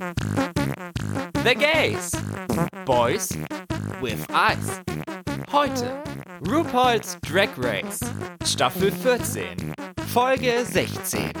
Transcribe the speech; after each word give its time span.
The 0.00 1.54
Gays. 1.58 2.14
Boys 2.86 3.36
with 4.00 4.24
Eyes. 4.30 4.80
Heute 5.50 6.02
RuPaul's 6.40 7.18
Drag 7.20 7.50
Race. 7.58 8.00
Staffel 8.42 8.90
14. 8.90 9.74
Folge 10.06 10.64
16. 10.64 11.32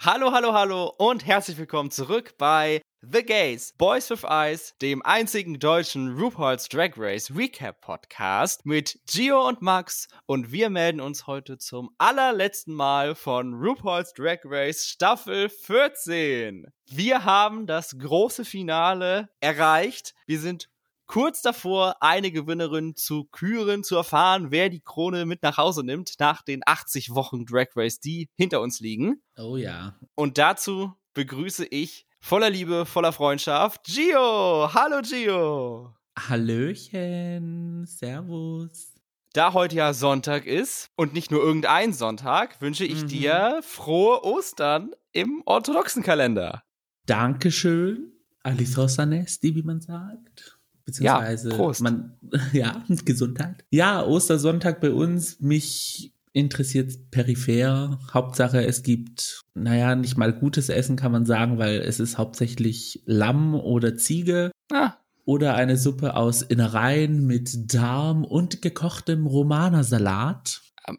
Hallo, 0.00 0.32
hallo, 0.32 0.52
hallo 0.52 0.92
und 0.98 1.24
herzlich 1.24 1.56
willkommen 1.56 1.90
zurück 1.90 2.34
bei 2.36 2.82
The 3.00 3.22
Gays, 3.22 3.72
Boys 3.78 4.10
with 4.10 4.24
Eyes, 4.24 4.74
dem 4.82 5.02
einzigen 5.02 5.58
deutschen 5.58 6.18
RuPaul's 6.18 6.68
Drag 6.68 6.90
Race 6.96 7.30
Recap 7.34 7.80
Podcast 7.80 8.66
mit 8.66 8.98
Gio 9.06 9.46
und 9.46 9.62
Max 9.62 10.08
und 10.26 10.52
wir 10.52 10.68
melden 10.68 11.00
uns 11.00 11.26
heute 11.26 11.58
zum 11.58 11.90
allerletzten 11.96 12.74
Mal 12.74 13.14
von 13.14 13.54
RuPaul's 13.54 14.12
Drag 14.12 14.40
Race 14.44 14.84
Staffel 14.84 15.48
14. 15.48 16.66
Wir 16.90 17.24
haben 17.24 17.66
das 17.66 17.96
große 17.96 18.44
Finale 18.44 19.28
erreicht. 19.40 20.14
Wir 20.26 20.40
sind 20.40 20.68
kurz 21.06 21.42
davor, 21.42 21.96
eine 22.00 22.30
Gewinnerin 22.32 22.96
zu 22.96 23.24
küren, 23.24 23.84
zu 23.84 23.96
erfahren, 23.96 24.50
wer 24.50 24.68
die 24.68 24.80
Krone 24.80 25.26
mit 25.26 25.42
nach 25.42 25.58
Hause 25.58 25.84
nimmt 25.84 26.14
nach 26.18 26.42
den 26.42 26.62
80 26.64 27.14
Wochen 27.14 27.44
Drag 27.46 27.68
Race, 27.76 28.00
die 28.00 28.28
hinter 28.36 28.60
uns 28.60 28.80
liegen. 28.80 29.22
Oh 29.36 29.56
ja. 29.56 29.98
Und 30.14 30.38
dazu 30.38 30.92
begrüße 31.14 31.66
ich 31.66 32.06
voller 32.20 32.50
Liebe, 32.50 32.86
voller 32.86 33.12
Freundschaft 33.12 33.84
Gio. 33.84 34.72
Hallo 34.72 35.00
Gio. 35.02 35.94
Hallöchen. 36.18 37.86
Servus. 37.86 38.92
Da 39.32 39.52
heute 39.52 39.74
ja 39.74 39.92
Sonntag 39.92 40.46
ist 40.46 40.90
und 40.94 41.12
nicht 41.12 41.32
nur 41.32 41.42
irgendein 41.42 41.92
Sonntag, 41.92 42.60
wünsche 42.60 42.84
ich 42.84 43.02
mhm. 43.02 43.08
dir 43.08 43.60
frohe 43.62 44.22
Ostern 44.22 44.92
im 45.10 45.42
orthodoxen 45.44 46.04
Kalender. 46.04 46.62
Dankeschön. 47.06 48.12
Alice 48.44 48.78
Rosanesti, 48.78 49.54
wie 49.56 49.62
man 49.62 49.80
sagt. 49.80 50.53
Beziehungsweise 50.84 51.50
ja, 51.50 51.56
Prost. 51.56 51.80
man, 51.80 52.18
ja, 52.52 52.84
Gesundheit. 53.04 53.64
Ja, 53.70 54.04
Ostersonntag 54.04 54.80
bei 54.80 54.90
uns, 54.90 55.40
mich 55.40 56.14
interessiert 56.34 57.10
peripher. 57.10 57.98
Hauptsache, 58.12 58.66
es 58.66 58.82
gibt, 58.82 59.42
naja, 59.54 59.94
nicht 59.94 60.18
mal 60.18 60.32
gutes 60.32 60.68
Essen, 60.68 60.96
kann 60.96 61.12
man 61.12 61.24
sagen, 61.24 61.58
weil 61.58 61.80
es 61.80 62.00
ist 62.00 62.18
hauptsächlich 62.18 63.02
Lamm 63.06 63.54
oder 63.54 63.96
Ziege. 63.96 64.50
Ah. 64.70 64.94
Oder 65.24 65.54
eine 65.54 65.78
Suppe 65.78 66.16
aus 66.16 66.42
Innereien 66.42 67.24
mit 67.26 67.72
Darm 67.72 68.24
und 68.24 68.60
gekochtem 68.60 69.26
Romanersalat. 69.26 70.60
Ähm, 70.86 70.98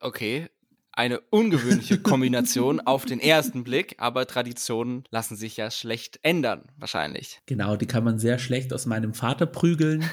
okay, 0.00 0.48
eine 0.96 1.20
ungewöhnliche 1.20 1.98
Kombination 2.00 2.80
auf 2.80 3.04
den 3.04 3.20
ersten 3.20 3.62
Blick, 3.64 3.96
aber 3.98 4.26
Traditionen 4.26 5.04
lassen 5.10 5.36
sich 5.36 5.56
ja 5.56 5.70
schlecht 5.70 6.18
ändern, 6.22 6.62
wahrscheinlich. 6.76 7.40
Genau, 7.46 7.76
die 7.76 7.86
kann 7.86 8.02
man 8.02 8.18
sehr 8.18 8.38
schlecht 8.38 8.72
aus 8.72 8.86
meinem 8.86 9.14
Vater 9.14 9.46
prügeln. 9.46 10.04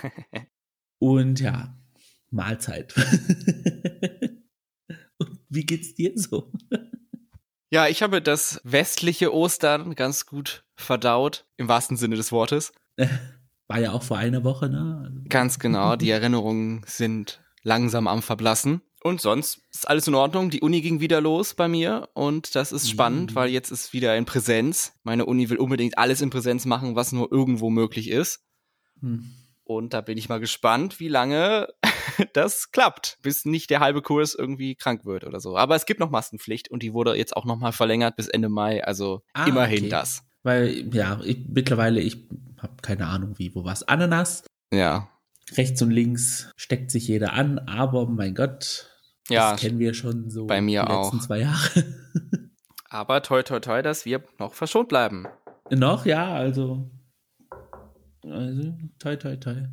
Und 0.99 1.39
ja, 1.39 1.75
Mahlzeit. 2.29 2.93
Und 5.17 5.39
wie 5.49 5.65
geht's 5.65 5.95
dir 5.95 6.11
so? 6.15 6.51
Ja, 7.69 7.87
ich 7.87 8.03
habe 8.03 8.21
das 8.21 8.61
westliche 8.63 9.33
Ostern 9.33 9.95
ganz 9.95 10.25
gut 10.25 10.63
verdaut, 10.75 11.45
im 11.57 11.67
wahrsten 11.67 11.97
Sinne 11.97 12.15
des 12.17 12.31
Wortes. 12.31 12.71
War 13.67 13.79
ja 13.79 13.93
auch 13.93 14.03
vor 14.03 14.17
einer 14.17 14.43
Woche, 14.43 14.69
ne? 14.69 15.23
Ganz 15.29 15.57
genau, 15.57 15.95
die 15.95 16.09
Erinnerungen 16.09 16.83
sind 16.85 17.41
langsam 17.63 18.07
am 18.07 18.21
Verblassen. 18.21 18.81
Und 19.03 19.19
sonst 19.19 19.59
ist 19.69 19.87
alles 19.87 20.07
in 20.07 20.15
Ordnung. 20.15 20.49
Die 20.49 20.61
Uni 20.61 20.79
ging 20.79 21.01
wieder 21.01 21.19
los 21.19 21.55
bei 21.55 21.67
mir 21.67 22.07
und 22.13 22.55
das 22.55 22.71
ist 22.71 22.89
spannend, 22.89 23.31
mhm. 23.31 23.35
weil 23.35 23.49
jetzt 23.49 23.69
ist 23.69 23.91
wieder 23.91 24.15
in 24.15 24.23
Präsenz. 24.23 24.93
Meine 25.03 25.25
Uni 25.25 25.49
will 25.49 25.57
unbedingt 25.57 25.97
alles 25.97 26.21
in 26.21 26.29
Präsenz 26.29 26.65
machen, 26.65 26.95
was 26.95 27.11
nur 27.11 27.29
irgendwo 27.29 27.69
möglich 27.69 28.09
ist. 28.09 28.45
Mhm. 29.01 29.29
Und 29.65 29.93
da 29.93 29.99
bin 29.99 30.17
ich 30.17 30.29
mal 30.29 30.39
gespannt, 30.39 31.01
wie 31.01 31.09
lange 31.09 31.67
das 32.33 32.71
klappt, 32.71 33.17
bis 33.21 33.43
nicht 33.43 33.69
der 33.69 33.81
halbe 33.81 34.01
Kurs 34.01 34.35
irgendwie 34.35 34.75
krank 34.75 35.03
wird 35.03 35.25
oder 35.25 35.41
so. 35.41 35.57
Aber 35.57 35.75
es 35.75 35.85
gibt 35.85 35.99
noch 35.99 36.09
Maskenpflicht 36.09 36.71
und 36.71 36.81
die 36.81 36.93
wurde 36.93 37.15
jetzt 37.15 37.35
auch 37.35 37.45
noch 37.45 37.57
mal 37.57 37.73
verlängert 37.73 38.15
bis 38.15 38.29
Ende 38.29 38.47
Mai. 38.47 38.85
Also 38.85 39.21
ah, 39.33 39.45
immerhin 39.45 39.79
okay. 39.79 39.89
das. 39.89 40.23
Weil 40.43 40.89
ja, 40.93 41.19
ich, 41.25 41.39
mittlerweile 41.49 41.99
ich 41.99 42.29
habe 42.57 42.75
keine 42.81 43.07
Ahnung 43.07 43.37
wie 43.37 43.53
wo 43.53 43.65
was. 43.65 43.83
Ananas. 43.83 44.45
Ja. 44.73 45.09
Rechts 45.57 45.81
und 45.81 45.91
links 45.91 46.51
steckt 46.55 46.89
sich 46.89 47.09
jeder 47.09 47.33
an, 47.33 47.59
aber 47.59 48.07
mein 48.07 48.33
Gott, 48.33 48.89
ja, 49.29 49.51
das 49.51 49.61
kennen 49.61 49.79
wir 49.79 49.93
schon 49.93 50.29
so 50.29 50.45
bei 50.45 50.61
mir 50.61 50.85
die 50.85 50.91
letzten 50.91 51.17
auch. 51.17 51.23
zwei 51.23 51.39
Jahre. 51.39 51.85
Aber 52.89 53.21
toi 53.23 53.43
toi 53.43 53.59
toi, 53.59 53.81
dass 53.81 54.05
wir 54.05 54.23
noch 54.39 54.53
verschont 54.53 54.89
bleiben. 54.89 55.25
Noch, 55.71 56.05
ja, 56.05 56.33
also. 56.33 56.89
Also, 58.23 58.73
toi 58.99 59.15
toi 59.15 59.35
toi. 59.35 59.67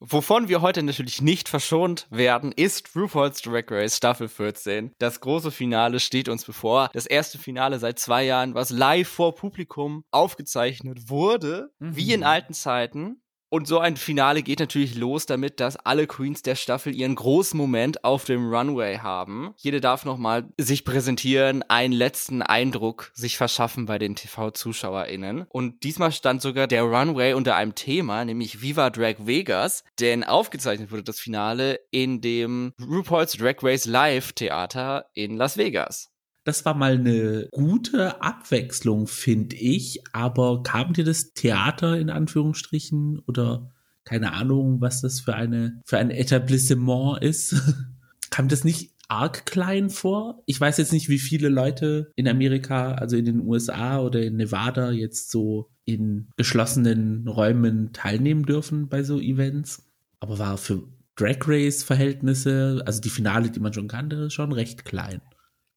Wovon 0.00 0.48
wir 0.48 0.60
heute 0.60 0.82
natürlich 0.82 1.22
nicht 1.22 1.48
verschont 1.48 2.06
werden, 2.10 2.52
ist 2.52 2.94
RuPaul's 2.94 3.40
Drag 3.40 3.64
Race 3.70 3.96
Staffel 3.96 4.28
14. 4.28 4.92
Das 4.98 5.20
große 5.20 5.50
Finale 5.50 6.00
steht 6.00 6.28
uns 6.28 6.44
bevor. 6.44 6.90
Das 6.92 7.06
erste 7.06 7.38
Finale 7.38 7.78
seit 7.78 7.98
zwei 7.98 8.24
Jahren, 8.24 8.54
was 8.54 8.70
live 8.70 9.08
vor 9.08 9.34
Publikum 9.34 10.04
aufgezeichnet 10.10 11.08
wurde, 11.08 11.70
mhm. 11.78 11.96
wie 11.96 12.12
in 12.12 12.24
alten 12.24 12.52
Zeiten. 12.52 13.22
Und 13.48 13.68
so 13.68 13.78
ein 13.78 13.96
Finale 13.96 14.42
geht 14.42 14.58
natürlich 14.58 14.96
los 14.96 15.26
damit, 15.26 15.60
dass 15.60 15.76
alle 15.76 16.06
Queens 16.06 16.42
der 16.42 16.56
Staffel 16.56 16.94
ihren 16.94 17.14
großen 17.14 17.56
Moment 17.56 18.02
auf 18.02 18.24
dem 18.24 18.52
Runway 18.52 18.98
haben. 18.98 19.54
Jede 19.56 19.80
darf 19.80 20.04
nochmal 20.04 20.48
sich 20.58 20.84
präsentieren, 20.84 21.62
einen 21.68 21.92
letzten 21.92 22.42
Eindruck 22.42 23.12
sich 23.14 23.36
verschaffen 23.36 23.86
bei 23.86 23.98
den 23.98 24.16
TV-ZuschauerInnen. 24.16 25.46
Und 25.48 25.84
diesmal 25.84 26.10
stand 26.10 26.42
sogar 26.42 26.66
der 26.66 26.82
Runway 26.82 27.34
unter 27.34 27.54
einem 27.54 27.74
Thema, 27.76 28.24
nämlich 28.24 28.62
Viva 28.62 28.90
Drag 28.90 29.14
Vegas, 29.20 29.84
denn 30.00 30.24
aufgezeichnet 30.24 30.90
wurde 30.90 31.04
das 31.04 31.20
Finale 31.20 31.78
in 31.90 32.20
dem 32.20 32.72
RuPaul's 32.80 33.32
Drag 33.34 33.62
Race 33.62 33.86
Live 33.86 34.32
Theater 34.32 35.06
in 35.14 35.36
Las 35.36 35.56
Vegas. 35.56 36.10
Das 36.46 36.64
war 36.64 36.74
mal 36.74 36.92
eine 36.92 37.48
gute 37.50 38.22
Abwechslung, 38.22 39.08
finde 39.08 39.56
ich. 39.56 40.04
Aber 40.12 40.62
kam 40.62 40.92
dir 40.92 41.02
das 41.02 41.32
Theater 41.32 41.98
in 41.98 42.08
Anführungsstrichen 42.08 43.18
oder 43.26 43.72
keine 44.04 44.32
Ahnung, 44.32 44.80
was 44.80 45.00
das 45.00 45.18
für 45.18 45.34
eine 45.34 45.82
für 45.84 45.98
ein 45.98 46.12
Etablissement 46.12 47.20
ist? 47.20 47.56
kam 48.30 48.46
das 48.46 48.62
nicht 48.62 48.92
arg 49.08 49.44
klein 49.44 49.90
vor? 49.90 50.44
Ich 50.46 50.60
weiß 50.60 50.76
jetzt 50.76 50.92
nicht, 50.92 51.08
wie 51.08 51.18
viele 51.18 51.48
Leute 51.48 52.12
in 52.14 52.28
Amerika, 52.28 52.92
also 52.92 53.16
in 53.16 53.24
den 53.24 53.40
USA 53.40 53.98
oder 53.98 54.22
in 54.22 54.36
Nevada 54.36 54.92
jetzt 54.92 55.32
so 55.32 55.72
in 55.84 56.28
geschlossenen 56.36 57.26
Räumen 57.26 57.92
teilnehmen 57.92 58.44
dürfen 58.44 58.88
bei 58.88 59.02
so 59.02 59.18
Events. 59.18 59.90
Aber 60.20 60.38
war 60.38 60.58
für 60.58 60.84
Drag 61.16 61.38
Race 61.48 61.82
Verhältnisse, 61.82 62.84
also 62.86 63.00
die 63.00 63.10
Finale, 63.10 63.50
die 63.50 63.58
man 63.58 63.72
schon 63.72 63.88
kannte, 63.88 64.30
schon 64.30 64.52
recht 64.52 64.84
klein. 64.84 65.20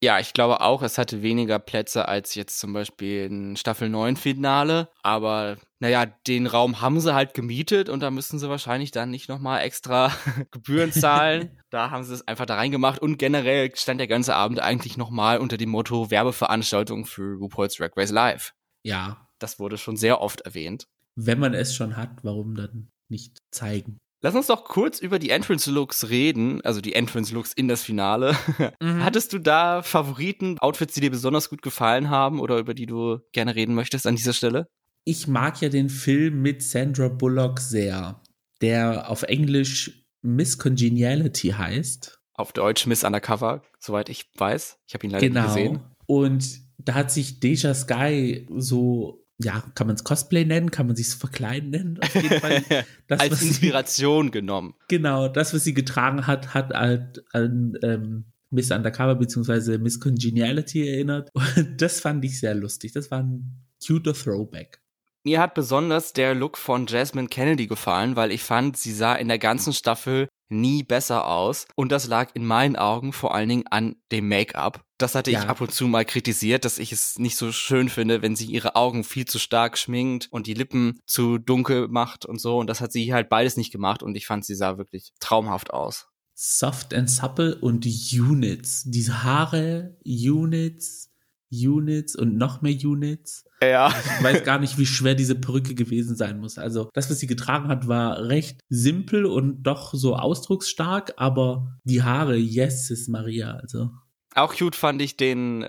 Ja, 0.02 0.18
ich 0.18 0.32
glaube 0.32 0.62
auch, 0.62 0.82
es 0.82 0.96
hatte 0.96 1.20
weniger 1.20 1.58
Plätze 1.58 2.08
als 2.08 2.34
jetzt 2.34 2.58
zum 2.58 2.72
Beispiel 2.72 3.28
ein 3.30 3.56
Staffel 3.56 3.90
9 3.90 4.16
Finale. 4.16 4.88
Aber 5.02 5.58
naja, 5.78 6.06
den 6.06 6.46
Raum 6.46 6.80
haben 6.80 7.00
sie 7.00 7.14
halt 7.14 7.34
gemietet 7.34 7.90
und 7.90 8.00
da 8.00 8.10
müssen 8.10 8.38
sie 8.38 8.48
wahrscheinlich 8.48 8.92
dann 8.92 9.10
nicht 9.10 9.28
nochmal 9.28 9.60
extra 9.60 10.10
Gebühren 10.52 10.90
zahlen. 10.90 11.60
da 11.70 11.90
haben 11.90 12.04
sie 12.04 12.14
es 12.14 12.26
einfach 12.26 12.46
da 12.46 12.54
reingemacht 12.54 13.00
und 13.02 13.18
generell 13.18 13.76
stand 13.76 14.00
der 14.00 14.08
ganze 14.08 14.34
Abend 14.34 14.60
eigentlich 14.60 14.96
nochmal 14.96 15.38
unter 15.38 15.58
dem 15.58 15.68
Motto 15.68 16.10
Werbeveranstaltung 16.10 17.04
für 17.04 17.36
RuPaul's 17.36 17.74
Drag 17.74 17.90
Race 17.94 18.10
Live. 18.10 18.54
Ja. 18.82 19.28
Das 19.38 19.58
wurde 19.58 19.76
schon 19.76 19.96
sehr 19.96 20.22
oft 20.22 20.40
erwähnt. 20.42 20.86
Wenn 21.14 21.38
man 21.38 21.52
es 21.52 21.74
schon 21.74 21.98
hat, 21.98 22.24
warum 22.24 22.54
dann 22.54 22.88
nicht 23.10 23.38
zeigen? 23.50 23.98
Lass 24.22 24.34
uns 24.34 24.48
doch 24.48 24.64
kurz 24.64 24.98
über 24.98 25.18
die 25.18 25.30
Entrance-Looks 25.30 26.10
reden, 26.10 26.60
also 26.62 26.82
die 26.82 26.94
Entrance-Looks 26.94 27.52
in 27.54 27.68
das 27.68 27.82
Finale. 27.82 28.36
Mhm. 28.80 29.04
Hattest 29.04 29.32
du 29.32 29.38
da 29.38 29.82
Favoriten, 29.82 30.58
Outfits, 30.58 30.94
die 30.94 31.00
dir 31.00 31.10
besonders 31.10 31.50
gut 31.50 31.60
gefallen 31.60 32.08
haben 32.08 32.40
oder 32.40 32.58
über 32.58 32.72
die 32.72 32.86
du 32.86 33.18
gerne 33.32 33.54
reden 33.54 33.74
möchtest 33.74 34.06
an 34.06 34.16
dieser 34.16 34.32
Stelle? 34.32 34.68
Ich 35.04 35.26
mag 35.26 35.60
ja 35.60 35.68
den 35.68 35.88
Film 35.88 36.40
mit 36.40 36.62
Sandra 36.62 37.08
Bullock 37.08 37.58
sehr, 37.60 38.22
der 38.60 39.10
auf 39.10 39.22
Englisch 39.24 40.04
Miss 40.22 40.58
Congeniality 40.58 41.48
heißt. 41.48 42.20
Auf 42.34 42.52
Deutsch 42.52 42.86
Miss 42.86 43.04
Undercover, 43.04 43.62
soweit 43.78 44.08
ich 44.08 44.30
weiß. 44.36 44.78
Ich 44.86 44.94
habe 44.94 45.06
ihn 45.06 45.10
leider 45.10 45.26
genau. 45.26 45.42
nicht 45.42 45.48
gesehen. 45.48 45.80
Und 46.06 46.60
da 46.78 46.94
hat 46.94 47.10
sich 47.10 47.40
Deja 47.40 47.74
Sky 47.74 48.46
so 48.56 49.19
ja, 49.42 49.62
kann 49.74 49.86
man 49.86 49.96
es 49.96 50.04
Cosplay 50.04 50.44
nennen, 50.44 50.70
kann 50.70 50.86
man 50.86 50.96
sich 50.96 51.08
verkleiden 51.08 51.70
nennen? 51.70 51.98
Auf 52.00 52.14
jeden 52.14 52.40
Fall. 52.40 52.62
Das, 53.06 53.18
Als 53.18 53.42
Inspiration 53.42 54.26
sie, 54.26 54.30
genommen. 54.30 54.74
Genau, 54.86 55.26
das, 55.26 55.52
was 55.52 55.64
sie 55.64 55.74
getragen 55.74 56.28
hat, 56.28 56.54
hat 56.54 56.72
halt 56.72 57.24
an 57.32 57.76
ähm, 57.82 58.24
Miss 58.50 58.70
Undercover 58.70 59.16
bzw. 59.16 59.78
Miss 59.78 59.98
Congeniality 59.98 60.88
erinnert. 60.88 61.30
Und 61.56 61.82
das 61.82 61.98
fand 61.98 62.24
ich 62.24 62.38
sehr 62.38 62.54
lustig. 62.54 62.92
Das 62.92 63.10
war 63.10 63.24
ein 63.24 63.64
cuter 63.84 64.14
Throwback. 64.14 64.80
Mir 65.22 65.40
hat 65.40 65.54
besonders 65.54 66.12
der 66.14 66.34
Look 66.34 66.56
von 66.56 66.86
Jasmine 66.86 67.28
Kennedy 67.28 67.66
gefallen, 67.66 68.16
weil 68.16 68.32
ich 68.32 68.42
fand, 68.42 68.76
sie 68.76 68.92
sah 68.92 69.14
in 69.14 69.28
der 69.28 69.38
ganzen 69.38 69.72
Staffel 69.72 70.28
nie 70.48 70.82
besser 70.82 71.26
aus. 71.26 71.66
Und 71.76 71.92
das 71.92 72.06
lag 72.06 72.30
in 72.34 72.44
meinen 72.44 72.76
Augen 72.76 73.12
vor 73.12 73.34
allen 73.34 73.48
Dingen 73.48 73.66
an 73.68 73.96
dem 74.12 74.28
Make-up. 74.28 74.82
Das 74.98 75.14
hatte 75.14 75.30
ja. 75.30 75.40
ich 75.40 75.48
ab 75.48 75.60
und 75.60 75.72
zu 75.72 75.86
mal 75.86 76.04
kritisiert, 76.04 76.64
dass 76.64 76.78
ich 76.78 76.92
es 76.92 77.18
nicht 77.18 77.36
so 77.36 77.52
schön 77.52 77.88
finde, 77.88 78.22
wenn 78.22 78.36
sie 78.36 78.46
ihre 78.46 78.76
Augen 78.76 79.04
viel 79.04 79.26
zu 79.26 79.38
stark 79.38 79.78
schminkt 79.78 80.28
und 80.30 80.46
die 80.46 80.54
Lippen 80.54 81.00
zu 81.06 81.38
dunkel 81.38 81.88
macht 81.88 82.26
und 82.26 82.40
so. 82.40 82.58
Und 82.58 82.66
das 82.66 82.80
hat 82.80 82.92
sie 82.92 83.12
halt 83.12 83.28
beides 83.28 83.56
nicht 83.56 83.72
gemacht 83.72 84.02
und 84.02 84.14
ich 84.16 84.26
fand, 84.26 84.44
sie 84.44 84.54
sah 84.54 84.78
wirklich 84.78 85.12
traumhaft 85.20 85.72
aus. 85.72 86.08
Soft 86.34 86.94
and 86.94 87.10
Supple 87.10 87.56
und 87.56 87.86
Units. 87.86 88.84
Diese 88.86 89.22
Haare, 89.22 89.98
Units, 90.06 91.10
Units 91.50 92.16
und 92.16 92.36
noch 92.36 92.62
mehr 92.62 92.76
Units. 92.82 93.44
Ja. 93.62 93.92
Ich 94.18 94.24
weiß 94.24 94.44
gar 94.44 94.58
nicht, 94.58 94.78
wie 94.78 94.86
schwer 94.86 95.14
diese 95.14 95.34
Perücke 95.34 95.74
gewesen 95.74 96.16
sein 96.16 96.38
muss. 96.38 96.58
Also 96.58 96.88
das, 96.94 97.10
was 97.10 97.18
sie 97.18 97.26
getragen 97.26 97.68
hat, 97.68 97.88
war 97.88 98.28
recht 98.28 98.60
simpel 98.68 99.26
und 99.26 99.62
doch 99.62 99.92
so 99.94 100.16
ausdrucksstark, 100.16 101.14
aber 101.16 101.76
die 101.84 102.02
Haare, 102.02 102.36
yes, 102.36 102.90
ist 102.90 103.08
Maria. 103.08 103.52
Also. 103.52 103.90
Auch 104.34 104.54
cute 104.54 104.76
fand 104.76 105.02
ich 105.02 105.16
den 105.16 105.66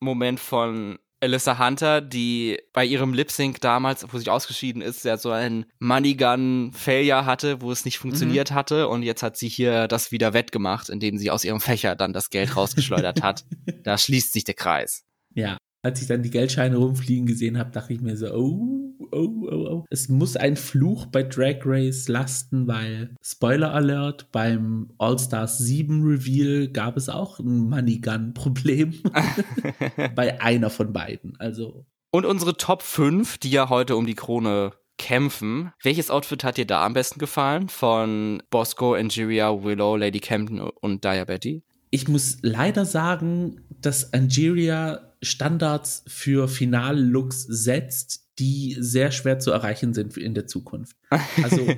Moment 0.00 0.40
von 0.40 0.98
Alyssa 1.20 1.58
Hunter, 1.58 2.00
die 2.00 2.58
bei 2.72 2.84
ihrem 2.84 3.14
Lip 3.14 3.30
Sync 3.30 3.60
damals, 3.60 4.06
wo 4.12 4.18
sie 4.18 4.28
ausgeschieden 4.28 4.82
ist, 4.82 5.04
ja 5.04 5.16
so 5.16 5.30
ein 5.30 5.64
Money 5.78 6.14
Gun 6.14 6.72
Failure 6.74 7.24
hatte, 7.24 7.62
wo 7.62 7.72
es 7.72 7.84
nicht 7.84 7.98
funktioniert 7.98 8.50
mhm. 8.50 8.54
hatte 8.54 8.88
und 8.88 9.02
jetzt 9.02 9.22
hat 9.22 9.36
sie 9.36 9.48
hier 9.48 9.88
das 9.88 10.12
wieder 10.12 10.34
wettgemacht, 10.34 10.90
indem 10.90 11.16
sie 11.16 11.30
aus 11.30 11.44
ihrem 11.44 11.60
Fächer 11.60 11.96
dann 11.96 12.12
das 12.12 12.30
Geld 12.30 12.56
rausgeschleudert 12.56 13.22
hat. 13.22 13.44
Da 13.82 13.98
schließt 13.98 14.32
sich 14.32 14.44
der 14.44 14.54
Kreis. 14.54 15.04
Ja, 15.34 15.58
als 15.84 16.00
ich 16.00 16.08
dann 16.08 16.22
die 16.22 16.30
Geldscheine 16.30 16.76
rumfliegen 16.76 17.26
gesehen 17.26 17.58
habe, 17.58 17.70
dachte 17.70 17.92
ich 17.92 18.00
mir 18.00 18.16
so, 18.16 18.32
oh, 18.34 18.94
oh, 19.12 19.48
oh, 19.50 19.66
oh. 19.70 19.84
Es 19.90 20.08
muss 20.08 20.34
ein 20.34 20.56
Fluch 20.56 21.06
bei 21.06 21.22
Drag 21.22 21.58
Race 21.64 22.08
lasten, 22.08 22.66
weil, 22.66 23.14
Spoiler 23.22 23.74
Alert, 23.74 24.32
beim 24.32 24.90
All-Stars 24.96 25.58
7 25.58 26.02
Reveal 26.02 26.68
gab 26.68 26.96
es 26.96 27.10
auch 27.10 27.38
ein 27.38 27.68
Money 27.68 27.98
Gun-Problem. 27.98 28.94
bei 30.14 30.40
einer 30.40 30.70
von 30.70 30.92
beiden. 30.94 31.36
Also. 31.38 31.84
Und 32.10 32.24
unsere 32.24 32.56
Top 32.56 32.82
5, 32.82 33.36
die 33.36 33.50
ja 33.50 33.68
heute 33.68 33.96
um 33.96 34.06
die 34.06 34.14
Krone 34.14 34.72
kämpfen. 34.96 35.70
Welches 35.82 36.10
Outfit 36.10 36.44
hat 36.44 36.56
dir 36.56 36.66
da 36.66 36.86
am 36.86 36.94
besten 36.94 37.18
gefallen? 37.18 37.68
Von 37.68 38.42
Bosco, 38.48 38.94
Angeria, 38.94 39.62
Willow, 39.62 39.96
Lady 39.96 40.20
Camden 40.20 40.60
und 40.60 41.04
Diabetes? 41.04 41.60
Ich 41.90 42.08
muss 42.08 42.38
leider 42.42 42.86
sagen, 42.86 43.60
dass 43.80 44.14
Angeria 44.14 45.13
Standards 45.24 46.04
für 46.06 46.48
Final-Looks 46.48 47.42
setzt, 47.42 48.28
die 48.38 48.76
sehr 48.78 49.10
schwer 49.12 49.38
zu 49.38 49.50
erreichen 49.50 49.94
sind 49.94 50.16
in 50.16 50.34
der 50.34 50.46
Zukunft. 50.46 50.96
Also 51.42 51.66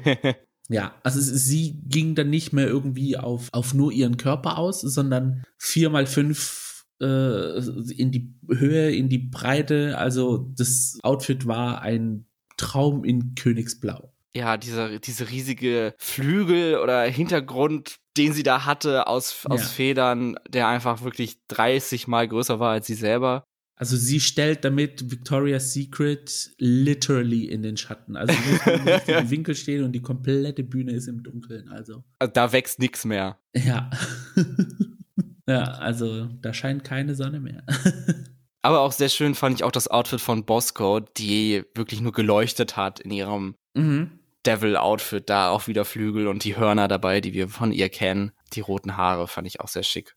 Ja, 0.69 0.97
also 1.05 1.21
sie 1.21 1.81
ging 1.87 2.15
dann 2.17 2.31
nicht 2.31 2.53
mehr 2.53 2.67
irgendwie 2.67 3.17
auf, 3.17 3.51
auf 3.53 3.73
nur 3.73 3.93
ihren 3.93 4.17
Körper 4.17 4.59
aus, 4.59 4.81
sondern 4.81 5.45
vier 5.59 5.91
mal 5.91 6.07
fünf 6.07 6.85
äh, 7.01 7.59
in 7.93 8.11
die 8.11 8.35
Höhe, 8.49 8.91
in 8.91 9.09
die 9.09 9.19
Breite. 9.19 9.97
Also 9.97 10.53
das 10.57 10.99
Outfit 11.03 11.47
war 11.47 11.83
ein 11.83 12.27
Traum 12.57 13.05
in 13.05 13.35
Königsblau 13.35 14.13
ja, 14.37 14.59
dieser, 14.59 14.99
diese 14.99 15.31
riesige 15.31 15.95
Flügel 15.97 16.77
oder 16.77 17.03
Hintergrund, 17.05 17.97
den 18.17 18.33
sie 18.33 18.43
da 18.43 18.65
hatte 18.65 19.07
aus, 19.07 19.47
aus 19.47 19.61
ja. 19.61 19.67
Federn, 19.67 20.37
der 20.49 20.69
einfach 20.69 21.03
wirklich 21.03 21.39
30 21.49 22.09
mal 22.09 22.27
größer 22.27 22.61
war 22.61 22.73
als 22.73 22.87
sie 22.87 22.95
selber. 22.95 23.45
Also 23.79 23.97
sie 23.97 24.21
stellt 24.21 24.65
damit 24.65 25.11
Victoria's 25.11 25.75
Secret 25.75 26.51
literally 26.59 27.45
in 27.45 27.63
den 27.63 27.77
Schatten. 27.77 28.17
Also 28.17 28.35
sie 28.35 28.51
muss 28.79 29.03
im 29.07 29.31
Winkel 29.31 29.55
stehen 29.55 29.85
und 29.85 29.93
die 29.93 30.01
komplette 30.01 30.63
Bühne 30.63 30.93
ist 30.93 31.09
im 31.09 31.23
Dunkeln. 31.23 31.69
Also, 31.69 32.03
also 32.19 32.33
da 32.33 32.53
wächst 32.53 32.79
nichts 32.79 33.05
mehr. 33.05 33.39
Ja. 33.55 33.91
ja, 35.47 35.63
also 35.63 36.27
da 36.41 36.55
scheint 36.55 36.85
keine 36.85 37.15
Sonne 37.15 37.39
mehr. 37.41 37.65
Aber 38.63 38.81
auch 38.81 38.93
sehr 38.93 39.11
schön 39.11 39.35
fand 39.35 39.57
ich 39.57 39.63
auch 39.65 39.71
das 39.71 39.89
Outfit 39.89 40.21
von 40.21 40.45
Bosco, 40.45 41.01
die 41.01 41.63
wirklich 41.75 42.01
nur 42.01 42.13
geleuchtet 42.13 42.77
hat 42.77 42.99
in 42.99 43.11
ihrem 43.11 43.55
mhm. 43.75 44.19
Devil-Outfit, 44.47 45.29
da 45.29 45.51
auch 45.51 45.67
wieder 45.67 45.85
Flügel 45.85 46.29
und 46.29 46.45
die 46.45 46.57
Hörner 46.57 46.89
dabei, 46.89 47.21
die 47.21 47.35
wir 47.35 47.49
von 47.49 47.73
ihr 47.73 47.89
kennen. 47.89 48.33
Die 48.53 48.61
roten 48.61 48.97
Haare 48.97 49.29
fand 49.29 49.47
ich 49.47 49.61
auch 49.61 49.69
sehr 49.69 49.83
schick. 49.83 50.15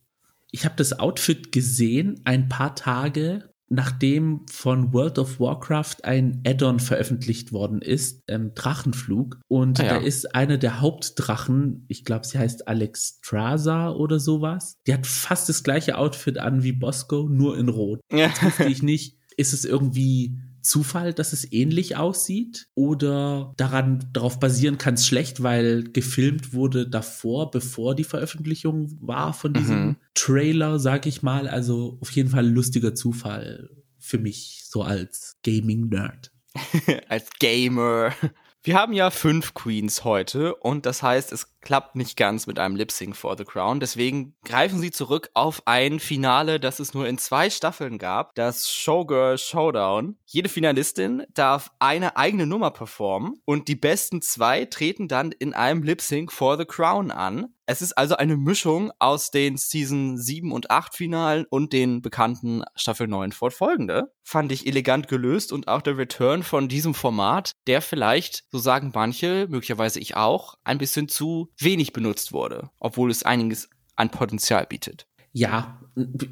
Ich 0.51 0.65
habe 0.65 0.75
das 0.75 0.99
Outfit 0.99 1.51
gesehen 1.51 2.21
ein 2.25 2.49
paar 2.49 2.75
Tage 2.75 3.49
nachdem 3.69 4.45
von 4.49 4.93
World 4.93 5.19
of 5.19 5.39
Warcraft 5.39 6.03
ein 6.03 6.41
Add-on 6.45 6.79
veröffentlicht 6.79 7.51
worden 7.51 7.81
ist, 7.81 8.23
ähm, 8.27 8.51
Drachenflug. 8.55 9.39
Und 9.47 9.79
ah, 9.79 9.83
ja. 9.83 9.89
da 9.93 9.97
ist 9.97 10.35
einer 10.35 10.57
der 10.57 10.81
Hauptdrachen, 10.81 11.85
ich 11.87 12.03
glaube, 12.03 12.25
sie 12.25 12.39
heißt 12.39 12.67
Alexstrasza 12.67 13.91
oder 13.91 14.19
sowas. 14.19 14.77
Die 14.87 14.93
hat 14.93 15.05
fast 15.05 15.49
das 15.49 15.63
gleiche 15.63 15.97
Outfit 15.97 16.39
an 16.39 16.63
wie 16.63 16.73
Bosco, 16.73 17.29
nur 17.29 17.57
in 17.57 17.69
Rot. 17.69 18.01
Jetzt 18.11 18.43
wusste 18.43 18.65
ich 18.65 18.81
nicht, 18.83 19.17
ist 19.37 19.53
es 19.53 19.65
irgendwie 19.65 20.39
Zufall, 20.61 21.13
dass 21.13 21.33
es 21.33 21.51
ähnlich 21.51 21.97
aussieht 21.97 22.67
oder 22.75 23.53
daran 23.57 24.09
darauf 24.13 24.39
basieren 24.39 24.77
kann 24.77 24.95
es 24.95 25.06
schlecht, 25.06 25.44
weil 25.44 25.83
gefilmt 25.83 26.53
wurde 26.53 26.88
davor, 26.88 27.51
bevor 27.51 27.95
die 27.95 28.03
Veröffentlichung 28.03 28.97
war 29.01 29.33
von 29.33 29.53
diesem 29.53 29.85
mhm. 29.85 29.95
Trailer, 30.13 30.79
sag 30.79 31.06
ich 31.06 31.23
mal. 31.23 31.47
Also 31.47 31.97
auf 32.01 32.11
jeden 32.11 32.29
Fall 32.29 32.47
lustiger 32.47 32.95
Zufall 32.95 33.69
für 34.00 34.17
mich 34.17 34.63
so 34.65 34.81
als 34.81 35.38
Gaming 35.44 35.89
Nerd. 35.89 36.31
als 37.09 37.29
Gamer. 37.39 38.13
Wir 38.61 38.75
haben 38.75 38.94
ja 38.94 39.09
fünf 39.09 39.53
Queens 39.53 40.03
heute 40.03 40.56
und 40.56 40.85
das 40.85 41.01
heißt, 41.01 41.31
es 41.31 41.47
klappt 41.61 41.95
nicht 41.95 42.17
ganz 42.17 42.47
mit 42.47 42.59
einem 42.59 42.75
Lip 42.75 42.91
Sync 42.91 43.15
for 43.15 43.38
the 43.38 43.44
Crown. 43.44 43.79
Deswegen 43.79 44.35
greifen 44.44 44.79
sie 44.79 44.91
zurück 44.91 45.29
auf 45.33 45.63
ein 45.65 46.00
Finale, 46.00 46.59
das 46.59 46.79
es 46.79 46.94
nur 46.94 47.07
in 47.07 47.17
zwei 47.17 47.50
Staffeln 47.50 47.97
gab, 47.97 48.35
das 48.35 48.69
Showgirl 48.69 49.38
Showdown. 49.38 50.17
Jede 50.25 50.50
Finalistin 50.50 51.23
darf 51.33 51.71
eine 51.79 52.17
eigene 52.17 52.45
Nummer 52.45 52.71
performen 52.71 53.41
und 53.45 53.67
die 53.67 53.75
besten 53.75 54.21
zwei 54.21 54.65
treten 54.65 55.07
dann 55.07 55.31
in 55.31 55.53
einem 55.53 55.83
Lip 55.83 56.01
Sync 56.01 56.31
for 56.31 56.57
the 56.57 56.65
Crown 56.65 57.11
an. 57.11 57.53
Es 57.71 57.83
ist 57.83 57.95
also 58.00 58.15
eine 58.15 58.35
Mischung 58.35 58.91
aus 58.97 59.29
den 59.29 59.56
Season 59.56 60.17
7 60.17 60.51
und 60.51 60.71
8 60.71 60.95
Finalen 60.95 61.45
und 61.51 61.71
den 61.71 62.01
bekannten 62.01 62.63
Staffel 62.73 63.07
9 63.07 63.31
fortfolgende. 63.31 64.11
Fand 64.23 64.51
ich 64.51 64.65
elegant 64.65 65.07
gelöst 65.07 65.53
und 65.53 65.67
auch 65.67 65.83
der 65.83 65.95
Return 65.95 66.41
von 66.41 66.67
diesem 66.67 66.95
Format, 66.95 67.51
der 67.67 67.83
vielleicht, 67.83 68.45
so 68.50 68.57
sagen 68.57 68.91
manche, 68.95 69.45
möglicherweise 69.51 70.00
ich 70.00 70.15
auch, 70.15 70.56
ein 70.63 70.79
bisschen 70.79 71.09
zu 71.09 71.48
wenig 71.59 71.94
benutzt 71.94 72.31
wurde, 72.31 72.69
obwohl 72.79 73.11
es 73.11 73.23
einiges 73.23 73.69
an 73.95 74.09
Potenzial 74.09 74.65
bietet. 74.65 75.07
Ja, 75.31 75.79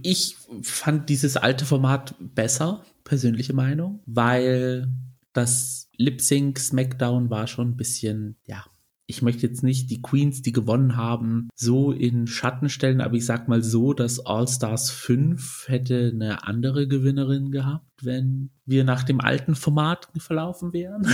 ich 0.02 0.38
fand 0.62 1.10
dieses 1.10 1.38
alte 1.38 1.66
Format 1.66 2.16
besser, 2.20 2.84
persönliche 3.04 3.54
Meinung, 3.54 4.02
weil 4.06 4.88
das 5.34 5.90
Lip 5.98 6.22
Sync 6.22 6.58
Smackdown 6.58 7.30
war 7.30 7.48
schon 7.48 7.70
ein 7.72 7.78
bisschen, 7.78 8.38
ja, 8.46 8.66
ich 9.10 9.22
möchte 9.22 9.48
jetzt 9.48 9.64
nicht 9.64 9.90
die 9.90 10.02
Queens, 10.02 10.42
die 10.42 10.52
gewonnen 10.52 10.98
haben, 10.98 11.48
so 11.56 11.94
in 11.94 12.28
Schatten 12.28 12.70
stellen, 12.70 13.00
aber 13.00 13.16
ich 13.16 13.26
sag 13.26 13.48
mal 13.48 13.64
so, 13.64 13.94
dass 13.94 14.20
All 14.26 14.48
Stars 14.48 14.90
5 14.90 15.66
hätte 15.68 16.12
eine 16.14 16.46
andere 16.46 16.88
Gewinnerin 16.88 17.52
gehabt, 17.52 18.04
wenn 18.04 18.50
wir 18.66 18.84
nach 18.84 19.04
dem 19.04 19.22
alten 19.22 19.56
Format 19.56 20.10
verlaufen 20.18 20.74
wären. 20.74 21.08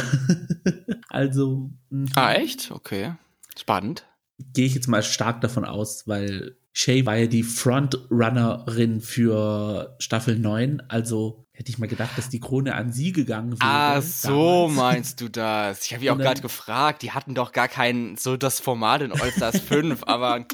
also. 1.10 1.70
Mhm. 1.92 2.08
Ah, 2.16 2.34
echt? 2.34 2.72
Okay. 2.72 3.14
Spannend. 3.58 4.06
Gehe 4.54 4.66
ich 4.66 4.76
jetzt 4.76 4.88
mal 4.88 5.04
stark 5.04 5.42
davon 5.42 5.66
aus, 5.66 6.08
weil 6.08 6.58
Shay 6.74 7.06
war 7.06 7.16
ja 7.16 7.28
die 7.28 7.44
Frontrunnerin 7.44 9.00
für 9.00 9.96
Staffel 10.00 10.40
9, 10.40 10.82
also 10.88 11.46
hätte 11.52 11.70
ich 11.70 11.78
mal 11.78 11.88
gedacht, 11.88 12.18
dass 12.18 12.30
die 12.30 12.40
Krone 12.40 12.74
an 12.74 12.92
sie 12.92 13.12
gegangen 13.12 13.52
wäre. 13.52 13.62
Ah, 13.62 14.02
so 14.02 14.68
damals. 14.68 14.76
meinst 14.76 15.22
du 15.22 15.30
das. 15.30 15.86
Ich 15.86 15.94
habe 15.94 16.04
ja 16.06 16.14
auch 16.14 16.18
gerade 16.18 16.42
gefragt, 16.42 17.04
die 17.04 17.12
hatten 17.12 17.36
doch 17.36 17.52
gar 17.52 17.68
kein, 17.68 18.16
so 18.18 18.38
das 18.38 18.60
Format 18.60 19.04
in 19.04 19.12
All-Stars 19.12 19.60
5, 19.60 20.04
aber 20.08 20.48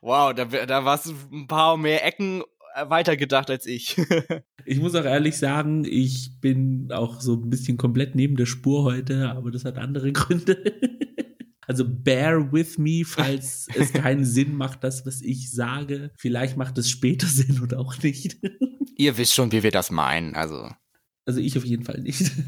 wow, 0.00 0.32
da, 0.32 0.44
da 0.44 0.84
war 0.84 0.94
es 0.94 1.12
ein 1.32 1.48
paar 1.48 1.76
mehr 1.76 2.04
Ecken 2.06 2.42
äh, 2.76 2.88
weitergedacht 2.88 3.50
als 3.50 3.66
ich. 3.66 3.96
ich 4.64 4.78
muss 4.78 4.94
auch 4.94 5.04
ehrlich 5.04 5.36
sagen, 5.36 5.84
ich 5.84 6.40
bin 6.40 6.92
auch 6.92 7.20
so 7.20 7.34
ein 7.34 7.50
bisschen 7.50 7.76
komplett 7.76 8.14
neben 8.14 8.36
der 8.36 8.46
Spur 8.46 8.84
heute, 8.84 9.30
aber 9.30 9.50
das 9.50 9.64
hat 9.64 9.76
andere 9.76 10.12
Gründe. 10.12 10.72
Also 11.66 11.84
bear 11.86 12.52
with 12.52 12.78
me, 12.78 13.04
falls 13.04 13.68
es 13.74 13.92
keinen 13.92 14.24
Sinn 14.24 14.54
macht, 14.56 14.84
das, 14.84 15.06
was 15.06 15.22
ich 15.22 15.50
sage. 15.50 16.10
Vielleicht 16.16 16.56
macht 16.56 16.78
es 16.78 16.90
später 16.90 17.26
Sinn 17.28 17.60
oder 17.62 17.78
auch 17.80 18.02
nicht. 18.02 18.38
Ihr 18.96 19.16
wisst 19.16 19.34
schon, 19.34 19.52
wie 19.52 19.62
wir 19.62 19.70
das 19.70 19.90
meinen, 19.90 20.34
also. 20.34 20.70
Also 21.26 21.40
ich 21.40 21.56
auf 21.56 21.64
jeden 21.64 21.84
Fall 21.84 22.00
nicht. 22.00 22.30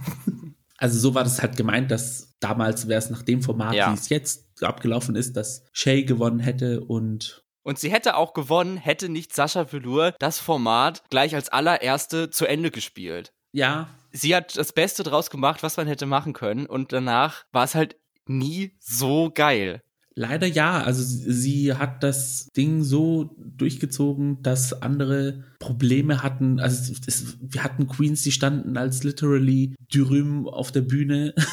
Also 0.79 0.99
so 0.99 1.15
war 1.15 1.25
das 1.25 1.41
halt 1.41 1.57
gemeint, 1.57 1.91
dass 1.91 2.35
damals 2.39 2.87
wäre 2.87 2.99
es 2.99 3.09
nach 3.09 3.23
dem 3.23 3.41
Format, 3.41 3.75
ja. 3.75 3.91
wie 3.91 3.95
es 3.95 4.11
jetzt 4.11 4.63
abgelaufen 4.63 5.17
ist, 5.17 5.35
dass 5.35 5.65
Shay 5.73 6.05
gewonnen 6.05 6.39
hätte 6.39 6.85
und 6.85 7.47
und 7.63 7.81
sie 7.81 7.91
hätte 7.91 8.15
auch 8.15 8.33
gewonnen, 8.33 8.77
hätte 8.77 9.09
nicht 9.09 9.35
Sascha 9.35 9.73
Velour 9.73 10.15
das 10.21 10.39
Format 10.39 11.03
gleich 11.11 11.35
als 11.35 11.49
allererste 11.49 12.31
zu 12.31 12.47
Ende 12.47 12.71
gespielt. 12.71 13.33
Ja, 13.53 13.89
sie 14.13 14.37
hat 14.37 14.57
das 14.57 14.73
Beste 14.73 15.03
draus 15.03 15.31
gemacht, 15.31 15.65
was 15.65 15.77
man 15.77 15.89
hätte 15.89 16.07
machen 16.07 16.33
können. 16.33 16.67
Und 16.67 16.93
danach 16.93 17.45
war 17.51 17.65
es 17.65 17.75
halt 17.75 17.97
nie 18.29 18.73
so 18.81 19.31
geil. 19.35 19.83
Leider 20.19 20.47
ja. 20.47 20.83
Also 20.83 21.03
sie 21.05 21.75
hat 21.75 22.03
das 22.03 22.49
Ding 22.57 22.83
so 22.83 23.37
durchgezogen, 23.39 24.43
dass 24.43 24.73
andere 24.83 25.45
Probleme 25.59 26.23
hatten. 26.23 26.59
Also 26.59 26.95
es, 27.07 27.37
wir 27.41 27.63
hatten 27.63 27.87
Queens, 27.87 28.23
die 28.23 28.33
standen 28.33 28.79
als 28.79 29.05
literally 29.05 29.75
Dürüm 29.93 30.49
auf 30.49 30.73
der 30.73 30.81
Bühne. 30.81 31.35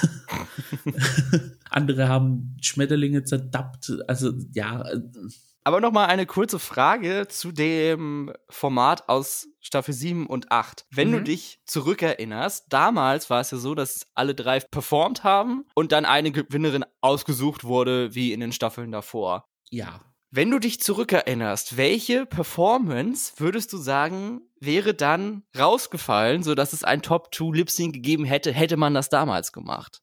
andere 1.70 2.08
haben 2.08 2.56
Schmetterlinge 2.62 3.24
zerdappt. 3.24 3.92
Also 4.08 4.34
ja. 4.54 4.86
Aber 5.66 5.80
nochmal 5.80 6.08
eine 6.08 6.26
kurze 6.26 6.60
Frage 6.60 7.28
zu 7.30 7.52
dem 7.52 8.34
Format 8.50 9.08
aus 9.08 9.48
Staffel 9.62 9.94
7 9.94 10.28
und 10.28 10.52
8. 10.52 10.86
Wenn 10.92 11.10
mhm. 11.10 11.14
du 11.14 11.24
dich 11.24 11.60
zurückerinnerst, 11.66 12.66
damals 12.70 13.30
war 13.30 13.40
es 13.40 13.52
ja 13.52 13.58
so, 13.58 13.74
dass 13.74 14.08
alle 14.14 14.36
drei 14.36 14.60
performt 14.60 15.24
haben 15.24 15.66
und 15.74 15.94
dann 15.94 16.06
eine 16.06 16.32
Gewinnerin 16.32 16.84
ausgesucht 17.00 17.64
wurde, 17.64 18.14
wie 18.14 18.34
in 18.34 18.42
den 18.42 18.52
Staffeln 18.52 18.92
davor. 18.92 19.48
Ja. 19.70 20.02
Wenn 20.32 20.50
du 20.50 20.60
dich 20.60 20.82
zurückerinnerst, 20.82 21.78
welche 21.78 22.26
Performance 22.26 23.34
würdest 23.38 23.72
du 23.72 23.78
sagen, 23.78 24.42
wäre 24.60 24.94
dann 24.94 25.44
rausgefallen, 25.58 26.44
sodass 26.44 26.74
es 26.74 26.84
ein 26.84 27.02
Top 27.04 27.34
2 27.34 27.56
Lip 27.56 27.70
Sync 27.70 27.94
gegeben 27.94 28.26
hätte, 28.26 28.52
hätte 28.52 28.76
man 28.76 28.94
das 28.94 29.10
damals 29.10 29.52
gemacht? 29.52 30.02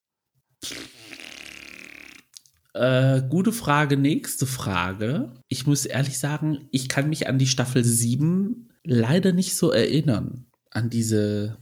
Äh, 2.75 3.23
gute 3.29 3.53
Frage, 3.53 3.97
nächste 3.97 4.47
Frage. 4.47 5.33
Ich 5.49 5.67
muss 5.67 5.87
ehrlich 5.87 6.19
sagen, 6.19 6.69
ich 6.71 6.89
kann 6.89 7.09
mich 7.09 7.29
an 7.29 7.39
die 7.39 7.47
Staffel 7.47 7.85
7 7.85 8.69
leider 8.85 9.33
nicht 9.33 9.57
so 9.57 9.71
erinnern, 9.71 10.47
an 10.71 10.91
diese 10.91 11.59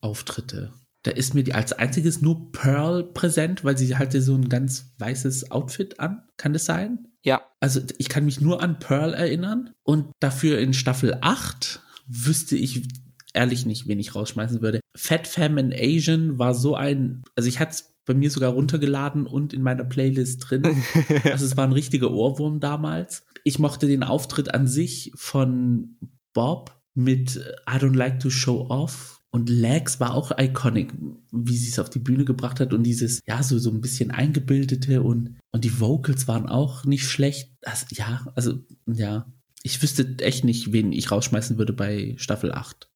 Auftritte. 0.00 0.72
Da 1.02 1.10
ist 1.10 1.34
mir 1.34 1.42
die 1.42 1.54
als 1.54 1.72
einziges 1.72 2.22
nur 2.22 2.52
Pearl 2.52 3.02
präsent, 3.02 3.64
weil 3.64 3.76
sie 3.76 3.96
hatte 3.96 4.22
so 4.22 4.34
ein 4.34 4.48
ganz 4.48 4.94
weißes 4.98 5.50
Outfit 5.50 5.98
an. 5.98 6.22
Kann 6.36 6.52
das 6.52 6.64
sein? 6.64 7.08
Ja. 7.24 7.42
Also 7.60 7.80
ich 7.98 8.08
kann 8.08 8.24
mich 8.24 8.40
nur 8.40 8.62
an 8.62 8.78
Pearl 8.78 9.14
erinnern 9.14 9.70
und 9.82 10.12
dafür 10.20 10.58
in 10.58 10.74
Staffel 10.74 11.18
8 11.20 11.80
wüsste 12.06 12.56
ich 12.56 12.86
ehrlich 13.34 13.66
nicht, 13.66 13.88
wen 13.88 13.98
ich 13.98 14.14
rausschmeißen 14.14 14.60
würde. 14.60 14.80
Fat 14.96 15.26
Fam 15.26 15.58
and 15.58 15.74
Asian 15.74 16.38
war 16.38 16.54
so 16.54 16.76
ein, 16.76 17.22
also 17.34 17.48
ich 17.48 17.58
hatte 17.58 17.72
es 17.72 17.91
bei 18.04 18.14
mir 18.14 18.30
sogar 18.30 18.52
runtergeladen 18.52 19.26
und 19.26 19.52
in 19.52 19.62
meiner 19.62 19.84
Playlist 19.84 20.50
drin. 20.50 20.62
Also 21.24 21.46
es 21.46 21.56
war 21.56 21.64
ein 21.64 21.72
richtiger 21.72 22.10
Ohrwurm 22.10 22.60
damals. 22.60 23.24
Ich 23.44 23.58
mochte 23.58 23.86
den 23.86 24.02
Auftritt 24.02 24.54
an 24.54 24.66
sich 24.66 25.12
von 25.14 25.96
Bob 26.32 26.80
mit 26.94 27.36
I 27.36 27.76
don't 27.76 27.96
like 27.96 28.20
to 28.20 28.30
show 28.30 28.66
off. 28.68 29.20
Und 29.30 29.48
Legs 29.48 29.98
war 29.98 30.14
auch 30.14 30.30
iconic, 30.36 30.92
wie 31.30 31.56
sie 31.56 31.70
es 31.70 31.78
auf 31.78 31.88
die 31.88 31.98
Bühne 31.98 32.26
gebracht 32.26 32.60
hat 32.60 32.74
und 32.74 32.82
dieses, 32.82 33.20
ja, 33.26 33.42
so, 33.42 33.58
so 33.58 33.70
ein 33.70 33.80
bisschen 33.80 34.10
eingebildete 34.10 35.02
und, 35.02 35.38
und 35.52 35.64
die 35.64 35.80
Vocals 35.80 36.28
waren 36.28 36.46
auch 36.46 36.84
nicht 36.84 37.08
schlecht. 37.08 37.50
Also, 37.64 37.86
ja, 37.92 38.26
also, 38.34 38.58
ja. 38.86 39.32
Ich 39.62 39.80
wüsste 39.80 40.18
echt 40.18 40.44
nicht, 40.44 40.72
wen 40.72 40.92
ich 40.92 41.10
rausschmeißen 41.10 41.56
würde 41.56 41.72
bei 41.72 42.14
Staffel 42.18 42.52
8. 42.52 42.90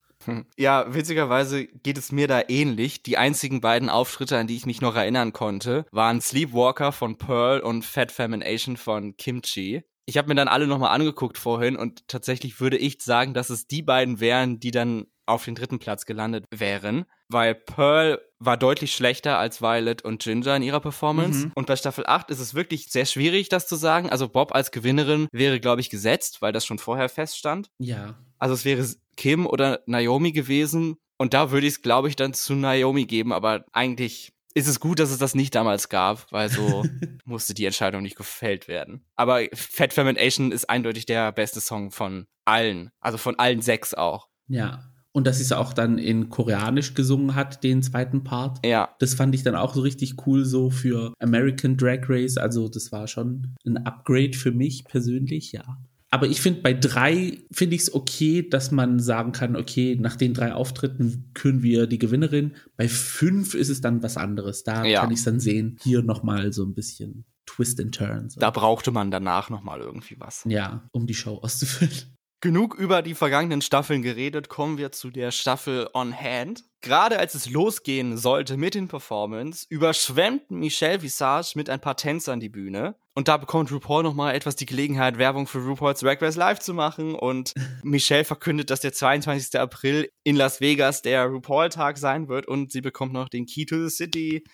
Ja, 0.57 0.93
witzigerweise 0.93 1.67
geht 1.67 1.99
es 1.99 2.13
mir 2.13 2.29
da 2.29 2.43
ähnlich. 2.49 3.03
Die 3.03 3.19
einzigen 3.19 3.61
beiden 3.61 3.89
Auftritte, 3.89 4.39
an 4.39 4.47
die 4.47 4.57
ich 4.57 4.67
mich 4.67 4.81
noch 4.81 4.97
erinnern 4.97 5.33
konnte, 5.33 5.87
waren 5.91 6.21
Sleepwalker 6.21 6.93
von 6.93 7.19
Pearl 7.19 7.61
und 7.61 7.85
Fat 7.85 8.13
Femination 8.13 8.77
von 8.77 9.17
Kimchi. 9.17 9.83
Ich 10.07 10.17
habe 10.17 10.29
mir 10.29 10.37
dann 10.37 10.49
alle 10.49 10.67
nochmal 10.67 10.95
angeguckt 10.95 11.37
vorhin 11.37 11.77
und 11.77 12.07
tatsächlich 12.07 12.61
würde 12.61 12.77
ich 12.77 13.03
sagen, 13.03 13.35
dass 13.35 13.51
es 13.51 13.67
die 13.67 13.83
beiden 13.83 14.21
wären, 14.21 14.61
die 14.61 14.71
dann 14.71 15.07
auf 15.27 15.45
den 15.45 15.55
dritten 15.55 15.79
Platz 15.79 16.07
gelandet 16.07 16.45
wären, 16.51 17.05
weil 17.29 17.55
Pearl 17.55 18.21
war 18.39 18.57
deutlich 18.57 18.95
schlechter 18.95 19.39
als 19.39 19.61
Violet 19.61 20.03
und 20.03 20.23
Ginger 20.23 20.57
in 20.57 20.63
ihrer 20.63 20.81
Performance. 20.81 21.47
Mhm. 21.47 21.53
Und 21.55 21.67
bei 21.67 21.77
Staffel 21.77 22.05
8 22.07 22.31
ist 22.31 22.41
es 22.41 22.55
wirklich 22.55 22.91
sehr 22.91 23.07
schwierig, 23.07 23.49
das 23.49 23.67
zu 23.67 23.77
sagen. 23.77 24.11
Also 24.11 24.29
Bob 24.29 24.55
als 24.55 24.71
Gewinnerin 24.71 25.29
wäre, 25.33 25.61
glaube 25.61 25.81
ich, 25.81 25.91
gesetzt, 25.91 26.43
weil 26.43 26.53
das 26.53 26.65
schon 26.65 26.79
vorher 26.79 27.09
feststand. 27.09 27.71
Ja. 27.79 28.15
Also 28.39 28.55
es 28.55 28.65
wäre 28.65 28.87
Kim 29.17 29.47
oder 29.47 29.81
Naomi 29.87 30.33
gewesen. 30.33 30.97
Und 31.19 31.35
da 31.35 31.51
würde 31.51 31.67
ich 31.67 31.75
es, 31.75 31.83
glaube 31.83 32.09
ich, 32.09 32.17
dann 32.17 32.35
zu 32.35 32.55
Naomi 32.55 33.07
geben. 33.07 33.33
Aber 33.33 33.65
eigentlich 33.73 34.33
ist 34.55 34.69
es 34.69 34.81
gut, 34.81 35.01
dass 35.01 35.11
es 35.11 35.19
das 35.19 35.35
nicht 35.35 35.55
damals 35.55 35.89
gab, 35.89 36.31
weil 36.31 36.49
so 36.49 36.85
musste 37.25 37.55
die 37.55 37.65
Entscheidung 37.65 38.03
nicht 38.03 38.17
gefällt 38.17 38.69
werden. 38.69 39.05
Aber 39.17 39.43
Fat 39.55 39.93
Fermentation 39.93 40.53
ist 40.53 40.69
eindeutig 40.69 41.07
der 41.07 41.33
beste 41.33 41.61
Song 41.61 41.91
von 41.91 42.27
allen. 42.45 42.91
Also 43.01 43.19
von 43.19 43.39
allen 43.39 43.63
sechs 43.63 43.95
auch. 43.95 44.29
Ja. 44.49 44.85
Und 45.17 45.27
dass 45.27 45.39
sie 45.39 45.45
es 45.45 45.53
auch 45.53 45.73
dann 45.73 45.97
in 45.97 46.29
Koreanisch 46.29 46.93
gesungen 46.93 47.35
hat, 47.35 47.65
den 47.65 47.83
zweiten 47.83 48.23
Part. 48.23 48.59
Ja. 48.67 48.95
Das 48.99 49.15
fand 49.15 49.35
ich 49.35 49.43
dann 49.43 49.55
auch 49.55 49.75
so 49.75 49.81
richtig 49.81 50.27
cool, 50.27 50.45
so 50.45 50.69
für 50.69 51.15
American 51.21 51.79
Drag 51.79 52.01
Race. 52.11 52.37
Also, 52.37 52.69
das 52.69 52.93
war 52.93 53.09
schon 53.09 53.55
ein 53.65 53.79
Upgrade 53.79 54.37
für 54.37 54.53
mich 54.53 54.85
persönlich, 54.85 55.53
ja. 55.53 55.79
Aber 56.11 56.27
ich 56.27 56.43
finde, 56.43 56.61
bei 56.61 56.75
drei 56.75 57.39
finde 57.51 57.77
ich 57.77 57.83
es 57.83 57.95
okay, 57.95 58.47
dass 58.47 58.73
man 58.73 59.01
sagen 59.01 59.33
kann, 59.33 59.57
okay, 59.57 59.97
nach 59.99 60.17
den 60.17 60.35
drei 60.35 60.53
Auftritten 60.53 61.31
küren 61.33 61.63
wir 61.63 61.87
die 61.87 61.99
Gewinnerin. 61.99 62.53
Bei 62.77 62.87
fünf 62.87 63.55
ist 63.55 63.71
es 63.71 63.81
dann 63.81 64.03
was 64.03 64.19
anderes. 64.19 64.65
Da 64.65 64.85
ja. 64.85 65.01
kann 65.01 65.13
ich 65.13 65.21
es 65.21 65.25
dann 65.25 65.41
sehen, 65.41 65.79
hier 65.83 66.03
nochmal 66.03 66.53
so 66.53 66.63
ein 66.63 66.75
bisschen 66.75 67.25
Twist 67.47 67.81
and 67.81 67.95
Turns. 67.95 68.35
Da 68.35 68.51
brauchte 68.51 68.91
man 68.91 69.11
danach 69.11 69.49
nochmal 69.49 69.81
irgendwie 69.81 70.17
was. 70.19 70.45
Ja, 70.47 70.87
um 70.93 71.07
die 71.07 71.15
Show 71.15 71.39
auszufüllen. 71.39 72.16
Genug 72.47 72.77
über 72.77 73.03
die 73.03 73.17
vergangenen 73.17 73.61
Staffeln 73.61 74.03
geredet, 74.03 74.49
kommen 74.49 74.79
wir 74.79 74.93
zu 74.93 75.11
der 75.11 75.33
Staffel 75.33 75.89
On 75.95 76.15
Hand. 76.15 76.63
Gerade 76.81 77.19
als 77.19 77.35
es 77.35 77.51
losgehen 77.51 78.17
sollte 78.17 78.57
mit 78.57 78.77
den 78.77 78.87
Performance, 78.87 79.67
überschwemmt 79.69 80.49
Michelle 80.49 81.03
Visage 81.03 81.55
mit 81.57 81.69
ein 81.69 81.81
paar 81.81 81.97
Tänzern 81.97 82.39
die 82.39 82.49
Bühne. 82.49 82.95
Und 83.17 83.27
da 83.27 83.37
bekommt 83.37 83.73
RuPaul 83.73 84.05
nochmal 84.05 84.37
etwas 84.37 84.55
die 84.55 84.65
Gelegenheit, 84.65 85.19
Werbung 85.19 85.49
für 85.49 85.59
RuPaul's 85.59 85.99
Drag 85.99 86.23
Race 86.23 86.37
Live 86.37 86.61
zu 86.61 86.73
machen. 86.73 87.17
Und 87.17 87.53
Michelle 87.83 88.25
verkündet, 88.25 88.71
dass 88.71 88.79
der 88.79 88.93
22. 88.93 89.59
April 89.59 90.09
in 90.23 90.37
Las 90.37 90.61
Vegas 90.61 91.03
der 91.03 91.25
RuPaul-Tag 91.25 91.99
sein 91.99 92.29
wird. 92.29 92.47
Und 92.47 92.71
sie 92.71 92.81
bekommt 92.81 93.13
noch 93.13 93.29
den 93.29 93.47
Key 93.47 93.67
to 93.67 93.89
the 93.89 93.91
City. 93.91 94.45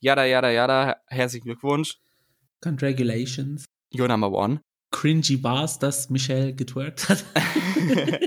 Yada, 0.00 0.24
yada, 0.24 0.50
yada. 0.50 0.96
Herzlichen 1.06 1.44
Glückwunsch. 1.44 1.98
Congratulations. 2.62 3.66
You're 3.92 4.08
number 4.08 4.30
one 4.32 4.62
cringy 4.92 5.42
war 5.42 5.64
es, 5.64 5.78
dass 5.78 6.10
Michelle 6.10 6.54
getwerkt 6.54 7.08
hat. 7.08 7.24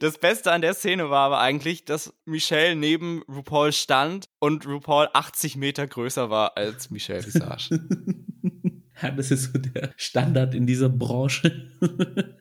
Das 0.00 0.18
Beste 0.18 0.52
an 0.52 0.60
der 0.60 0.74
Szene 0.74 1.10
war 1.10 1.26
aber 1.26 1.40
eigentlich, 1.40 1.84
dass 1.84 2.14
Michelle 2.24 2.76
neben 2.76 3.22
RuPaul 3.22 3.72
stand 3.72 4.28
und 4.38 4.64
RuPaul 4.64 5.08
80 5.12 5.56
Meter 5.56 5.88
größer 5.88 6.30
war 6.30 6.56
als 6.56 6.90
Michelle 6.90 7.26
Visage. 7.26 7.80
ja, 9.02 9.10
das 9.10 9.32
ist 9.32 9.52
so 9.52 9.58
der 9.58 9.90
Standard 9.96 10.54
in 10.54 10.68
dieser 10.68 10.88
Branche. 10.88 11.72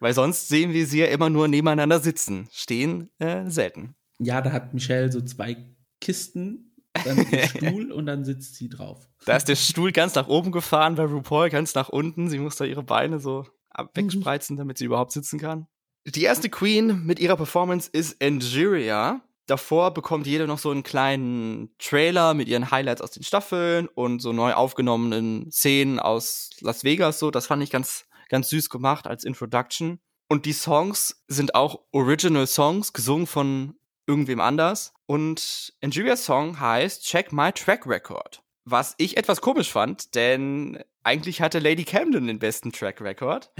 Weil 0.00 0.12
sonst 0.12 0.48
sehen 0.48 0.74
wir 0.74 0.86
sie 0.86 1.00
ja 1.00 1.06
immer 1.06 1.30
nur 1.30 1.48
nebeneinander 1.48 1.98
sitzen. 1.98 2.46
Stehen 2.52 3.10
äh, 3.18 3.48
selten. 3.48 3.94
Ja, 4.18 4.42
da 4.42 4.52
hat 4.52 4.74
Michelle 4.74 5.10
so 5.10 5.22
zwei 5.22 5.56
Kisten 6.00 6.67
dann 7.04 7.16
den 7.16 7.48
Stuhl 7.48 7.92
und 7.92 8.06
dann 8.06 8.24
sitzt 8.24 8.56
sie 8.56 8.68
drauf. 8.68 9.08
Da 9.24 9.36
ist 9.36 9.48
der 9.48 9.56
Stuhl 9.56 9.92
ganz 9.92 10.14
nach 10.14 10.28
oben 10.28 10.52
gefahren, 10.52 10.94
bei 10.94 11.04
RuPaul 11.04 11.50
ganz 11.50 11.74
nach 11.74 11.88
unten. 11.88 12.28
Sie 12.28 12.38
muss 12.38 12.56
da 12.56 12.64
ihre 12.64 12.82
Beine 12.82 13.18
so 13.18 13.46
wegspreizen, 13.94 14.56
damit 14.56 14.78
sie 14.78 14.84
überhaupt 14.84 15.12
sitzen 15.12 15.38
kann. 15.38 15.66
Die 16.06 16.22
erste 16.22 16.48
Queen 16.48 17.04
mit 17.04 17.18
ihrer 17.20 17.36
Performance 17.36 17.88
ist 17.92 18.22
Angeria. 18.22 19.20
Davor 19.46 19.94
bekommt 19.94 20.26
jede 20.26 20.46
noch 20.46 20.58
so 20.58 20.70
einen 20.70 20.82
kleinen 20.82 21.70
Trailer 21.78 22.34
mit 22.34 22.48
ihren 22.48 22.70
Highlights 22.70 23.00
aus 23.00 23.12
den 23.12 23.22
Staffeln 23.22 23.88
und 23.88 24.20
so 24.20 24.32
neu 24.32 24.52
aufgenommenen 24.52 25.50
Szenen 25.50 25.98
aus 25.98 26.50
Las 26.60 26.84
Vegas. 26.84 27.18
So, 27.18 27.30
das 27.30 27.46
fand 27.46 27.62
ich 27.62 27.70
ganz, 27.70 28.06
ganz 28.28 28.50
süß 28.50 28.68
gemacht 28.68 29.06
als 29.06 29.24
Introduction. 29.24 30.00
Und 30.28 30.44
die 30.44 30.52
Songs 30.52 31.24
sind 31.28 31.54
auch 31.54 31.80
Original 31.92 32.46
Songs, 32.46 32.92
gesungen 32.92 33.26
von 33.26 33.74
irgendwem 34.08 34.40
anders. 34.40 34.94
Und 35.06 35.74
Angerias 35.82 36.24
Song 36.24 36.58
heißt 36.58 37.04
Check 37.04 37.32
My 37.32 37.52
Track 37.52 37.86
Record. 37.86 38.42
Was 38.64 38.94
ich 38.98 39.16
etwas 39.16 39.40
komisch 39.40 39.70
fand, 39.70 40.14
denn 40.14 40.82
eigentlich 41.04 41.40
hatte 41.40 41.58
Lady 41.58 41.84
Camden 41.84 42.26
den 42.26 42.38
besten 42.38 42.72
Track 42.72 43.00
Record. 43.00 43.50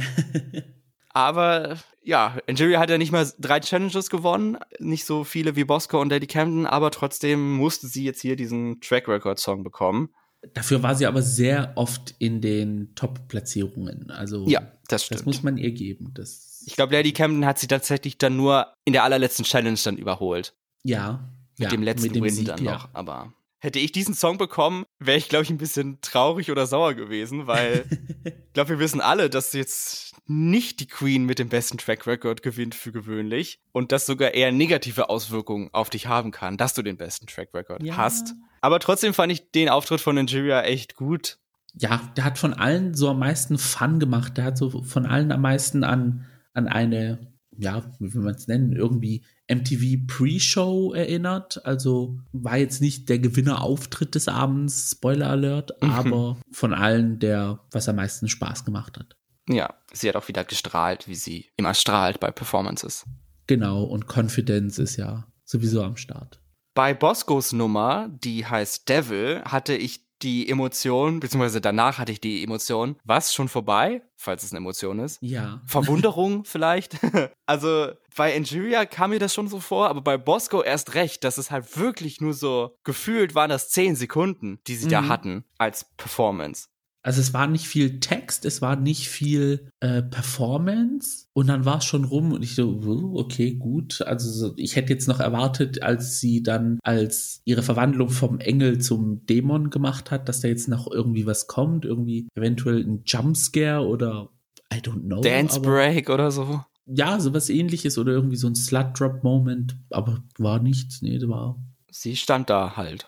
aber 1.10 1.78
ja, 2.02 2.38
Angeria 2.48 2.80
hat 2.80 2.90
ja 2.90 2.98
nicht 2.98 3.12
mal 3.12 3.30
drei 3.38 3.60
Challenges 3.60 4.10
gewonnen, 4.10 4.58
nicht 4.78 5.04
so 5.04 5.24
viele 5.24 5.56
wie 5.56 5.64
Bosco 5.64 6.00
und 6.00 6.10
Lady 6.10 6.26
Camden, 6.26 6.66
aber 6.66 6.90
trotzdem 6.90 7.56
musste 7.56 7.86
sie 7.86 8.04
jetzt 8.04 8.20
hier 8.20 8.36
diesen 8.36 8.80
Track 8.80 9.08
Record 9.08 9.38
Song 9.38 9.62
bekommen. 9.62 10.10
Dafür 10.54 10.82
war 10.82 10.94
sie 10.94 11.06
aber 11.06 11.22
sehr 11.22 11.72
oft 11.76 12.14
in 12.18 12.40
den 12.40 12.94
Top-Platzierungen. 12.94 14.10
Also 14.10 14.46
ja, 14.46 14.72
das 14.88 15.04
stimmt. 15.04 15.20
Das 15.20 15.26
muss 15.26 15.42
man 15.42 15.58
ihr 15.58 15.72
geben. 15.72 16.12
Das 16.14 16.47
ich 16.68 16.76
glaube, 16.76 16.92
Lady 16.92 17.14
Camden 17.14 17.46
hat 17.46 17.58
sie 17.58 17.66
tatsächlich 17.66 18.18
dann 18.18 18.36
nur 18.36 18.74
in 18.84 18.92
der 18.92 19.02
allerletzten 19.02 19.46
Challenge 19.46 19.78
dann 19.82 19.96
überholt. 19.96 20.54
Ja. 20.82 21.32
Mit 21.56 21.64
ja, 21.64 21.70
dem 21.70 21.82
letzten 21.82 22.08
mit 22.08 22.16
dem 22.16 22.24
Win 22.24 22.34
Sieg, 22.34 22.46
dann 22.48 22.62
noch. 22.62 22.90
Aber 22.92 23.32
hätte 23.58 23.78
ich 23.78 23.90
diesen 23.90 24.12
Song 24.12 24.36
bekommen, 24.36 24.84
wäre 24.98 25.16
ich, 25.16 25.30
glaube 25.30 25.44
ich, 25.44 25.50
ein 25.50 25.56
bisschen 25.56 25.98
traurig 26.02 26.50
oder 26.50 26.66
sauer 26.66 26.92
gewesen, 26.92 27.46
weil 27.46 27.86
ich 28.24 28.52
glaube, 28.52 28.68
wir 28.68 28.80
wissen 28.80 29.00
alle, 29.00 29.30
dass 29.30 29.54
jetzt 29.54 30.14
nicht 30.26 30.80
die 30.80 30.86
Queen 30.86 31.24
mit 31.24 31.38
dem 31.38 31.48
besten 31.48 31.78
Track 31.78 32.06
Record 32.06 32.42
gewinnt 32.42 32.74
für 32.74 32.92
gewöhnlich 32.92 33.60
und 33.72 33.90
das 33.90 34.04
sogar 34.04 34.34
eher 34.34 34.52
negative 34.52 35.08
Auswirkungen 35.08 35.70
auf 35.72 35.88
dich 35.88 36.06
haben 36.06 36.32
kann, 36.32 36.58
dass 36.58 36.74
du 36.74 36.82
den 36.82 36.98
besten 36.98 37.26
Track 37.28 37.54
Record 37.54 37.82
ja. 37.82 37.96
hast. 37.96 38.34
Aber 38.60 38.78
trotzdem 38.78 39.14
fand 39.14 39.32
ich 39.32 39.50
den 39.52 39.70
Auftritt 39.70 40.02
von 40.02 40.16
Nigeria 40.16 40.60
echt 40.64 40.96
gut. 40.96 41.38
Ja, 41.72 42.12
der 42.14 42.24
hat 42.24 42.36
von 42.36 42.52
allen 42.52 42.92
so 42.92 43.08
am 43.08 43.20
meisten 43.20 43.56
Fun 43.56 43.98
gemacht. 44.00 44.36
Der 44.36 44.44
hat 44.44 44.58
so 44.58 44.82
von 44.82 45.06
allen 45.06 45.32
am 45.32 45.40
meisten 45.40 45.82
an, 45.82 46.26
an 46.54 46.68
eine, 46.68 47.32
ja, 47.56 47.92
wie 47.98 48.12
will 48.14 48.22
man 48.22 48.34
es 48.34 48.48
nennen, 48.48 48.72
irgendwie 48.74 49.24
MTV 49.50 50.06
Pre-Show 50.06 50.92
erinnert. 50.92 51.64
Also 51.64 52.20
war 52.32 52.56
jetzt 52.56 52.80
nicht 52.80 53.08
der 53.08 53.18
Gewinnerauftritt 53.18 54.14
des 54.14 54.28
Abends, 54.28 54.90
Spoiler 54.92 55.30
Alert, 55.30 55.72
mhm. 55.82 55.90
aber 55.90 56.40
von 56.52 56.74
allen 56.74 57.18
der, 57.18 57.60
was 57.70 57.88
am 57.88 57.96
meisten 57.96 58.28
Spaß 58.28 58.64
gemacht 58.64 58.98
hat. 58.98 59.16
Ja, 59.48 59.74
sie 59.92 60.08
hat 60.08 60.16
auch 60.16 60.28
wieder 60.28 60.44
gestrahlt, 60.44 61.08
wie 61.08 61.14
sie 61.14 61.50
immer 61.56 61.74
strahlt 61.74 62.20
bei 62.20 62.30
Performances. 62.30 63.06
Genau, 63.46 63.82
und 63.82 64.06
Confidence 64.06 64.78
ist 64.78 64.96
ja 64.96 65.26
sowieso 65.44 65.82
am 65.82 65.96
Start. 65.96 66.40
Bei 66.74 66.92
Boscos 66.94 67.52
Nummer, 67.52 68.08
die 68.22 68.46
heißt 68.46 68.88
Devil, 68.88 69.42
hatte 69.44 69.74
ich 69.74 70.07
die 70.22 70.48
Emotion, 70.48 71.20
beziehungsweise 71.20 71.60
danach 71.60 71.98
hatte 71.98 72.12
ich 72.12 72.20
die 72.20 72.42
Emotion, 72.42 72.96
was 73.04 73.32
schon 73.32 73.48
vorbei, 73.48 74.02
falls 74.16 74.42
es 74.42 74.52
eine 74.52 74.58
Emotion 74.58 74.98
ist. 74.98 75.18
Ja. 75.20 75.62
Verwunderung 75.66 76.44
vielleicht. 76.46 76.96
also 77.46 77.88
bei 78.16 78.34
Angeria 78.36 78.84
kam 78.84 79.10
mir 79.10 79.18
das 79.18 79.34
schon 79.34 79.48
so 79.48 79.60
vor, 79.60 79.88
aber 79.88 80.00
bei 80.00 80.18
Bosco 80.18 80.62
erst 80.62 80.94
recht, 80.94 81.22
dass 81.24 81.38
es 81.38 81.50
halt 81.50 81.76
wirklich 81.78 82.20
nur 82.20 82.34
so 82.34 82.76
gefühlt 82.84 83.34
waren 83.34 83.50
das 83.50 83.70
zehn 83.70 83.94
Sekunden, 83.94 84.58
die 84.66 84.76
sie 84.76 84.86
mhm. 84.86 84.90
da 84.90 85.08
hatten 85.08 85.44
als 85.56 85.84
Performance. 85.96 86.68
Also 87.08 87.22
es 87.22 87.32
war 87.32 87.46
nicht 87.46 87.66
viel 87.66 88.00
Text, 88.00 88.44
es 88.44 88.60
war 88.60 88.76
nicht 88.76 89.08
viel 89.08 89.70
äh, 89.80 90.02
Performance 90.02 91.24
und 91.32 91.46
dann 91.46 91.64
war 91.64 91.78
es 91.78 91.86
schon 91.86 92.04
rum 92.04 92.32
und 92.32 92.42
ich 92.42 92.54
so, 92.54 92.82
okay, 93.14 93.54
gut. 93.54 94.02
Also 94.02 94.52
ich 94.58 94.76
hätte 94.76 94.92
jetzt 94.92 95.08
noch 95.08 95.18
erwartet, 95.18 95.82
als 95.82 96.20
sie 96.20 96.42
dann 96.42 96.78
als 96.82 97.40
ihre 97.46 97.62
Verwandlung 97.62 98.10
vom 98.10 98.40
Engel 98.40 98.82
zum 98.82 99.24
Dämon 99.24 99.70
gemacht 99.70 100.10
hat, 100.10 100.28
dass 100.28 100.40
da 100.40 100.48
jetzt 100.48 100.68
noch 100.68 100.86
irgendwie 100.92 101.24
was 101.24 101.46
kommt, 101.46 101.86
irgendwie 101.86 102.28
eventuell 102.34 102.84
ein 102.84 103.04
Jumpscare 103.06 103.86
oder 103.86 104.28
I 104.70 104.76
don't 104.76 105.06
know. 105.06 105.22
Dance 105.22 105.62
Break 105.62 106.10
oder 106.10 106.30
so. 106.30 106.62
Ja, 106.84 107.20
sowas 107.20 107.48
ähnliches 107.48 107.96
oder 107.96 108.12
irgendwie 108.12 108.36
so 108.36 108.48
ein 108.48 108.54
Slut-Drop-Moment, 108.54 109.78
aber 109.88 110.22
war 110.36 110.60
nichts, 110.60 111.00
nee, 111.00 111.16
das 111.16 111.30
war. 111.30 111.58
Sie 111.90 112.16
stand 112.16 112.50
da 112.50 112.76
halt. 112.76 113.06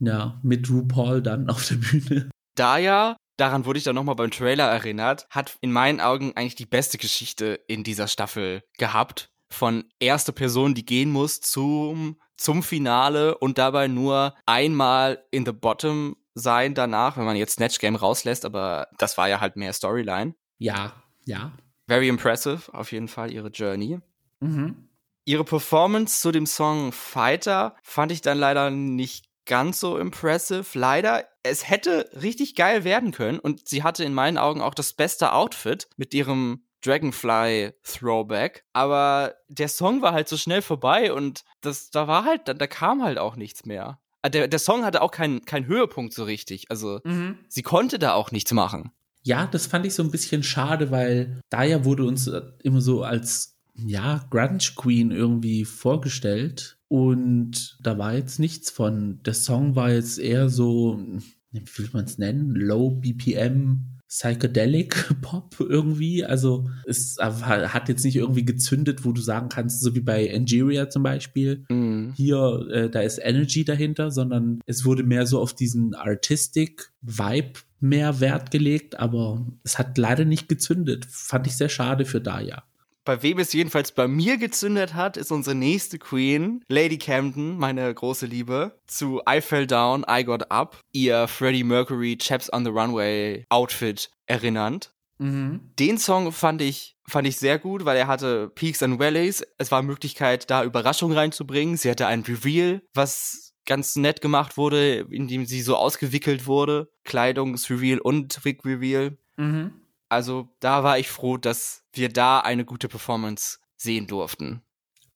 Ja, 0.00 0.40
mit 0.42 0.70
RuPaul 0.70 1.20
dann 1.20 1.50
auf 1.50 1.68
der 1.68 1.74
Bühne. 1.74 2.30
Da 2.54 2.78
ja 2.78 3.16
daran 3.36 3.64
wurde 3.64 3.78
ich 3.78 3.84
dann 3.84 3.94
nochmal 3.94 4.14
beim 4.14 4.30
Trailer 4.30 4.68
erinnert, 4.68 5.26
hat 5.30 5.56
in 5.60 5.72
meinen 5.72 6.00
Augen 6.00 6.32
eigentlich 6.36 6.54
die 6.54 6.66
beste 6.66 6.98
Geschichte 6.98 7.60
in 7.66 7.84
dieser 7.84 8.08
Staffel 8.08 8.62
gehabt. 8.78 9.30
Von 9.50 9.84
erster 9.98 10.32
Person, 10.32 10.74
die 10.74 10.86
gehen 10.86 11.10
muss, 11.10 11.40
zum, 11.40 12.18
zum 12.36 12.62
Finale 12.62 13.36
und 13.36 13.58
dabei 13.58 13.88
nur 13.88 14.34
einmal 14.46 15.24
in 15.30 15.44
the 15.44 15.52
bottom 15.52 16.16
sein 16.34 16.74
danach, 16.74 17.16
wenn 17.16 17.24
man 17.24 17.36
jetzt 17.36 17.54
Snatch 17.54 17.78
Game 17.78 17.96
rauslässt, 17.96 18.44
aber 18.44 18.88
das 18.98 19.18
war 19.18 19.28
ja 19.28 19.40
halt 19.40 19.56
mehr 19.56 19.72
Storyline. 19.72 20.34
Ja, 20.58 20.94
ja. 21.26 21.52
Very 21.86 22.08
impressive, 22.08 22.72
auf 22.72 22.92
jeden 22.92 23.08
Fall, 23.08 23.30
ihre 23.32 23.48
Journey. 23.48 23.98
Mhm. 24.40 24.88
Ihre 25.24 25.44
Performance 25.44 26.20
zu 26.20 26.32
dem 26.32 26.46
Song 26.46 26.92
Fighter 26.92 27.76
fand 27.82 28.10
ich 28.10 28.22
dann 28.22 28.38
leider 28.38 28.70
nicht 28.70 29.26
ganz 29.46 29.80
so 29.80 29.98
impressive. 29.98 30.78
Leider, 30.78 31.24
es 31.42 31.68
hätte 31.68 32.08
richtig 32.20 32.54
geil 32.54 32.84
werden 32.84 33.12
können 33.12 33.38
und 33.38 33.68
sie 33.68 33.82
hatte 33.82 34.04
in 34.04 34.14
meinen 34.14 34.38
Augen 34.38 34.60
auch 34.60 34.74
das 34.74 34.92
beste 34.92 35.32
Outfit 35.32 35.88
mit 35.96 36.14
ihrem 36.14 36.64
Dragonfly 36.84 37.72
Throwback, 37.84 38.64
aber 38.72 39.34
der 39.48 39.68
Song 39.68 40.02
war 40.02 40.12
halt 40.12 40.28
so 40.28 40.36
schnell 40.36 40.62
vorbei 40.62 41.12
und 41.12 41.44
das 41.60 41.90
da 41.90 42.08
war 42.08 42.24
halt 42.24 42.48
da, 42.48 42.54
da 42.54 42.66
kam 42.66 43.02
halt 43.02 43.18
auch 43.18 43.36
nichts 43.36 43.64
mehr. 43.64 44.00
Ah, 44.20 44.28
der, 44.28 44.48
der 44.48 44.58
Song 44.58 44.84
hatte 44.84 45.00
auch 45.00 45.12
keinen 45.12 45.44
keinen 45.44 45.66
Höhepunkt 45.66 46.12
so 46.12 46.24
richtig, 46.24 46.70
also 46.70 47.00
mhm. 47.04 47.38
sie 47.48 47.62
konnte 47.62 47.98
da 47.98 48.14
auch 48.14 48.32
nichts 48.32 48.52
machen. 48.52 48.90
Ja, 49.22 49.46
das 49.46 49.66
fand 49.66 49.86
ich 49.86 49.94
so 49.94 50.02
ein 50.02 50.10
bisschen 50.10 50.42
schade, 50.42 50.90
weil 50.90 51.40
Daya 51.48 51.84
wurde 51.84 52.04
uns 52.04 52.28
immer 52.62 52.80
so 52.80 53.04
als 53.04 53.56
ja, 53.74 54.24
Grunge 54.30 54.58
Queen 54.76 55.10
irgendwie 55.12 55.64
vorgestellt 55.64 56.78
und 56.92 57.78
da 57.80 57.96
war 57.96 58.14
jetzt 58.14 58.38
nichts 58.38 58.70
von. 58.70 59.22
Der 59.24 59.32
Song 59.32 59.76
war 59.76 59.90
jetzt 59.90 60.18
eher 60.18 60.50
so, 60.50 61.02
wie 61.50 61.62
will 61.78 61.88
man 61.94 62.04
es 62.04 62.18
nennen? 62.18 62.54
Low 62.54 62.90
BPM 62.90 63.98
Psychedelic 64.08 65.14
Pop 65.22 65.56
irgendwie. 65.58 66.22
Also 66.22 66.68
es 66.84 67.16
hat 67.18 67.88
jetzt 67.88 68.04
nicht 68.04 68.16
irgendwie 68.16 68.44
gezündet, 68.44 69.06
wo 69.06 69.12
du 69.12 69.22
sagen 69.22 69.48
kannst, 69.48 69.80
so 69.80 69.94
wie 69.94 70.02
bei 70.02 70.36
Angeria 70.36 70.90
zum 70.90 71.02
Beispiel. 71.02 71.64
Mhm. 71.70 72.12
Hier, 72.14 72.66
äh, 72.70 72.90
da 72.90 73.00
ist 73.00 73.20
Energy 73.22 73.64
dahinter, 73.64 74.10
sondern 74.10 74.60
es 74.66 74.84
wurde 74.84 75.02
mehr 75.02 75.26
so 75.26 75.40
auf 75.40 75.54
diesen 75.54 75.94
Artistic 75.94 76.92
Vibe 77.00 77.60
mehr 77.80 78.20
Wert 78.20 78.50
gelegt, 78.50 79.00
aber 79.00 79.46
es 79.64 79.78
hat 79.78 79.96
leider 79.96 80.26
nicht 80.26 80.46
gezündet. 80.46 81.06
Fand 81.08 81.46
ich 81.46 81.56
sehr 81.56 81.70
schade 81.70 82.04
für 82.04 82.20
Daya. 82.20 82.64
Bei 83.04 83.22
wem 83.22 83.38
es 83.38 83.52
jedenfalls 83.52 83.92
bei 83.92 84.06
mir 84.06 84.36
gezündet 84.36 84.94
hat, 84.94 85.16
ist 85.16 85.32
unsere 85.32 85.56
nächste 85.56 85.98
Queen, 85.98 86.64
Lady 86.68 86.98
Camden, 86.98 87.58
meine 87.58 87.92
große 87.92 88.26
Liebe, 88.26 88.78
zu 88.86 89.20
I 89.28 89.40
Fell 89.40 89.66
Down, 89.66 90.04
I 90.08 90.22
Got 90.24 90.50
Up, 90.50 90.80
ihr 90.92 91.26
Freddie 91.26 91.64
Mercury 91.64 92.16
Chaps 92.16 92.52
on 92.52 92.64
the 92.64 92.70
Runway 92.70 93.44
Outfit 93.48 94.08
erinnernd. 94.26 94.94
Mhm. 95.18 95.72
Den 95.78 95.98
Song 95.98 96.32
fand 96.32 96.62
ich, 96.62 96.96
fand 97.06 97.26
ich 97.26 97.36
sehr 97.36 97.58
gut, 97.58 97.84
weil 97.84 97.96
er 97.96 98.06
hatte 98.06 98.50
Peaks 98.54 98.82
and 98.82 99.00
Valleys. 99.00 99.44
Es 99.58 99.70
war 99.70 99.82
Möglichkeit, 99.82 100.50
da 100.50 100.64
Überraschung 100.64 101.12
reinzubringen. 101.12 101.76
Sie 101.76 101.90
hatte 101.90 102.06
ein 102.06 102.22
Reveal, 102.22 102.82
was 102.94 103.54
ganz 103.66 103.96
nett 103.96 104.20
gemacht 104.20 104.56
wurde, 104.56 105.06
indem 105.10 105.46
sie 105.46 105.62
so 105.62 105.76
ausgewickelt 105.76 106.46
wurde. 106.46 106.88
Kleidungsreveal 107.04 107.98
und 107.98 108.44
Wig-Reveal. 108.44 109.16
Mhm. 109.36 109.81
Also 110.12 110.50
da 110.60 110.84
war 110.84 110.98
ich 110.98 111.08
froh, 111.08 111.38
dass 111.38 111.84
wir 111.94 112.10
da 112.10 112.40
eine 112.40 112.66
gute 112.66 112.86
Performance 112.86 113.60
sehen 113.78 114.06
durften. 114.06 114.60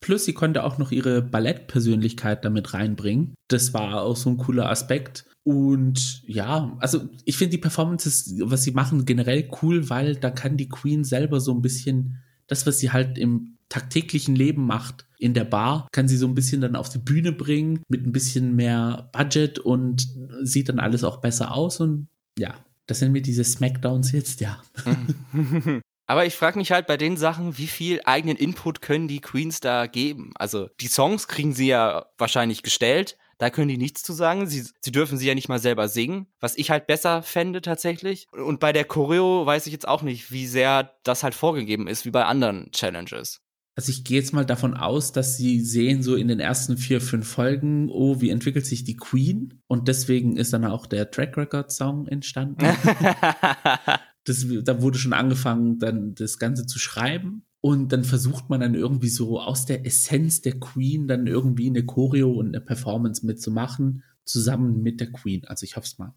Plus, 0.00 0.24
sie 0.24 0.32
konnte 0.32 0.64
auch 0.64 0.78
noch 0.78 0.90
ihre 0.90 1.20
Ballettpersönlichkeit 1.20 2.46
damit 2.46 2.72
reinbringen. 2.72 3.34
Das 3.48 3.74
war 3.74 4.00
auch 4.00 4.16
so 4.16 4.30
ein 4.30 4.38
cooler 4.38 4.70
Aspekt. 4.70 5.26
Und 5.44 6.22
ja, 6.26 6.74
also 6.80 7.10
ich 7.26 7.36
finde 7.36 7.50
die 7.50 7.60
Performances, 7.60 8.36
was 8.40 8.62
sie 8.62 8.70
machen, 8.70 9.04
generell 9.04 9.50
cool, 9.60 9.90
weil 9.90 10.16
da 10.16 10.30
kann 10.30 10.56
die 10.56 10.70
Queen 10.70 11.04
selber 11.04 11.40
so 11.40 11.52
ein 11.52 11.60
bisschen 11.60 12.22
das, 12.46 12.66
was 12.66 12.78
sie 12.78 12.90
halt 12.90 13.18
im 13.18 13.58
tagtäglichen 13.68 14.34
Leben 14.34 14.64
macht, 14.64 15.06
in 15.18 15.34
der 15.34 15.44
Bar, 15.44 15.88
kann 15.92 16.08
sie 16.08 16.16
so 16.16 16.26
ein 16.26 16.34
bisschen 16.34 16.62
dann 16.62 16.74
auf 16.74 16.88
die 16.88 16.98
Bühne 16.98 17.32
bringen 17.32 17.82
mit 17.88 18.06
ein 18.06 18.12
bisschen 18.12 18.56
mehr 18.56 19.10
Budget 19.12 19.58
und 19.58 20.08
sieht 20.42 20.70
dann 20.70 20.78
alles 20.80 21.04
auch 21.04 21.18
besser 21.18 21.52
aus. 21.52 21.80
Und 21.80 22.08
ja, 22.38 22.54
das 22.86 23.00
sind 23.00 23.12
mir 23.12 23.22
diese 23.22 23.44
Smackdowns 23.44 24.12
jetzt, 24.12 24.40
ja. 24.40 24.62
Aber 26.08 26.24
ich 26.24 26.36
frage 26.36 26.58
mich 26.58 26.70
halt 26.70 26.86
bei 26.86 26.96
den 26.96 27.16
Sachen, 27.16 27.58
wie 27.58 27.66
viel 27.66 28.00
eigenen 28.04 28.36
Input 28.36 28.80
können 28.80 29.08
die 29.08 29.20
Queens 29.20 29.58
da 29.58 29.86
geben? 29.86 30.32
Also 30.36 30.68
die 30.80 30.86
Songs 30.86 31.26
kriegen 31.26 31.52
sie 31.52 31.66
ja 31.66 32.06
wahrscheinlich 32.16 32.62
gestellt, 32.62 33.16
da 33.38 33.50
können 33.50 33.68
die 33.68 33.76
nichts 33.76 34.02
zu 34.02 34.12
sagen. 34.12 34.46
Sie, 34.46 34.64
sie 34.80 34.92
dürfen 34.92 35.18
sie 35.18 35.26
ja 35.26 35.34
nicht 35.34 35.48
mal 35.48 35.58
selber 35.58 35.88
singen, 35.88 36.26
was 36.40 36.56
ich 36.56 36.70
halt 36.70 36.86
besser 36.86 37.22
fände 37.22 37.60
tatsächlich. 37.60 38.26
Und 38.32 38.60
bei 38.60 38.72
der 38.72 38.84
Choreo 38.84 39.44
weiß 39.44 39.66
ich 39.66 39.72
jetzt 39.72 39.88
auch 39.88 40.02
nicht, 40.02 40.30
wie 40.30 40.46
sehr 40.46 40.94
das 41.02 41.22
halt 41.22 41.34
vorgegeben 41.34 41.86
ist, 41.86 42.04
wie 42.04 42.10
bei 42.10 42.24
anderen 42.24 42.70
Challenges. 42.72 43.42
Also 43.76 43.90
ich 43.90 44.04
gehe 44.04 44.18
jetzt 44.18 44.32
mal 44.32 44.46
davon 44.46 44.74
aus, 44.74 45.12
dass 45.12 45.36
sie 45.36 45.60
sehen 45.60 46.02
so 46.02 46.16
in 46.16 46.28
den 46.28 46.40
ersten 46.40 46.78
vier, 46.78 46.98
fünf 47.02 47.28
Folgen, 47.28 47.90
oh, 47.90 48.22
wie 48.22 48.30
entwickelt 48.30 48.64
sich 48.64 48.84
die 48.84 48.96
Queen? 48.96 49.60
Und 49.66 49.86
deswegen 49.86 50.38
ist 50.38 50.54
dann 50.54 50.64
auch 50.64 50.86
der 50.86 51.10
Track 51.10 51.36
Record 51.36 51.70
Song 51.70 52.08
entstanden. 52.08 52.64
das, 54.24 54.46
da 54.64 54.80
wurde 54.80 54.98
schon 54.98 55.12
angefangen, 55.12 55.78
dann 55.78 56.14
das 56.14 56.38
Ganze 56.38 56.64
zu 56.64 56.78
schreiben. 56.78 57.42
Und 57.60 57.92
dann 57.92 58.04
versucht 58.04 58.48
man 58.48 58.60
dann 58.60 58.74
irgendwie 58.74 59.10
so 59.10 59.40
aus 59.40 59.66
der 59.66 59.84
Essenz 59.84 60.40
der 60.40 60.58
Queen 60.58 61.06
dann 61.06 61.26
irgendwie 61.26 61.68
eine 61.68 61.84
Choreo 61.84 62.32
und 62.32 62.48
eine 62.48 62.62
Performance 62.62 63.26
mitzumachen, 63.26 64.04
zusammen 64.24 64.82
mit 64.82 65.00
der 65.00 65.12
Queen. 65.12 65.44
Also 65.44 65.64
ich 65.64 65.76
hoffe 65.76 65.86
es 65.86 65.98
mal, 65.98 66.14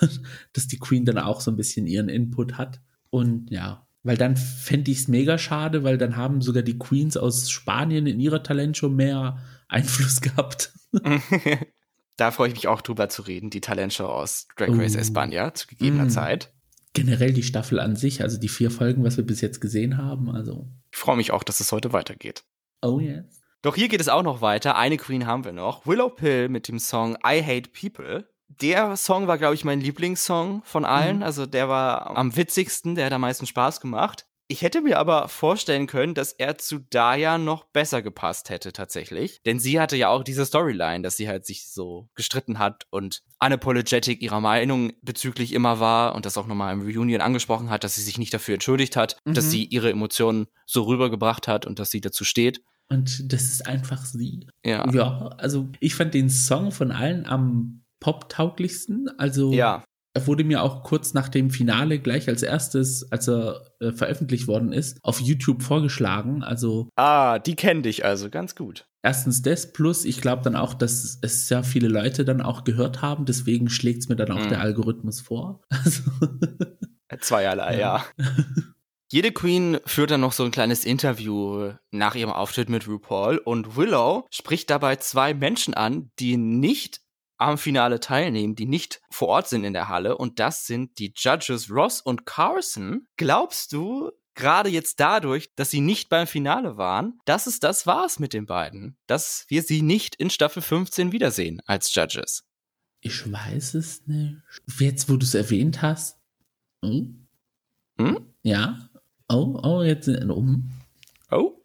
dass 0.52 0.68
die 0.68 0.78
Queen 0.78 1.04
dann 1.04 1.18
auch 1.18 1.40
so 1.40 1.50
ein 1.50 1.56
bisschen 1.56 1.88
ihren 1.88 2.08
Input 2.08 2.58
hat. 2.58 2.80
Und 3.10 3.50
ja, 3.50 3.88
weil 4.02 4.16
dann 4.16 4.36
fände 4.36 4.90
ich 4.90 4.98
es 4.98 5.08
mega 5.08 5.38
schade, 5.38 5.84
weil 5.84 5.98
dann 5.98 6.16
haben 6.16 6.40
sogar 6.40 6.62
die 6.62 6.78
Queens 6.78 7.16
aus 7.16 7.50
Spanien 7.50 8.06
in 8.06 8.20
ihrer 8.20 8.42
Talentshow 8.42 8.88
mehr 8.88 9.38
Einfluss 9.68 10.20
gehabt. 10.20 10.72
da 12.16 12.30
freue 12.30 12.48
ich 12.48 12.54
mich 12.54 12.68
auch 12.68 12.82
drüber 12.82 13.08
zu 13.08 13.22
reden, 13.22 13.50
die 13.50 13.60
Talentshow 13.60 14.06
aus 14.06 14.46
Drag 14.56 14.68
Race 14.70 14.96
uh. 14.96 14.98
España 14.98 15.54
zu 15.54 15.66
gegebener 15.66 16.06
mm. 16.06 16.10
Zeit. 16.10 16.52
Generell 16.94 17.32
die 17.32 17.42
Staffel 17.42 17.80
an 17.80 17.96
sich, 17.96 18.22
also 18.22 18.38
die 18.38 18.48
vier 18.48 18.70
Folgen, 18.70 19.02
was 19.02 19.16
wir 19.16 19.24
bis 19.24 19.40
jetzt 19.40 19.60
gesehen 19.60 19.96
haben. 19.96 20.30
Also. 20.30 20.68
Ich 20.90 20.98
freue 20.98 21.16
mich 21.16 21.30
auch, 21.30 21.42
dass 21.42 21.60
es 21.60 21.72
heute 21.72 21.94
weitergeht. 21.94 22.44
Oh 22.82 23.00
yes. 23.00 23.24
Doch 23.62 23.76
hier 23.76 23.88
geht 23.88 24.00
es 24.00 24.08
auch 24.08 24.24
noch 24.24 24.42
weiter. 24.42 24.76
Eine 24.76 24.98
Queen 24.98 25.24
haben 25.26 25.44
wir 25.44 25.52
noch. 25.52 25.86
Willow 25.86 26.10
Pill 26.10 26.48
mit 26.48 26.68
dem 26.68 26.78
Song 26.78 27.16
I 27.24 27.42
Hate 27.42 27.70
People. 27.70 28.26
Der 28.60 28.96
Song 28.96 29.26
war, 29.26 29.38
glaube 29.38 29.54
ich, 29.54 29.64
mein 29.64 29.80
Lieblingssong 29.80 30.62
von 30.64 30.84
allen. 30.84 31.18
Mhm. 31.18 31.22
Also 31.22 31.46
der 31.46 31.68
war 31.68 32.16
am 32.16 32.36
witzigsten, 32.36 32.94
der 32.94 33.06
hat 33.06 33.12
am 33.12 33.20
meisten 33.20 33.46
Spaß 33.46 33.80
gemacht. 33.80 34.26
Ich 34.48 34.60
hätte 34.60 34.82
mir 34.82 34.98
aber 34.98 35.28
vorstellen 35.28 35.86
können, 35.86 36.12
dass 36.12 36.32
er 36.34 36.58
zu 36.58 36.80
Daya 36.80 37.38
noch 37.38 37.64
besser 37.64 38.02
gepasst 38.02 38.50
hätte 38.50 38.74
tatsächlich. 38.74 39.40
Denn 39.46 39.58
sie 39.58 39.80
hatte 39.80 39.96
ja 39.96 40.10
auch 40.10 40.22
diese 40.22 40.44
Storyline, 40.44 41.02
dass 41.02 41.16
sie 41.16 41.26
halt 41.26 41.46
sich 41.46 41.70
so 41.70 42.10
gestritten 42.14 42.58
hat 42.58 42.84
und 42.90 43.22
unapologetic 43.42 44.20
ihrer 44.20 44.40
Meinung 44.40 44.92
bezüglich 45.00 45.54
immer 45.54 45.80
war 45.80 46.14
und 46.14 46.26
das 46.26 46.36
auch 46.36 46.46
nochmal 46.46 46.74
im 46.74 46.82
Reunion 46.82 47.22
angesprochen 47.22 47.70
hat, 47.70 47.82
dass 47.82 47.94
sie 47.94 48.02
sich 48.02 48.18
nicht 48.18 48.34
dafür 48.34 48.54
entschuldigt 48.54 48.94
hat, 48.94 49.16
mhm. 49.24 49.32
dass 49.32 49.50
sie 49.50 49.64
ihre 49.64 49.88
Emotionen 49.88 50.48
so 50.66 50.82
rübergebracht 50.82 51.48
hat 51.48 51.64
und 51.64 51.78
dass 51.78 51.90
sie 51.90 52.02
dazu 52.02 52.24
steht. 52.24 52.62
Und 52.90 53.32
das 53.32 53.44
ist 53.44 53.66
einfach 53.66 54.04
sie. 54.04 54.48
Ja. 54.66 54.86
Ja, 54.92 55.28
also 55.38 55.70
ich 55.80 55.94
fand 55.94 56.12
den 56.12 56.28
Song 56.28 56.72
von 56.72 56.90
allen 56.92 57.24
am 57.24 57.81
pop-tauglichsten. 58.02 59.08
Also 59.18 59.52
ja. 59.52 59.84
Er 60.14 60.26
wurde 60.26 60.44
mir 60.44 60.62
auch 60.62 60.82
kurz 60.82 61.14
nach 61.14 61.30
dem 61.30 61.48
Finale 61.50 61.98
gleich 61.98 62.28
als 62.28 62.42
erstes, 62.42 63.10
als 63.10 63.28
er 63.28 63.62
äh, 63.80 63.92
veröffentlicht 63.92 64.46
worden 64.46 64.72
ist, 64.72 64.98
auf 65.02 65.20
YouTube 65.20 65.62
vorgeschlagen. 65.62 66.42
Also 66.42 66.90
ah, 66.96 67.38
die 67.38 67.56
kennen 67.56 67.82
dich 67.82 68.04
also 68.04 68.28
ganz 68.28 68.54
gut. 68.54 68.84
Erstens 69.02 69.40
das 69.40 69.72
plus, 69.72 70.04
ich 70.04 70.20
glaube 70.20 70.42
dann 70.42 70.54
auch, 70.54 70.74
dass 70.74 71.18
es 71.22 71.48
sehr 71.48 71.64
viele 71.64 71.88
Leute 71.88 72.26
dann 72.26 72.42
auch 72.42 72.64
gehört 72.64 73.00
haben. 73.00 73.24
Deswegen 73.24 73.70
schlägt 73.70 74.02
es 74.02 74.08
mir 74.10 74.16
dann 74.16 74.30
auch 74.30 74.46
mm. 74.46 74.50
der 74.50 74.60
Algorithmus 74.60 75.20
vor. 75.20 75.62
Also 75.70 76.02
Zweierlei, 77.20 77.78
ja. 77.78 78.06
ja. 78.18 78.24
Jede 79.12 79.32
Queen 79.32 79.78
führt 79.84 80.10
dann 80.10 80.22
noch 80.22 80.32
so 80.32 80.42
ein 80.42 80.50
kleines 80.50 80.86
Interview 80.86 81.72
nach 81.90 82.14
ihrem 82.14 82.32
Auftritt 82.32 82.70
mit 82.70 82.88
RuPaul 82.88 83.36
und 83.36 83.76
Willow 83.76 84.26
spricht 84.30 84.70
dabei 84.70 84.96
zwei 84.96 85.34
Menschen 85.34 85.74
an, 85.74 86.10
die 86.18 86.38
nicht 86.38 87.01
am 87.46 87.58
Finale 87.58 88.00
teilnehmen, 88.00 88.54
die 88.54 88.66
nicht 88.66 89.00
vor 89.10 89.28
Ort 89.28 89.48
sind 89.48 89.64
in 89.64 89.72
der 89.72 89.88
Halle. 89.88 90.16
Und 90.16 90.38
das 90.38 90.66
sind 90.66 90.98
die 90.98 91.12
Judges 91.16 91.70
Ross 91.70 92.00
und 92.00 92.26
Carson. 92.26 93.06
Glaubst 93.16 93.72
du, 93.72 94.10
gerade 94.34 94.68
jetzt 94.68 95.00
dadurch, 95.00 95.54
dass 95.54 95.70
sie 95.70 95.80
nicht 95.80 96.08
beim 96.08 96.26
Finale 96.26 96.76
waren, 96.76 97.18
dass 97.24 97.46
es 97.46 97.60
das 97.60 97.86
war's 97.86 98.18
mit 98.18 98.32
den 98.32 98.46
beiden? 98.46 98.96
Dass 99.06 99.44
wir 99.48 99.62
sie 99.62 99.82
nicht 99.82 100.14
in 100.16 100.30
Staffel 100.30 100.62
15 100.62 101.12
wiedersehen 101.12 101.60
als 101.66 101.94
Judges? 101.94 102.44
Ich 103.00 103.30
weiß 103.30 103.74
es 103.74 104.06
nicht. 104.06 104.36
Jetzt, 104.78 105.08
wo 105.08 105.16
du 105.16 105.24
es 105.24 105.34
erwähnt 105.34 105.82
hast. 105.82 106.18
Hm? 106.84 107.26
Hm? 107.98 108.26
Ja. 108.42 108.88
Oh, 109.28 109.58
oh, 109.62 109.82
jetzt. 109.82 110.08
Um. 110.08 110.70
Oh. 111.30 111.61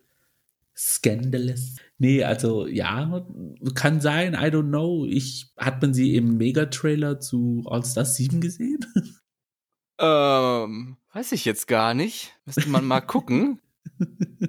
Scandalous. 0.78 1.78
Nee, 1.98 2.24
also 2.24 2.68
ja, 2.68 3.26
kann 3.74 4.00
sein, 4.00 4.34
I 4.34 4.48
don't 4.52 4.70
know. 4.70 5.06
Ich, 5.06 5.52
hat 5.58 5.82
man 5.82 5.94
sie 5.94 6.16
im 6.16 6.38
Megatrailer 6.38 7.20
zu 7.20 7.63
All 7.66 7.84
Stars 7.84 8.16
7 8.16 8.42
gesehen? 8.42 8.80
Ähm, 10.00 10.98
weiß 11.13 11.32
ich 11.32 11.44
jetzt 11.44 11.68
gar 11.68 11.96
nicht. 11.96 12.36
Müsste 12.46 12.70
man 12.70 12.86
mal 12.86 13.02
gucken. 13.02 13.60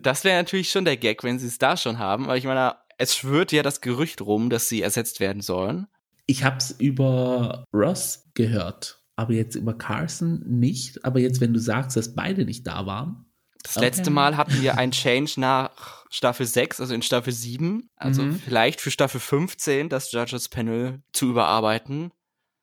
Das 0.02 0.24
wäre 0.24 0.36
natürlich 0.36 0.70
schon 0.70 0.84
der 0.84 0.98
Gag, 0.98 1.24
wenn 1.24 1.38
sie 1.38 1.46
es 1.46 1.56
da 1.56 1.78
schon 1.78 1.98
haben. 1.98 2.24
Aber 2.24 2.36
ich 2.36 2.44
meine, 2.44 2.74
es 2.98 3.16
schwört 3.16 3.52
ja 3.52 3.62
das 3.62 3.80
Gerücht 3.80 4.20
rum, 4.20 4.50
dass 4.50 4.68
sie 4.68 4.82
ersetzt 4.82 5.20
werden 5.20 5.40
sollen. 5.40 5.86
Ich 6.26 6.44
hab's 6.44 6.72
über 6.72 7.64
Ross 7.72 8.26
gehört, 8.34 9.02
aber 9.16 9.32
jetzt 9.32 9.54
über 9.54 9.72
Carson 9.72 10.44
nicht. 10.46 11.02
Aber 11.06 11.20
jetzt, 11.20 11.40
wenn 11.40 11.54
du 11.54 11.60
sagst, 11.60 11.96
dass 11.96 12.14
beide 12.14 12.44
nicht 12.44 12.66
da 12.66 12.84
waren. 12.84 13.24
Das 13.62 13.76
okay. 13.76 13.86
letzte 13.86 14.10
Mal 14.10 14.36
hatten 14.36 14.62
wir 14.62 14.78
einen 14.78 14.92
Change 14.92 15.40
nach 15.40 16.04
Staffel 16.10 16.46
6, 16.46 16.80
also 16.80 16.94
in 16.94 17.02
Staffel 17.02 17.32
7. 17.32 17.90
Also 17.96 18.22
mhm. 18.22 18.38
vielleicht 18.38 18.80
für 18.80 18.90
Staffel 18.90 19.20
15 19.20 19.88
das 19.88 20.12
Judges 20.12 20.48
Panel 20.48 21.02
zu 21.12 21.30
überarbeiten. 21.30 22.12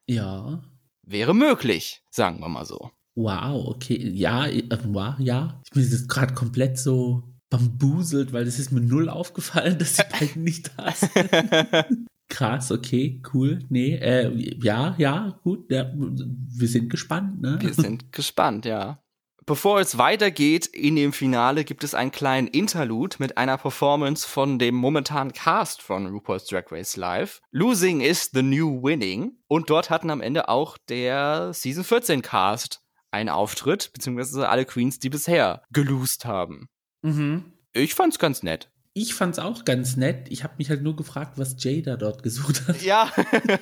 Ja. 0.08 0.63
Wäre 1.03 1.36
möglich, 1.36 2.03
sagen 2.10 2.39
wir 2.39 2.49
mal 2.49 2.65
so. 2.65 2.91
Wow, 3.15 3.67
okay. 3.67 4.10
Ja, 4.10 4.45
äh, 4.47 4.63
wow, 4.86 5.15
ja. 5.19 5.62
Ich 5.63 5.71
bin 5.71 5.84
jetzt 5.84 6.10
gerade 6.10 6.34
komplett 6.34 6.77
so 6.77 7.23
bambuselt, 7.49 8.34
weil 8.34 8.47
es 8.47 8.60
ist 8.60 8.71
mir 8.71 8.81
null 8.81 9.10
aufgefallen, 9.10 9.77
dass 9.79 9.93
die 9.93 10.03
beiden 10.12 10.43
nicht 10.43 10.71
da 10.77 10.91
sind. 10.91 12.08
Krass, 12.27 12.71
okay, 12.71 13.21
cool. 13.34 13.60
Nee, 13.69 13.95
äh, 13.95 14.31
ja, 14.62 14.95
ja, 14.97 15.39
gut. 15.43 15.71
Ja, 15.71 15.91
wir 15.93 16.67
sind 16.67 16.89
gespannt, 16.89 17.39
ne? 17.39 17.58
Wir 17.62 17.73
sind 17.73 18.12
gespannt, 18.12 18.65
ja. 18.65 18.99
Bevor 19.47 19.79
es 19.79 19.99
weitergeht 19.99 20.65
in 20.65 20.95
dem 20.95 21.13
Finale, 21.13 21.65
gibt 21.65 21.84
es 21.84 21.93
einen 21.93 22.10
kleinen 22.10 22.47
Interlude 22.47 23.17
mit 23.19 23.38
einer 23.38 23.60
Performance 23.60 24.27
von 24.27 24.58
dem 24.58 24.73
momentanen 24.73 25.34
Cast 25.34 25.84
von 25.84 26.08
RuPaul's 26.08 26.45
Drag 26.45 26.71
Race 26.71 26.95
Live. 26.95 27.41
Losing 27.51 28.01
is 28.01 28.31
the 28.34 28.41
new 28.41 28.81
winning. 28.81 29.38
Und 29.47 29.69
dort 29.69 29.91
hatten 29.91 30.10
am 30.10 30.21
Ende 30.21 30.49
auch 30.49 30.79
der 30.89 31.53
Season 31.53 31.84
14 31.84 32.23
Cast 32.23 32.81
einen 33.12 33.29
Auftritt, 33.29 33.93
beziehungsweise 33.93 34.49
alle 34.49 34.65
Queens, 34.65 34.97
die 34.97 35.12
bisher 35.12 35.62
gelost 35.71 36.25
haben. 36.25 36.67
Mhm. 37.03 37.53
Ich 37.71 37.93
fand's 37.93 38.17
ganz 38.17 38.41
nett. 38.41 38.71
Ich 38.97 39.13
fand's 39.13 39.39
auch 39.39 39.65
ganz 39.65 39.97
nett. 39.97 40.27
Ich 40.29 40.45
habe 40.45 40.53
mich 40.58 40.69
halt 40.69 40.81
nur 40.81 40.95
gefragt, 40.95 41.38
was 41.38 41.62
Jada 41.62 41.97
dort 41.97 42.23
gesucht 42.23 42.65
hat. 42.65 42.81
Ja, 42.81 43.12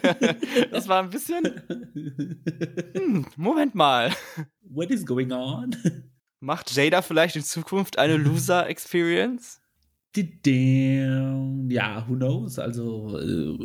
das 0.72 0.88
war 0.88 1.02
ein 1.02 1.10
bisschen. 1.10 1.43
Hm, 2.93 3.26
Moment 3.36 3.74
mal. 3.74 4.12
What 4.62 4.91
is 4.91 5.08
going 5.08 5.32
on? 5.32 5.76
Macht 6.39 6.76
Jada 6.76 7.02
vielleicht 7.02 7.36
in 7.36 7.41
Zukunft 7.41 7.98
eine 7.98 8.17
Loser-Experience? 8.17 9.60
Ja, 11.67 12.08
who 12.08 12.15
knows? 12.15 12.60
Also, 12.60 13.17
äh, 13.17 13.58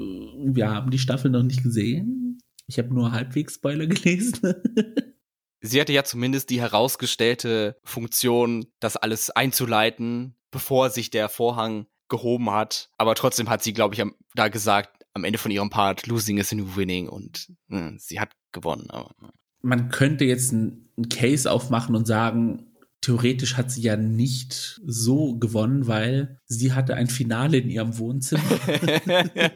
wir 0.55 0.71
haben 0.71 0.91
die 0.91 0.99
Staffel 0.99 1.31
noch 1.31 1.43
nicht 1.43 1.63
gesehen. 1.63 2.39
Ich 2.67 2.79
habe 2.79 2.95
nur 2.95 3.13
halbwegs 3.13 3.57
Spoiler 3.57 3.87
gelesen. 3.87 4.55
Sie 5.61 5.81
hatte 5.81 5.93
ja 5.93 6.05
zumindest 6.05 6.51
die 6.51 6.61
herausgestellte 6.61 7.77
Funktion, 7.83 8.67
das 8.81 8.97
alles 8.97 9.31
einzuleiten, 9.31 10.37
bevor 10.51 10.91
sich 10.91 11.11
der 11.11 11.29
Vorhang 11.29 11.87
gehoben 12.09 12.51
hat. 12.51 12.91
Aber 12.97 13.15
trotzdem 13.15 13.49
hat 13.49 13.63
sie, 13.63 13.73
glaube 13.73 13.95
ich, 13.95 14.03
da 14.35 14.49
gesagt, 14.49 15.05
am 15.15 15.25
Ende 15.25 15.39
von 15.39 15.51
ihrem 15.51 15.71
Part, 15.71 16.07
losing 16.07 16.39
is 16.39 16.53
a 16.53 16.57
new 16.57 16.77
winning 16.77 17.09
und 17.09 17.53
mh, 17.69 17.79
hm, 17.79 17.99
sie 17.99 18.21
hat 18.21 18.33
gewonnen. 18.53 18.89
Aber, 18.91 19.15
Man 19.63 19.91
könnte 19.91 20.25
jetzt 20.25 20.53
einen 20.53 21.09
Case 21.11 21.51
aufmachen 21.51 21.97
und 21.97 22.07
sagen, 22.07 22.68
theoretisch 23.01 23.57
hat 23.57 23.71
sie 23.71 23.83
ja 23.83 23.97
nicht 23.97 24.81
so 24.85 25.37
gewonnen, 25.37 25.87
weil 25.87 26.41
sie 26.47 26.73
hatte 26.73 26.95
ein 26.95 27.09
Finale 27.09 27.59
in 27.59 27.71
ihrem 27.71 27.99
Wohnzimmer. 27.99 28.43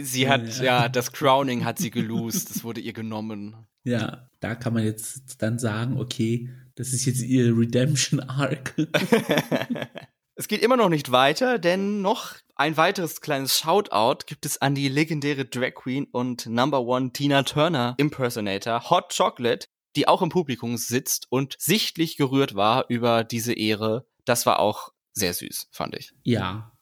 sie 0.00 0.28
hat, 0.28 0.58
ja. 0.58 0.64
ja, 0.64 0.88
das 0.88 1.12
Crowning 1.12 1.64
hat 1.64 1.78
sie 1.78 1.90
gelost, 1.90 2.50
das 2.50 2.64
wurde 2.64 2.80
ihr 2.80 2.92
genommen. 2.92 3.56
Ja, 3.84 4.28
da 4.40 4.54
kann 4.54 4.74
man 4.74 4.84
jetzt 4.84 5.42
dann 5.42 5.58
sagen, 5.58 5.98
okay, 5.98 6.50
das 6.74 6.92
ist 6.92 7.04
jetzt 7.04 7.22
ihr 7.22 7.56
Redemption 7.56 8.20
Arc. 8.20 8.74
es 10.34 10.48
geht 10.48 10.62
immer 10.62 10.76
noch 10.76 10.88
nicht 10.88 11.12
weiter, 11.12 11.58
denn 11.58 12.02
noch 12.02 12.34
ein 12.56 12.76
weiteres 12.76 13.20
kleines 13.20 13.58
Shoutout 13.58 14.26
gibt 14.26 14.46
es 14.46 14.60
an 14.60 14.74
die 14.74 14.88
legendäre 14.88 15.44
Drag 15.44 15.74
Queen 15.74 16.06
und 16.12 16.46
Number 16.46 16.82
One 16.82 17.12
Tina 17.12 17.42
Turner 17.42 17.94
Impersonator 17.98 18.90
Hot 18.90 19.14
Chocolate, 19.16 19.66
die 19.96 20.08
auch 20.08 20.22
im 20.22 20.28
Publikum 20.28 20.76
sitzt 20.76 21.26
und 21.30 21.56
sichtlich 21.58 22.16
gerührt 22.16 22.54
war 22.54 22.86
über 22.88 23.24
diese 23.24 23.52
Ehre. 23.52 24.06
Das 24.24 24.46
war 24.46 24.58
auch 24.60 24.92
sehr 25.12 25.32
süß, 25.32 25.68
fand 25.70 25.96
ich. 25.96 26.12
Ja. 26.22 26.72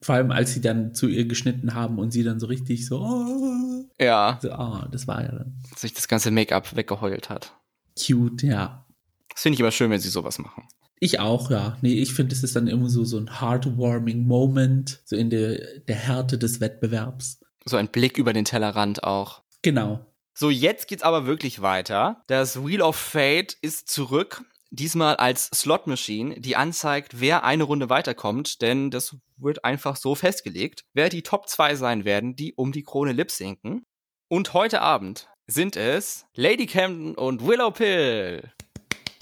Vor 0.00 0.16
allem, 0.16 0.30
als 0.32 0.52
sie 0.52 0.60
dann 0.60 0.94
zu 0.94 1.08
ihr 1.08 1.26
geschnitten 1.26 1.74
haben 1.74 1.98
und 1.98 2.10
sie 2.10 2.24
dann 2.24 2.38
so 2.38 2.46
richtig 2.46 2.86
so. 2.86 3.00
Oh, 3.00 3.84
ja. 3.98 4.38
So, 4.42 4.52
oh, 4.52 4.82
das 4.90 5.06
war 5.06 5.22
ja 5.22 5.32
dann. 5.32 5.56
Sich 5.76 5.94
das 5.94 6.08
ganze 6.08 6.30
Make-up 6.30 6.76
weggeheult 6.76 7.30
hat. 7.30 7.54
Cute, 7.98 8.42
ja. 8.42 8.86
Das 9.32 9.42
finde 9.42 9.54
ich 9.54 9.62
aber 9.62 9.70
schön, 9.70 9.90
wenn 9.90 10.00
sie 10.00 10.10
sowas 10.10 10.38
machen. 10.38 10.68
Ich 11.00 11.20
auch, 11.20 11.50
ja. 11.50 11.76
Nee, 11.82 11.94
ich 11.94 12.14
finde, 12.14 12.34
es 12.34 12.42
ist 12.42 12.56
dann 12.56 12.66
immer 12.66 12.88
so, 12.88 13.04
so 13.04 13.18
ein 13.18 13.40
heartwarming 13.40 14.26
Moment, 14.26 15.00
so 15.04 15.16
in 15.16 15.30
der, 15.30 15.80
der 15.80 15.96
Härte 15.96 16.38
des 16.38 16.60
Wettbewerbs. 16.60 17.40
So 17.64 17.76
ein 17.76 17.88
Blick 17.88 18.18
über 18.18 18.32
den 18.32 18.44
Tellerrand 18.44 19.04
auch. 19.04 19.42
Genau. 19.62 20.06
So, 20.36 20.50
jetzt 20.50 20.88
geht's 20.88 21.04
aber 21.04 21.26
wirklich 21.26 21.62
weiter. 21.62 22.24
Das 22.26 22.64
Wheel 22.66 22.82
of 22.82 22.96
Fate 22.96 23.56
ist 23.62 23.88
zurück. 23.88 24.42
Diesmal 24.70 25.14
als 25.14 25.46
Slot 25.54 25.86
Machine, 25.86 26.40
die 26.40 26.56
anzeigt, 26.56 27.20
wer 27.20 27.44
eine 27.44 27.62
Runde 27.62 27.88
weiterkommt, 27.88 28.60
denn 28.60 28.90
das 28.90 29.16
wird 29.36 29.64
einfach 29.64 29.94
so 29.94 30.16
festgelegt, 30.16 30.84
wer 30.92 31.08
die 31.08 31.22
Top 31.22 31.48
2 31.48 31.76
sein 31.76 32.04
werden, 32.04 32.34
die 32.34 32.54
um 32.54 32.72
die 32.72 32.82
Krone 32.82 33.12
lip 33.12 33.30
sinken. 33.30 33.84
Und 34.28 34.52
heute 34.52 34.80
Abend 34.80 35.28
sind 35.46 35.76
es 35.76 36.26
Lady 36.34 36.66
Camden 36.66 37.14
und 37.14 37.46
Willow 37.46 37.70
Pill. 37.70 38.50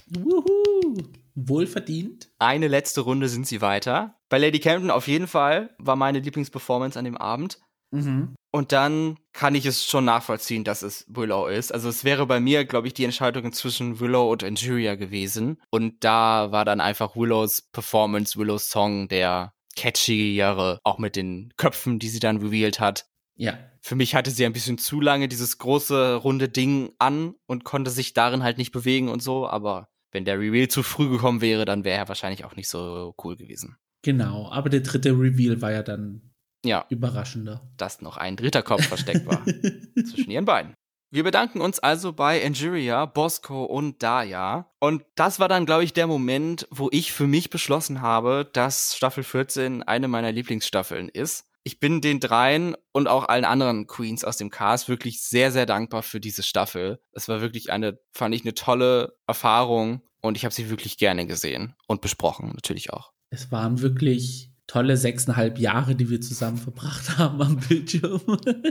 Wuhu! 0.06 0.96
Wohlverdient. 1.34 2.30
Eine 2.38 2.68
letzte 2.68 3.02
Runde 3.02 3.28
sind 3.28 3.46
sie 3.46 3.60
weiter. 3.60 4.18
Bei 4.30 4.38
Lady 4.38 4.60
Camden 4.60 4.90
auf 4.90 5.08
jeden 5.08 5.26
Fall 5.26 5.74
war 5.78 5.96
meine 5.96 6.20
Lieblingsperformance 6.20 6.98
an 6.98 7.04
dem 7.04 7.18
Abend. 7.18 7.58
Mhm. 7.92 8.34
Und 8.50 8.72
dann 8.72 9.16
kann 9.32 9.54
ich 9.54 9.64
es 9.64 9.86
schon 9.86 10.04
nachvollziehen, 10.04 10.64
dass 10.64 10.82
es 10.82 11.06
Willow 11.08 11.46
ist. 11.46 11.72
Also 11.72 11.88
es 11.88 12.04
wäre 12.04 12.26
bei 12.26 12.40
mir, 12.40 12.64
glaube 12.64 12.86
ich, 12.86 12.94
die 12.94 13.04
Entscheidung 13.04 13.52
zwischen 13.52 14.00
Willow 14.00 14.30
und 14.30 14.42
Injuria 14.42 14.94
gewesen. 14.94 15.58
Und 15.70 16.04
da 16.04 16.52
war 16.52 16.64
dann 16.64 16.80
einfach 16.80 17.16
Willows 17.16 17.62
Performance, 17.72 18.38
Willows 18.38 18.68
Song, 18.68 19.08
der 19.08 19.54
catchigere, 19.76 20.80
auch 20.84 20.98
mit 20.98 21.16
den 21.16 21.52
Köpfen, 21.56 21.98
die 21.98 22.08
sie 22.08 22.20
dann 22.20 22.38
revealed 22.38 22.80
hat. 22.80 23.06
Ja. 23.36 23.58
Für 23.80 23.96
mich 23.96 24.14
hatte 24.14 24.30
sie 24.30 24.44
ein 24.44 24.52
bisschen 24.52 24.78
zu 24.78 25.00
lange 25.00 25.28
dieses 25.28 25.58
große 25.58 26.16
runde 26.16 26.48
Ding 26.48 26.92
an 26.98 27.34
und 27.46 27.64
konnte 27.64 27.90
sich 27.90 28.12
darin 28.12 28.42
halt 28.42 28.58
nicht 28.58 28.72
bewegen 28.72 29.08
und 29.08 29.22
so, 29.22 29.48
aber 29.48 29.88
wenn 30.12 30.24
der 30.24 30.38
Reveal 30.38 30.68
zu 30.68 30.82
früh 30.82 31.08
gekommen 31.08 31.40
wäre, 31.40 31.64
dann 31.64 31.84
wäre 31.84 31.98
er 31.98 32.08
wahrscheinlich 32.08 32.44
auch 32.44 32.54
nicht 32.54 32.68
so 32.68 33.14
cool 33.24 33.36
gewesen. 33.36 33.76
Genau, 34.02 34.50
aber 34.50 34.68
der 34.68 34.80
dritte 34.80 35.10
Reveal 35.10 35.62
war 35.62 35.72
ja 35.72 35.82
dann 35.82 36.31
ja. 36.64 36.86
überraschender. 36.88 37.62
Dass 37.76 38.00
noch 38.00 38.16
ein 38.16 38.36
dritter 38.36 38.62
Kopf 38.62 38.86
versteckt 38.86 39.26
war 39.26 39.44
zwischen 39.94 40.30
ihren 40.30 40.44
beiden. 40.44 40.74
Wir 41.14 41.24
bedanken 41.24 41.60
uns 41.60 41.78
also 41.78 42.14
bei 42.14 42.42
Angeria, 42.42 43.04
Bosco 43.04 43.64
und 43.64 44.02
Daya. 44.02 44.72
Und 44.80 45.04
das 45.14 45.38
war 45.38 45.48
dann, 45.48 45.66
glaube 45.66 45.84
ich, 45.84 45.92
der 45.92 46.06
Moment, 46.06 46.66
wo 46.70 46.88
ich 46.90 47.12
für 47.12 47.26
mich 47.26 47.50
beschlossen 47.50 48.00
habe, 48.00 48.48
dass 48.50 48.96
Staffel 48.96 49.22
14 49.22 49.82
eine 49.82 50.08
meiner 50.08 50.32
Lieblingsstaffeln 50.32 51.10
ist. 51.10 51.44
Ich 51.64 51.78
bin 51.78 52.00
den 52.00 52.18
dreien 52.18 52.76
und 52.92 53.08
auch 53.08 53.28
allen 53.28 53.44
anderen 53.44 53.86
Queens 53.86 54.24
aus 54.24 54.38
dem 54.38 54.48
Cast 54.48 54.88
wirklich 54.88 55.22
sehr, 55.22 55.52
sehr 55.52 55.66
dankbar 55.66 56.02
für 56.02 56.18
diese 56.18 56.42
Staffel. 56.42 56.98
Es 57.12 57.28
war 57.28 57.42
wirklich 57.42 57.70
eine, 57.70 57.98
fand 58.12 58.34
ich, 58.34 58.42
eine 58.42 58.54
tolle 58.54 59.14
Erfahrung 59.26 60.00
und 60.22 60.38
ich 60.38 60.46
habe 60.46 60.54
sie 60.54 60.70
wirklich 60.70 60.96
gerne 60.96 61.26
gesehen 61.26 61.74
und 61.86 62.00
besprochen, 62.00 62.52
natürlich 62.54 62.90
auch. 62.90 63.12
Es 63.28 63.52
waren 63.52 63.80
wirklich 63.80 64.51
tolle 64.66 64.96
sechseinhalb 64.96 65.58
Jahre, 65.58 65.94
die 65.94 66.10
wir 66.10 66.20
zusammen 66.20 66.58
verbracht 66.58 67.18
haben 67.18 67.40
am 67.42 67.56
Bildschirm. 67.56 68.20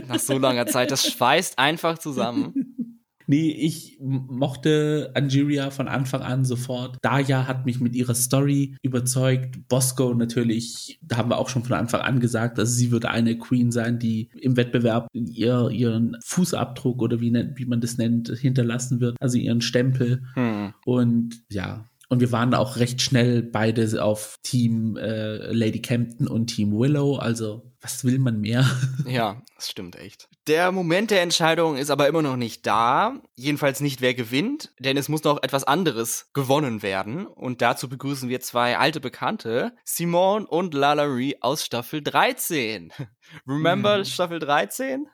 Nach 0.08 0.18
so 0.18 0.38
langer 0.38 0.66
Zeit, 0.66 0.90
das 0.90 1.06
schweißt 1.06 1.58
einfach 1.58 1.98
zusammen. 1.98 2.54
Nee, 3.26 3.50
ich 3.50 3.98
mochte 4.00 5.10
Angeria 5.14 5.70
von 5.70 5.88
Anfang 5.88 6.22
an 6.22 6.44
sofort. 6.44 6.98
Daya 7.02 7.46
hat 7.46 7.66
mich 7.66 7.80
mit 7.80 7.94
ihrer 7.94 8.14
Story 8.14 8.76
überzeugt. 8.82 9.68
Bosco 9.68 10.12
natürlich, 10.14 10.98
da 11.02 11.16
haben 11.16 11.30
wir 11.30 11.38
auch 11.38 11.48
schon 11.48 11.64
von 11.64 11.76
Anfang 11.76 12.00
an 12.00 12.20
gesagt, 12.20 12.58
dass 12.58 12.74
sie 12.74 12.90
wird 12.90 13.06
eine 13.06 13.38
Queen 13.38 13.70
sein, 13.70 13.98
die 13.98 14.28
im 14.40 14.56
Wettbewerb 14.56 15.08
ihr, 15.12 15.70
ihren 15.70 16.16
Fußabdruck 16.24 17.00
oder 17.00 17.20
wie, 17.20 17.32
wie 17.32 17.64
man 17.64 17.80
das 17.80 17.96
nennt, 17.96 18.28
hinterlassen 18.28 19.00
wird, 19.00 19.16
also 19.20 19.38
ihren 19.38 19.60
Stempel. 19.60 20.24
Hm. 20.34 20.74
Und 20.84 21.42
ja, 21.50 21.86
und 22.12 22.20
wir 22.20 22.30
waren 22.30 22.52
auch 22.52 22.76
recht 22.76 23.00
schnell 23.00 23.42
beide 23.42 24.04
auf 24.04 24.38
Team 24.42 24.98
äh, 24.98 25.50
Lady 25.50 25.80
Campton 25.80 26.28
und 26.28 26.48
Team 26.48 26.78
Willow. 26.78 27.16
Also, 27.16 27.72
was 27.80 28.04
will 28.04 28.18
man 28.18 28.38
mehr? 28.38 28.70
Ja, 29.06 29.40
das 29.56 29.70
stimmt 29.70 29.96
echt. 29.96 30.28
Der 30.46 30.72
Moment 30.72 31.10
der 31.10 31.22
Entscheidung 31.22 31.78
ist 31.78 31.88
aber 31.88 32.08
immer 32.08 32.20
noch 32.20 32.36
nicht 32.36 32.66
da. 32.66 33.22
Jedenfalls 33.34 33.80
nicht, 33.80 34.02
wer 34.02 34.12
gewinnt, 34.12 34.74
denn 34.78 34.98
es 34.98 35.08
muss 35.08 35.24
noch 35.24 35.42
etwas 35.42 35.64
anderes 35.64 36.28
gewonnen 36.34 36.82
werden. 36.82 37.26
Und 37.26 37.62
dazu 37.62 37.88
begrüßen 37.88 38.28
wir 38.28 38.42
zwei 38.42 38.76
alte 38.76 39.00
Bekannte, 39.00 39.74
Simone 39.82 40.46
und 40.46 40.74
Lalaurie 40.74 41.36
aus 41.40 41.64
Staffel 41.64 42.02
13. 42.02 42.92
Remember 43.46 43.96
hm. 43.96 44.04
Staffel 44.04 44.38
13? 44.38 45.06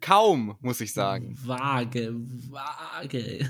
Kaum, 0.00 0.56
muss 0.60 0.80
ich 0.80 0.92
sagen. 0.92 1.36
Vage, 1.44 2.12
vage. 2.50 3.48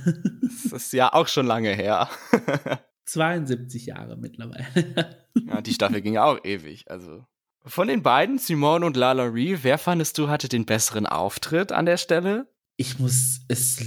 Das 0.70 0.72
ist 0.72 0.92
ja 0.92 1.12
auch 1.12 1.28
schon 1.28 1.46
lange 1.46 1.74
her. 1.74 2.08
72 3.06 3.86
Jahre 3.86 4.16
mittlerweile. 4.16 5.26
Ja, 5.46 5.60
die 5.60 5.74
Staffel 5.74 6.00
ging 6.00 6.14
ja 6.14 6.24
auch 6.24 6.42
ewig. 6.44 6.90
Also 6.90 7.24
von 7.66 7.88
den 7.88 8.02
beiden, 8.02 8.38
Simone 8.38 8.84
und 8.84 8.96
Lala 8.96 9.24
Ree, 9.24 9.58
wer 9.62 9.78
fandest 9.78 10.18
du 10.18 10.28
hatte 10.28 10.48
den 10.48 10.66
besseren 10.66 11.06
Auftritt 11.06 11.72
an 11.72 11.86
der 11.86 11.96
Stelle? 11.96 12.46
Ich 12.76 12.98
muss 12.98 13.40
es 13.48 13.78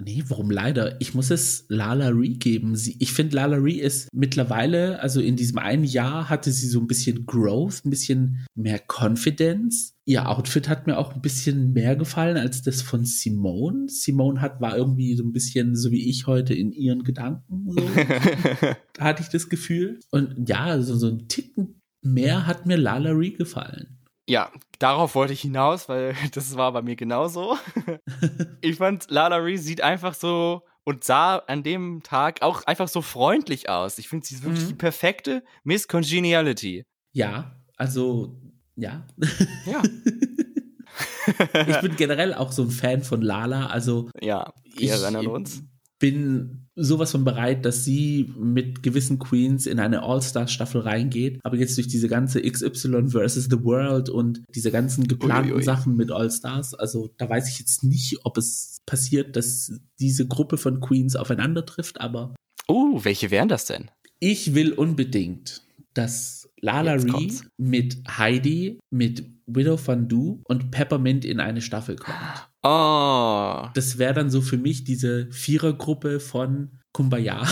Nee, 0.00 0.22
warum 0.28 0.50
leider? 0.50 1.00
Ich 1.00 1.14
muss 1.14 1.30
es 1.30 1.64
Lala 1.68 2.08
Ree 2.08 2.34
geben. 2.34 2.76
Sie, 2.76 2.96
ich 3.00 3.12
finde, 3.12 3.34
Lala 3.34 3.56
Ree 3.56 3.80
ist 3.80 4.08
mittlerweile, 4.12 5.00
also 5.00 5.20
in 5.20 5.34
diesem 5.34 5.58
einen 5.58 5.82
Jahr 5.82 6.28
hatte 6.28 6.52
sie 6.52 6.68
so 6.68 6.78
ein 6.78 6.86
bisschen 6.86 7.26
Growth, 7.26 7.84
ein 7.84 7.90
bisschen 7.90 8.46
mehr 8.54 8.80
Confidence. 8.86 9.94
Ihr 10.04 10.28
Outfit 10.28 10.68
hat 10.68 10.86
mir 10.86 10.98
auch 10.98 11.14
ein 11.14 11.20
bisschen 11.20 11.72
mehr 11.72 11.96
gefallen 11.96 12.36
als 12.36 12.62
das 12.62 12.80
von 12.80 13.04
Simone. 13.04 13.88
Simone 13.88 14.40
hat, 14.40 14.60
war 14.60 14.76
irgendwie 14.76 15.16
so 15.16 15.24
ein 15.24 15.32
bisschen 15.32 15.74
so 15.74 15.90
wie 15.90 16.08
ich 16.08 16.28
heute 16.28 16.54
in 16.54 16.70
ihren 16.70 17.02
Gedanken. 17.02 17.68
So. 17.68 17.80
da 18.94 19.04
hatte 19.04 19.22
ich 19.22 19.30
das 19.30 19.48
Gefühl. 19.48 19.98
Und 20.12 20.48
ja, 20.48 20.80
so, 20.80 20.96
so 20.96 21.08
ein 21.08 21.26
Ticken 21.26 21.82
mehr 22.02 22.46
hat 22.46 22.66
mir 22.66 22.76
Lala 22.76 23.10
Ree 23.10 23.30
gefallen. 23.30 23.97
Ja, 24.28 24.52
darauf 24.78 25.14
wollte 25.14 25.32
ich 25.32 25.40
hinaus, 25.40 25.88
weil 25.88 26.14
das 26.32 26.54
war 26.56 26.72
bei 26.72 26.82
mir 26.82 26.96
genauso. 26.96 27.56
ich 28.60 28.76
fand, 28.76 29.10
Lala 29.10 29.36
Ree 29.36 29.56
sieht 29.56 29.80
einfach 29.80 30.12
so 30.14 30.62
und 30.84 31.02
sah 31.02 31.38
an 31.38 31.62
dem 31.62 32.02
Tag 32.02 32.42
auch 32.42 32.62
einfach 32.64 32.88
so 32.88 33.00
freundlich 33.00 33.70
aus. 33.70 33.98
Ich 33.98 34.08
finde, 34.08 34.26
sie 34.26 34.34
ist 34.36 34.44
wirklich 34.44 34.64
mhm. 34.64 34.68
die 34.68 34.74
perfekte 34.74 35.42
Miss 35.64 35.88
Congeniality. 35.88 36.84
Ja, 37.12 37.56
also, 37.76 38.38
ja. 38.76 39.06
Ja. 39.64 39.82
ich 41.66 41.80
bin 41.80 41.96
generell 41.96 42.34
auch 42.34 42.52
so 42.52 42.62
ein 42.62 42.70
Fan 42.70 43.02
von 43.02 43.22
Lala, 43.22 43.66
also. 43.66 44.10
Ja, 44.20 44.52
wir 44.76 44.92
erinnern 44.92 45.26
uns 45.26 45.62
bin 45.98 46.67
sowas 46.78 47.10
von 47.10 47.24
bereit, 47.24 47.64
dass 47.64 47.84
sie 47.84 48.32
mit 48.38 48.82
gewissen 48.82 49.18
Queens 49.18 49.66
in 49.66 49.80
eine 49.80 50.02
All-Star-Staffel 50.02 50.80
reingeht. 50.80 51.40
Aber 51.42 51.56
jetzt 51.56 51.76
durch 51.76 51.88
diese 51.88 52.08
ganze 52.08 52.40
XY 52.40 53.08
versus 53.08 53.48
The 53.50 53.62
World 53.64 54.08
und 54.08 54.42
diese 54.54 54.70
ganzen 54.70 55.08
geplanten 55.08 55.52
Uiui. 55.52 55.62
Sachen 55.62 55.96
mit 55.96 56.10
All-Stars, 56.10 56.74
also 56.74 57.10
da 57.18 57.28
weiß 57.28 57.48
ich 57.50 57.58
jetzt 57.58 57.84
nicht, 57.84 58.18
ob 58.24 58.38
es 58.38 58.78
passiert, 58.86 59.36
dass 59.36 59.72
diese 59.98 60.26
Gruppe 60.26 60.56
von 60.56 60.80
Queens 60.80 61.16
aufeinander 61.16 61.66
trifft, 61.66 62.00
aber. 62.00 62.34
Oh, 62.68 63.00
welche 63.02 63.30
wären 63.30 63.48
das 63.48 63.64
denn? 63.64 63.90
Ich 64.20 64.54
will 64.54 64.72
unbedingt, 64.72 65.62
dass 65.94 66.48
Lala 66.60 66.94
Ree 66.94 67.32
mit 67.56 67.98
Heidi, 68.08 68.78
mit 68.90 69.24
Widow 69.46 69.78
Van 69.84 70.08
Du 70.08 70.42
und 70.44 70.70
Peppermint 70.70 71.24
in 71.24 71.40
eine 71.40 71.62
Staffel 71.62 71.96
kommt. 71.96 72.47
Oh. 72.62 73.68
Das 73.74 73.98
wäre 73.98 74.14
dann 74.14 74.30
so 74.30 74.40
für 74.40 74.56
mich 74.58 74.84
diese 74.84 75.30
Vierergruppe 75.30 76.20
von 76.20 76.78
Kumbaya. 76.92 77.42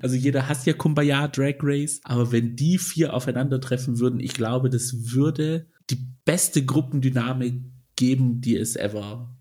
also 0.00 0.16
jeder 0.16 0.48
hasst 0.48 0.66
ja 0.66 0.72
Kumbaya 0.72 1.28
Drag 1.28 1.56
Race, 1.60 2.00
aber 2.02 2.32
wenn 2.32 2.56
die 2.56 2.78
vier 2.78 3.14
aufeinandertreffen 3.14 4.00
würden, 4.00 4.18
ich 4.18 4.34
glaube, 4.34 4.70
das 4.70 5.12
würde 5.12 5.68
die 5.90 5.98
beste 6.24 6.64
Gruppendynamik 6.64 7.62
geben, 7.94 8.40
die 8.40 8.56
es 8.56 8.74
ever 8.74 9.36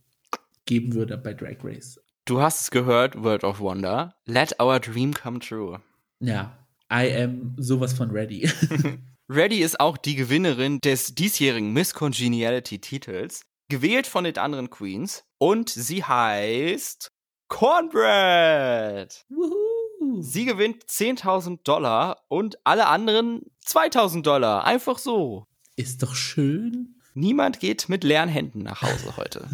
geben 0.65 0.93
würde 0.93 1.17
bei 1.17 1.33
Drag 1.33 1.57
Race. 1.63 1.99
Du 2.25 2.41
hast 2.41 2.61
es 2.61 2.71
gehört, 2.71 3.15
World 3.23 3.43
of 3.43 3.59
Wonder. 3.59 4.13
Let 4.25 4.59
our 4.61 4.79
dream 4.79 5.13
come 5.13 5.39
true. 5.39 5.79
Ja, 6.19 6.55
I 6.91 7.11
am 7.23 7.55
sowas 7.57 7.93
von 7.93 8.11
ready. 8.11 8.47
Ready 9.31 9.59
ist 9.59 9.79
auch 9.79 9.97
die 9.97 10.15
Gewinnerin 10.15 10.79
des 10.79 11.13
diesjährigen 11.13 11.71
Miss 11.71 11.93
Congeniality 11.93 12.79
Titels, 12.79 13.43
gewählt 13.69 14.07
von 14.07 14.23
den 14.23 14.35
anderen 14.39 14.71
Queens 14.71 15.23
und 15.37 15.69
sie 15.69 16.03
heißt 16.03 17.11
Cornbread. 17.47 19.27
Woohoo. 19.29 20.23
Sie 20.23 20.45
gewinnt 20.45 20.83
10.000 20.83 21.59
Dollar 21.63 22.23
und 22.27 22.57
alle 22.63 22.87
anderen 22.87 23.41
2.000 23.67 24.23
Dollar. 24.23 24.65
Einfach 24.65 24.97
so. 24.97 25.45
Ist 25.75 26.01
doch 26.01 26.15
schön. 26.15 26.95
Niemand 27.13 27.59
geht 27.59 27.87
mit 27.87 28.03
leeren 28.03 28.29
Händen 28.29 28.63
nach 28.63 28.81
Hause 28.81 29.15
heute. 29.15 29.47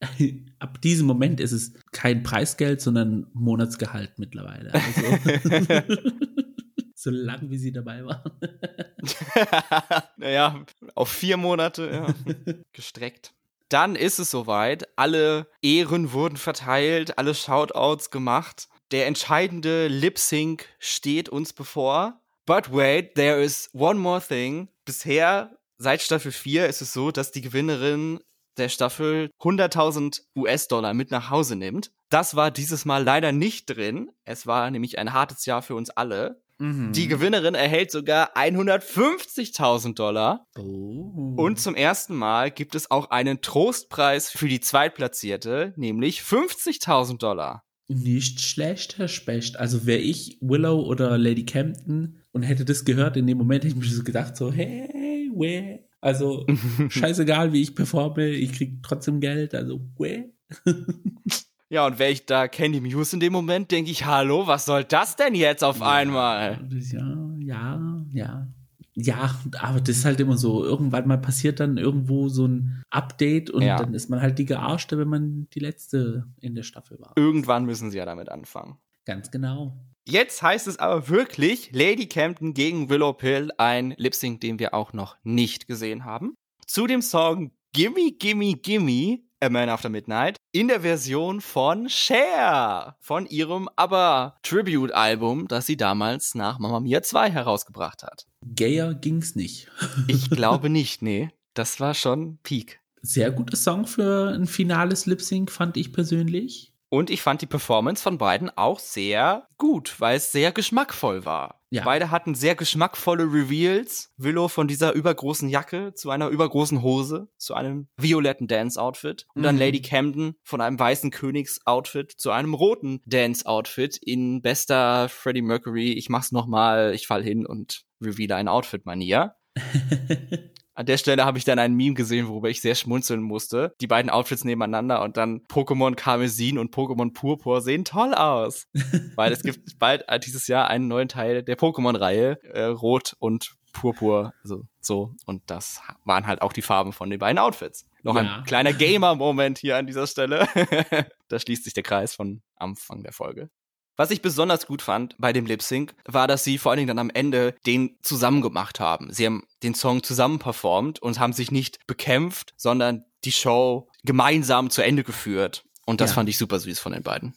Ab 0.60 0.80
diesem 0.80 1.08
Moment 1.08 1.40
ist 1.40 1.50
es 1.50 1.72
kein 1.90 2.22
Preisgeld, 2.22 2.80
sondern 2.80 3.26
Monatsgehalt 3.32 4.20
mittlerweile. 4.20 4.72
Also. 4.72 5.82
so 7.02 7.10
lang 7.10 7.50
wie 7.50 7.58
sie 7.58 7.72
dabei 7.72 8.04
war. 8.04 8.24
naja, 10.16 10.64
auf 10.94 11.10
vier 11.10 11.36
Monate 11.36 11.90
ja, 11.90 12.54
gestreckt. 12.72 13.34
Dann 13.68 13.96
ist 13.96 14.18
es 14.18 14.30
soweit. 14.30 14.86
Alle 14.96 15.46
Ehren 15.62 16.12
wurden 16.12 16.36
verteilt, 16.36 17.18
alle 17.18 17.34
Shoutouts 17.34 18.10
gemacht. 18.10 18.68
Der 18.90 19.06
entscheidende 19.06 19.88
Lip 19.88 20.18
Sync 20.18 20.68
steht 20.78 21.28
uns 21.28 21.52
bevor. 21.52 22.20
But 22.44 22.72
wait, 22.72 23.14
there 23.14 23.42
is 23.42 23.70
one 23.72 23.98
more 23.98 24.20
thing. 24.20 24.68
Bisher, 24.84 25.56
seit 25.78 26.02
Staffel 26.02 26.32
4, 26.32 26.66
ist 26.66 26.82
es 26.82 26.92
so, 26.92 27.10
dass 27.10 27.32
die 27.32 27.40
Gewinnerin 27.40 28.20
der 28.58 28.68
Staffel 28.68 29.30
100.000 29.40 30.22
US-Dollar 30.36 30.92
mit 30.92 31.10
nach 31.10 31.30
Hause 31.30 31.56
nimmt. 31.56 31.90
Das 32.10 32.36
war 32.36 32.50
dieses 32.50 32.84
Mal 32.84 33.02
leider 33.02 33.32
nicht 33.32 33.66
drin. 33.66 34.10
Es 34.24 34.46
war 34.46 34.70
nämlich 34.70 34.98
ein 34.98 35.14
hartes 35.14 35.46
Jahr 35.46 35.62
für 35.62 35.74
uns 35.74 35.88
alle. 35.88 36.41
Mhm. 36.62 36.92
Die 36.92 37.08
Gewinnerin 37.08 37.56
erhält 37.56 37.90
sogar 37.90 38.36
150.000 38.36 39.94
Dollar. 39.94 40.46
Oh. 40.56 41.34
Und 41.36 41.58
zum 41.58 41.74
ersten 41.74 42.14
Mal 42.14 42.52
gibt 42.52 42.76
es 42.76 42.88
auch 42.88 43.10
einen 43.10 43.40
Trostpreis 43.40 44.30
für 44.30 44.46
die 44.46 44.60
Zweitplatzierte, 44.60 45.74
nämlich 45.76 46.20
50.000 46.20 47.18
Dollar. 47.18 47.64
Nicht 47.88 48.40
schlecht, 48.40 48.96
Herr 48.98 49.08
Specht. 49.08 49.58
Also 49.58 49.86
wäre 49.86 49.98
ich 49.98 50.38
Willow 50.40 50.82
oder 50.82 51.18
Lady 51.18 51.44
Campton 51.44 52.20
und 52.30 52.44
hätte 52.44 52.64
das 52.64 52.84
gehört, 52.84 53.16
in 53.16 53.26
dem 53.26 53.38
Moment 53.38 53.64
hätte 53.64 53.74
ich 53.74 53.82
mir 53.82 53.90
so 53.90 54.04
gedacht, 54.04 54.36
so, 54.36 54.52
hey, 54.52 55.32
weh. 55.34 55.80
Also 56.00 56.46
scheißegal, 56.88 57.52
wie 57.52 57.62
ich 57.62 57.74
performe, 57.74 58.28
ich 58.28 58.52
krieg 58.52 58.84
trotzdem 58.84 59.18
Geld, 59.18 59.52
also 59.56 59.80
weh. 59.98 60.26
Ja, 61.72 61.86
und 61.86 61.98
wäre 61.98 62.10
ich 62.10 62.26
da 62.26 62.48
Candy 62.48 62.82
Muse 62.82 63.16
in 63.16 63.20
dem 63.20 63.32
Moment, 63.32 63.70
denke 63.70 63.90
ich, 63.90 64.04
hallo, 64.04 64.46
was 64.46 64.66
soll 64.66 64.84
das 64.84 65.16
denn 65.16 65.34
jetzt 65.34 65.64
auf 65.64 65.80
ja, 65.80 65.90
einmal? 65.90 66.60
Ja, 66.70 67.16
ja, 67.38 68.04
ja. 68.12 68.48
Ja, 68.92 69.40
aber 69.58 69.80
das 69.80 69.96
ist 69.96 70.04
halt 70.04 70.20
immer 70.20 70.36
so. 70.36 70.62
Irgendwann 70.62 71.08
mal 71.08 71.16
passiert 71.16 71.60
dann 71.60 71.78
irgendwo 71.78 72.28
so 72.28 72.46
ein 72.46 72.82
Update 72.90 73.48
und 73.48 73.62
ja. 73.62 73.78
dann 73.78 73.94
ist 73.94 74.10
man 74.10 74.20
halt 74.20 74.38
die 74.38 74.44
Gearschte, 74.44 74.98
wenn 74.98 75.08
man 75.08 75.48
die 75.54 75.60
letzte 75.60 76.26
in 76.42 76.54
der 76.54 76.62
Staffel 76.62 77.00
war. 77.00 77.14
Irgendwann 77.16 77.64
müssen 77.64 77.90
sie 77.90 77.96
ja 77.96 78.04
damit 78.04 78.28
anfangen. 78.28 78.76
Ganz 79.06 79.30
genau. 79.30 79.74
Jetzt 80.06 80.42
heißt 80.42 80.66
es 80.66 80.78
aber 80.78 81.08
wirklich 81.08 81.70
Lady 81.72 82.06
Campton 82.06 82.52
gegen 82.52 82.90
Willow 82.90 83.14
Pill, 83.14 83.50
ein 83.56 83.94
Lip 83.96 84.14
Sync, 84.14 84.42
den 84.42 84.58
wir 84.58 84.74
auch 84.74 84.92
noch 84.92 85.16
nicht 85.22 85.68
gesehen 85.68 86.04
haben. 86.04 86.34
Zu 86.66 86.86
dem 86.86 87.00
Song 87.00 87.50
Gimme, 87.72 88.12
Gimme, 88.18 88.56
Gimme, 88.56 89.20
A 89.40 89.48
Man 89.48 89.70
After 89.70 89.88
Midnight, 89.88 90.36
in 90.52 90.68
der 90.68 90.82
Version 90.82 91.40
von 91.40 91.88
Cher, 91.88 92.96
von 93.00 93.26
ihrem 93.26 93.68
aber 93.74 94.36
Tribute-Album, 94.42 95.48
das 95.48 95.66
sie 95.66 95.78
damals 95.78 96.34
nach 96.34 96.58
Mamma 96.58 96.80
Mia 96.80 97.02
2 97.02 97.30
herausgebracht 97.30 98.02
hat. 98.02 98.26
Gayer 98.44 98.94
ging's 98.94 99.34
nicht. 99.34 99.68
ich 100.08 100.28
glaube 100.30 100.68
nicht, 100.68 101.00
nee. 101.00 101.30
Das 101.54 101.80
war 101.80 101.94
schon 101.94 102.38
Peak. 102.42 102.80
Sehr 103.00 103.30
guter 103.30 103.56
Song 103.56 103.86
für 103.86 104.30
ein 104.30 104.46
finales 104.46 105.06
Lip 105.06 105.22
Sync, 105.22 105.50
fand 105.50 105.76
ich 105.76 105.92
persönlich. 105.92 106.71
Und 106.92 107.08
ich 107.08 107.22
fand 107.22 107.40
die 107.40 107.46
Performance 107.46 108.02
von 108.02 108.18
beiden 108.18 108.50
auch 108.54 108.78
sehr 108.78 109.48
gut, 109.56 109.98
weil 109.98 110.18
es 110.18 110.30
sehr 110.30 110.52
geschmackvoll 110.52 111.24
war. 111.24 111.62
Ja. 111.70 111.84
Beide 111.84 112.10
hatten 112.10 112.34
sehr 112.34 112.54
geschmackvolle 112.54 113.24
Reveals. 113.24 114.12
Willow 114.18 114.48
von 114.48 114.68
dieser 114.68 114.92
übergroßen 114.92 115.48
Jacke 115.48 115.94
zu 115.94 116.10
einer 116.10 116.28
übergroßen 116.28 116.82
Hose, 116.82 117.30
zu 117.38 117.54
einem 117.54 117.88
violetten 117.96 118.46
Dance-Outfit. 118.46 119.24
Und 119.34 119.40
mhm. 119.40 119.44
dann 119.44 119.58
Lady 119.58 119.80
Camden 119.80 120.34
von 120.42 120.60
einem 120.60 120.78
weißen 120.78 121.10
Königs-Outfit 121.10 122.12
zu 122.12 122.30
einem 122.30 122.52
roten 122.52 123.00
Dance-Outfit 123.06 123.96
in 123.96 124.42
bester 124.42 125.08
Freddie 125.08 125.40
Mercury. 125.40 125.92
Ich 125.94 126.10
mach's 126.10 126.30
nochmal, 126.30 126.92
ich 126.92 127.06
fall 127.06 127.22
hin 127.22 127.46
und 127.46 127.86
reveal 128.02 128.32
ein 128.32 128.48
Outfit-Manier. 128.48 129.34
An 130.74 130.86
der 130.86 130.96
Stelle 130.96 131.24
habe 131.24 131.36
ich 131.36 131.44
dann 131.44 131.58
ein 131.58 131.74
Meme 131.74 131.94
gesehen, 131.94 132.28
worüber 132.28 132.48
ich 132.48 132.60
sehr 132.60 132.74
schmunzeln 132.74 133.20
musste. 133.22 133.74
Die 133.80 133.86
beiden 133.86 134.10
Outfits 134.10 134.44
nebeneinander 134.44 135.02
und 135.02 135.16
dann 135.16 135.40
Pokémon 135.46 135.94
Karmesin 135.94 136.58
und 136.58 136.74
Pokémon 136.74 137.12
Purpur 137.12 137.60
sehen 137.60 137.84
toll 137.84 138.14
aus. 138.14 138.68
Weil 139.16 139.32
es 139.32 139.42
gibt 139.42 139.78
bald 139.78 140.08
äh, 140.08 140.18
dieses 140.18 140.46
Jahr 140.46 140.68
einen 140.68 140.88
neuen 140.88 141.08
Teil 141.08 141.42
der 141.42 141.58
Pokémon-Reihe, 141.58 142.38
äh, 142.54 142.64
Rot 142.64 143.14
und 143.18 143.54
Purpur, 143.72 144.32
also 144.42 144.66
so. 144.80 145.14
Und 145.26 145.42
das 145.46 145.80
waren 146.04 146.26
halt 146.26 146.42
auch 146.42 146.52
die 146.52 146.62
Farben 146.62 146.92
von 146.92 147.10
den 147.10 147.18
beiden 147.18 147.38
Outfits. 147.38 147.86
Noch 148.02 148.16
ja. 148.16 148.22
ein 148.22 148.44
kleiner 148.44 148.72
Gamer-Moment 148.72 149.58
hier 149.58 149.76
an 149.76 149.86
dieser 149.86 150.06
Stelle. 150.06 150.46
da 151.28 151.38
schließt 151.38 151.64
sich 151.64 151.74
der 151.74 151.82
Kreis 151.82 152.14
von 152.14 152.42
Anfang 152.56 153.02
der 153.02 153.12
Folge. 153.12 153.50
Was 153.96 154.10
ich 154.10 154.22
besonders 154.22 154.66
gut 154.66 154.82
fand 154.82 155.14
bei 155.18 155.32
dem 155.32 155.46
Lip 155.46 155.62
Sync, 155.62 155.94
war, 156.06 156.26
dass 156.26 156.44
sie 156.44 156.58
vor 156.58 156.72
allen 156.72 156.78
Dingen 156.78 156.88
dann 156.88 156.98
am 156.98 157.10
Ende 157.10 157.54
den 157.66 157.96
zusammen 158.02 158.40
gemacht 158.40 158.80
haben. 158.80 159.12
Sie 159.12 159.26
haben 159.26 159.44
den 159.62 159.74
Song 159.74 160.02
zusammen 160.02 160.38
performt 160.38 161.00
und 161.00 161.20
haben 161.20 161.32
sich 161.32 161.50
nicht 161.50 161.86
bekämpft, 161.86 162.54
sondern 162.56 163.04
die 163.24 163.32
Show 163.32 163.88
gemeinsam 164.04 164.70
zu 164.70 164.82
Ende 164.82 165.04
geführt. 165.04 165.64
Und 165.86 166.00
das 166.00 166.10
ja. 166.10 166.14
fand 166.14 166.28
ich 166.28 166.38
super 166.38 166.58
süß 166.58 166.78
von 166.78 166.92
den 166.92 167.02
beiden. 167.02 167.34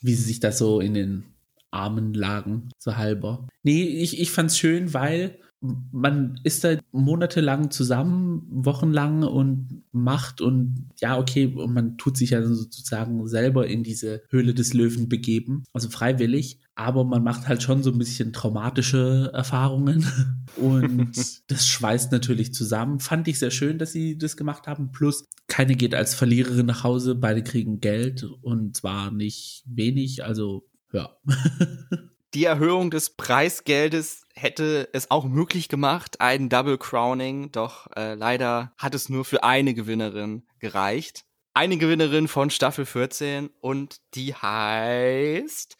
Wie 0.00 0.14
sie 0.14 0.24
sich 0.24 0.40
das 0.40 0.58
so 0.58 0.80
in 0.80 0.94
den 0.94 1.34
Armen 1.70 2.14
lagen, 2.14 2.70
so 2.78 2.96
halber. 2.96 3.46
Nee, 3.62 3.84
ich, 3.84 4.20
ich 4.20 4.30
fand's 4.30 4.58
schön, 4.58 4.92
weil 4.92 5.38
man 5.62 6.40
ist 6.42 6.64
da 6.64 6.76
monatelang 6.90 7.70
zusammen, 7.70 8.42
wochenlang 8.50 9.22
und 9.22 9.84
macht 9.92 10.40
und 10.40 10.90
ja, 11.00 11.18
okay, 11.18 11.46
und 11.46 11.72
man 11.72 11.96
tut 11.98 12.16
sich 12.16 12.30
ja 12.30 12.42
sozusagen 12.42 13.26
selber 13.28 13.68
in 13.68 13.84
diese 13.84 14.22
Höhle 14.28 14.54
des 14.54 14.74
Löwen 14.74 15.08
begeben, 15.08 15.62
also 15.72 15.88
freiwillig, 15.88 16.58
aber 16.74 17.04
man 17.04 17.22
macht 17.22 17.46
halt 17.46 17.62
schon 17.62 17.82
so 17.82 17.92
ein 17.92 17.98
bisschen 17.98 18.32
traumatische 18.32 19.30
Erfahrungen 19.32 20.04
und 20.56 21.12
das 21.46 21.66
schweißt 21.68 22.10
natürlich 22.10 22.52
zusammen. 22.52 22.98
Fand 22.98 23.28
ich 23.28 23.38
sehr 23.38 23.52
schön, 23.52 23.78
dass 23.78 23.92
sie 23.92 24.18
das 24.18 24.36
gemacht 24.36 24.66
haben. 24.66 24.90
Plus, 24.90 25.26
keine 25.46 25.76
geht 25.76 25.94
als 25.94 26.14
Verliererin 26.14 26.66
nach 26.66 26.82
Hause, 26.82 27.14
beide 27.14 27.44
kriegen 27.44 27.80
Geld 27.80 28.24
und 28.42 28.76
zwar 28.76 29.12
nicht 29.12 29.62
wenig, 29.66 30.24
also 30.24 30.68
ja. 30.92 31.16
Die 32.34 32.44
Erhöhung 32.44 32.90
des 32.90 33.10
Preisgeldes 33.10 34.21
hätte 34.34 34.88
es 34.92 35.10
auch 35.10 35.24
möglich 35.24 35.68
gemacht, 35.68 36.20
ein 36.20 36.48
Double 36.48 36.78
Crowning, 36.78 37.52
doch 37.52 37.86
äh, 37.96 38.14
leider 38.14 38.72
hat 38.78 38.94
es 38.94 39.08
nur 39.08 39.24
für 39.24 39.44
eine 39.44 39.74
Gewinnerin 39.74 40.44
gereicht. 40.58 41.24
Eine 41.54 41.76
Gewinnerin 41.76 42.28
von 42.28 42.50
Staffel 42.50 42.86
14 42.86 43.50
und 43.60 43.98
die 44.14 44.34
heißt 44.34 45.76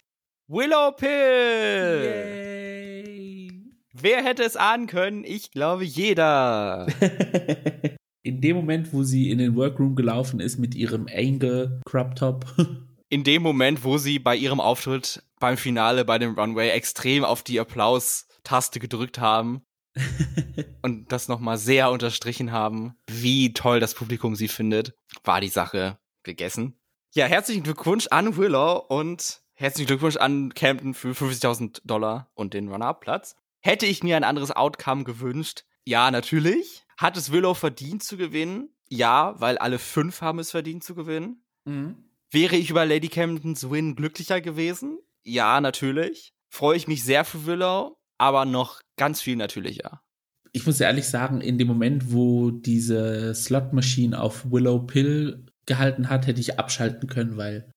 Willow 0.48 0.92
Pill. 0.92 2.02
Yay. 3.06 3.62
Wer 3.94 4.24
hätte 4.24 4.42
es 4.42 4.56
ahnen 4.56 4.86
können? 4.86 5.24
Ich 5.24 5.50
glaube 5.50 5.84
jeder. 5.84 6.86
in 8.22 8.40
dem 8.40 8.56
Moment, 8.56 8.92
wo 8.92 9.02
sie 9.02 9.30
in 9.30 9.38
den 9.38 9.56
Workroom 9.56 9.96
gelaufen 9.96 10.40
ist 10.40 10.58
mit 10.58 10.74
ihrem 10.74 11.06
Angle 11.10 11.80
Crop 11.86 12.16
Top 12.16 12.46
in 13.12 13.24
dem 13.24 13.42
Moment, 13.42 13.84
wo 13.84 13.98
sie 13.98 14.18
bei 14.18 14.34
ihrem 14.34 14.58
Auftritt 14.58 15.22
beim 15.38 15.58
Finale 15.58 16.06
bei 16.06 16.18
dem 16.18 16.34
Runway 16.34 16.70
extrem 16.70 17.26
auf 17.26 17.42
die 17.42 17.58
Applaus-Taste 18.42 18.81
gedrückt 18.81 19.18
haben 19.18 19.62
und 20.83 21.12
das 21.12 21.28
nochmal 21.28 21.59
sehr 21.59 21.90
unterstrichen 21.90 22.52
haben, 22.52 22.94
wie 23.07 23.52
toll 23.52 23.81
das 23.81 23.94
Publikum 23.94 24.35
sie 24.35 24.48
findet, 24.48 24.94
war 25.24 25.40
die 25.40 25.48
Sache 25.48 25.98
gegessen. 26.22 26.78
Ja, 27.14 27.26
herzlichen 27.26 27.62
Glückwunsch 27.62 28.07
an 28.11 28.37
Willow 28.37 28.78
und 28.88 29.42
herzlichen 29.55 29.88
Glückwunsch 29.88 30.16
an 30.16 30.55
Camden 30.55 30.94
für 30.94 31.12
50.000 31.12 31.83
Dollar 31.85 32.31
und 32.35 32.55
den 32.55 32.68
Runner-Up-Platz. 32.68 33.37
Hätte 33.61 33.87
ich 33.87 34.02
mir 34.02 34.16
ein 34.16 34.24
anderes 34.24 34.50
Outcome 34.50 35.05
gewünscht? 35.05 35.64
Ja, 35.85 36.11
natürlich. 36.11 36.85
Hat 36.96 37.16
es 37.16 37.33
Willow 37.33 37.55
verdient 37.55 38.02
zu 38.02 38.16
gewinnen? 38.16 38.70
Ja, 38.88 39.35
weil 39.40 39.59
alle 39.59 39.78
fünf 39.78 40.20
haben 40.20 40.38
es 40.38 40.50
verdient 40.50 40.85
zu 40.85 40.94
gewinnen. 40.94 41.44
Mhm. 41.64 42.11
Wäre 42.31 42.57
ich 42.57 42.70
über 42.70 42.87
Lady 42.87 43.09
Camdens 43.09 43.70
Win 43.70 43.94
glücklicher 43.94 44.40
gewesen? 44.40 44.98
Ja, 45.22 45.61
natürlich. 45.61 46.35
Freue 46.48 46.76
ich 46.76 46.88
mich 46.88 47.05
sehr 47.05 47.24
für 47.24 47.46
Willow, 47.46 47.98
aber 48.22 48.44
noch 48.44 48.80
ganz 48.96 49.20
viel 49.20 49.35
natürlicher. 49.35 50.00
Ich 50.52 50.64
muss 50.64 50.80
ehrlich 50.80 51.08
sagen, 51.08 51.40
in 51.40 51.58
dem 51.58 51.66
Moment, 51.66 52.12
wo 52.12 52.52
diese 52.52 53.35
Slot-Machine 53.35 54.20
auf 54.20 54.48
Willow 54.48 54.78
Pill 54.87 55.46
gehalten 55.66 56.08
hat, 56.08 56.28
hätte 56.28 56.40
ich 56.40 56.56
abschalten 56.56 57.08
können, 57.08 57.37
weil 57.37 57.72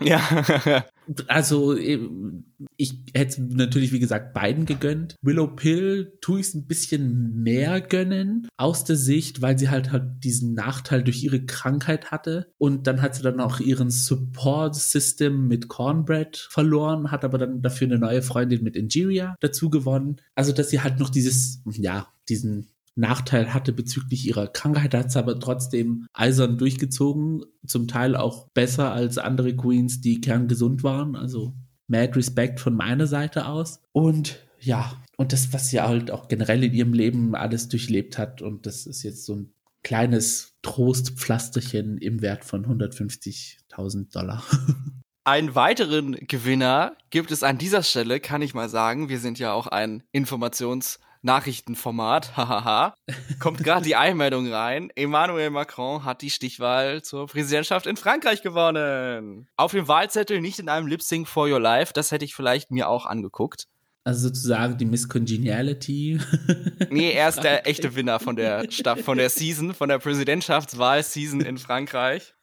ja. 0.00 0.84
also 1.28 1.76
ich 1.76 2.94
hätte 3.14 3.42
natürlich, 3.42 3.92
wie 3.92 3.98
gesagt, 3.98 4.32
beiden 4.32 4.66
gegönnt. 4.66 5.16
Willow 5.22 5.48
Pill 5.48 6.16
tue 6.20 6.40
ich 6.40 6.48
es 6.48 6.54
ein 6.54 6.66
bisschen 6.66 7.42
mehr 7.42 7.80
gönnen 7.80 8.48
aus 8.56 8.84
der 8.84 8.96
Sicht, 8.96 9.42
weil 9.42 9.58
sie 9.58 9.70
halt 9.70 9.92
halt 9.92 10.24
diesen 10.24 10.54
Nachteil 10.54 11.02
durch 11.02 11.22
ihre 11.22 11.44
Krankheit 11.44 12.10
hatte. 12.10 12.52
Und 12.58 12.86
dann 12.86 13.02
hat 13.02 13.14
sie 13.14 13.22
dann 13.22 13.40
auch 13.40 13.60
ihren 13.60 13.90
Support-System 13.90 15.48
mit 15.48 15.68
Cornbread 15.68 16.36
verloren, 16.36 17.10
hat 17.10 17.24
aber 17.24 17.38
dann 17.38 17.62
dafür 17.62 17.86
eine 17.88 17.98
neue 17.98 18.22
Freundin 18.22 18.62
mit 18.62 18.76
Ingeria 18.76 19.36
dazu 19.40 19.70
gewonnen. 19.70 20.20
Also, 20.34 20.52
dass 20.52 20.70
sie 20.70 20.80
halt 20.80 20.98
noch 20.98 21.10
dieses, 21.10 21.62
ja, 21.72 22.08
diesen 22.28 22.68
Nachteil 22.96 23.54
hatte 23.54 23.72
bezüglich 23.72 24.26
ihrer 24.26 24.48
Krankheit, 24.48 24.94
hat 24.94 25.12
sie 25.12 25.18
aber 25.18 25.38
trotzdem 25.38 26.06
eisern 26.12 26.58
durchgezogen, 26.58 27.42
zum 27.66 27.88
Teil 27.88 28.16
auch 28.16 28.48
besser 28.52 28.92
als 28.92 29.18
andere 29.18 29.54
Queens, 29.56 30.00
die 30.00 30.20
kerngesund 30.20 30.82
waren, 30.82 31.16
also 31.16 31.54
mad 31.86 32.14
Respect 32.14 32.60
von 32.60 32.74
meiner 32.74 33.06
Seite 33.06 33.46
aus. 33.46 33.80
Und 33.92 34.46
ja, 34.58 34.92
und 35.16 35.32
das, 35.32 35.52
was 35.52 35.70
sie 35.70 35.80
halt 35.80 36.10
auch 36.10 36.28
generell 36.28 36.64
in 36.64 36.74
ihrem 36.74 36.92
Leben 36.92 37.34
alles 37.34 37.68
durchlebt 37.68 38.18
hat, 38.18 38.42
und 38.42 38.66
das 38.66 38.86
ist 38.86 39.02
jetzt 39.02 39.24
so 39.24 39.34
ein 39.34 39.52
kleines 39.82 40.54
Trostpflasterchen 40.62 41.98
im 41.98 42.20
Wert 42.20 42.44
von 42.44 42.66
150.000 42.66 44.12
Dollar. 44.12 44.44
Einen 45.24 45.54
weiteren 45.54 46.12
Gewinner 46.12 46.96
gibt 47.10 47.30
es 47.30 47.42
an 47.42 47.58
dieser 47.58 47.82
Stelle, 47.82 48.20
kann 48.20 48.42
ich 48.42 48.54
mal 48.54 48.68
sagen. 48.68 49.08
Wir 49.08 49.18
sind 49.18 49.38
ja 49.38 49.52
auch 49.52 49.66
ein 49.66 50.02
Informations- 50.14 50.98
Nachrichtenformat, 51.22 52.36
hahaha, 52.36 52.94
kommt 53.38 53.62
gerade 53.62 53.84
die 53.84 53.96
Einmeldung 53.96 54.50
rein. 54.50 54.90
Emmanuel 54.94 55.50
Macron 55.50 56.04
hat 56.04 56.22
die 56.22 56.30
Stichwahl 56.30 57.02
zur 57.02 57.26
Präsidentschaft 57.26 57.86
in 57.86 57.96
Frankreich 57.96 58.42
gewonnen. 58.42 59.48
Auf 59.56 59.72
dem 59.72 59.86
Wahlzettel, 59.86 60.40
nicht 60.40 60.58
in 60.58 60.68
einem 60.68 60.86
Lip 60.86 61.02
Sync 61.02 61.28
for 61.28 61.46
Your 61.48 61.60
Life, 61.60 61.92
das 61.92 62.10
hätte 62.10 62.24
ich 62.24 62.34
vielleicht 62.34 62.70
mir 62.70 62.88
auch 62.88 63.06
angeguckt. 63.06 63.66
Also 64.02 64.28
sozusagen 64.28 64.78
die 64.78 64.86
Miss 64.86 65.08
Congeniality. 65.08 66.18
nee, 66.90 67.12
er 67.12 67.28
ist 67.28 67.42
der 67.42 67.66
echte 67.66 67.94
Winner 67.94 68.18
von 68.18 68.34
der 68.34 68.70
Staff, 68.70 69.02
von 69.02 69.18
der 69.18 69.28
Season, 69.28 69.74
von 69.74 69.90
der 69.90 69.98
Präsidentschaftswahl-Season 69.98 71.42
in 71.42 71.58
Frankreich. 71.58 72.34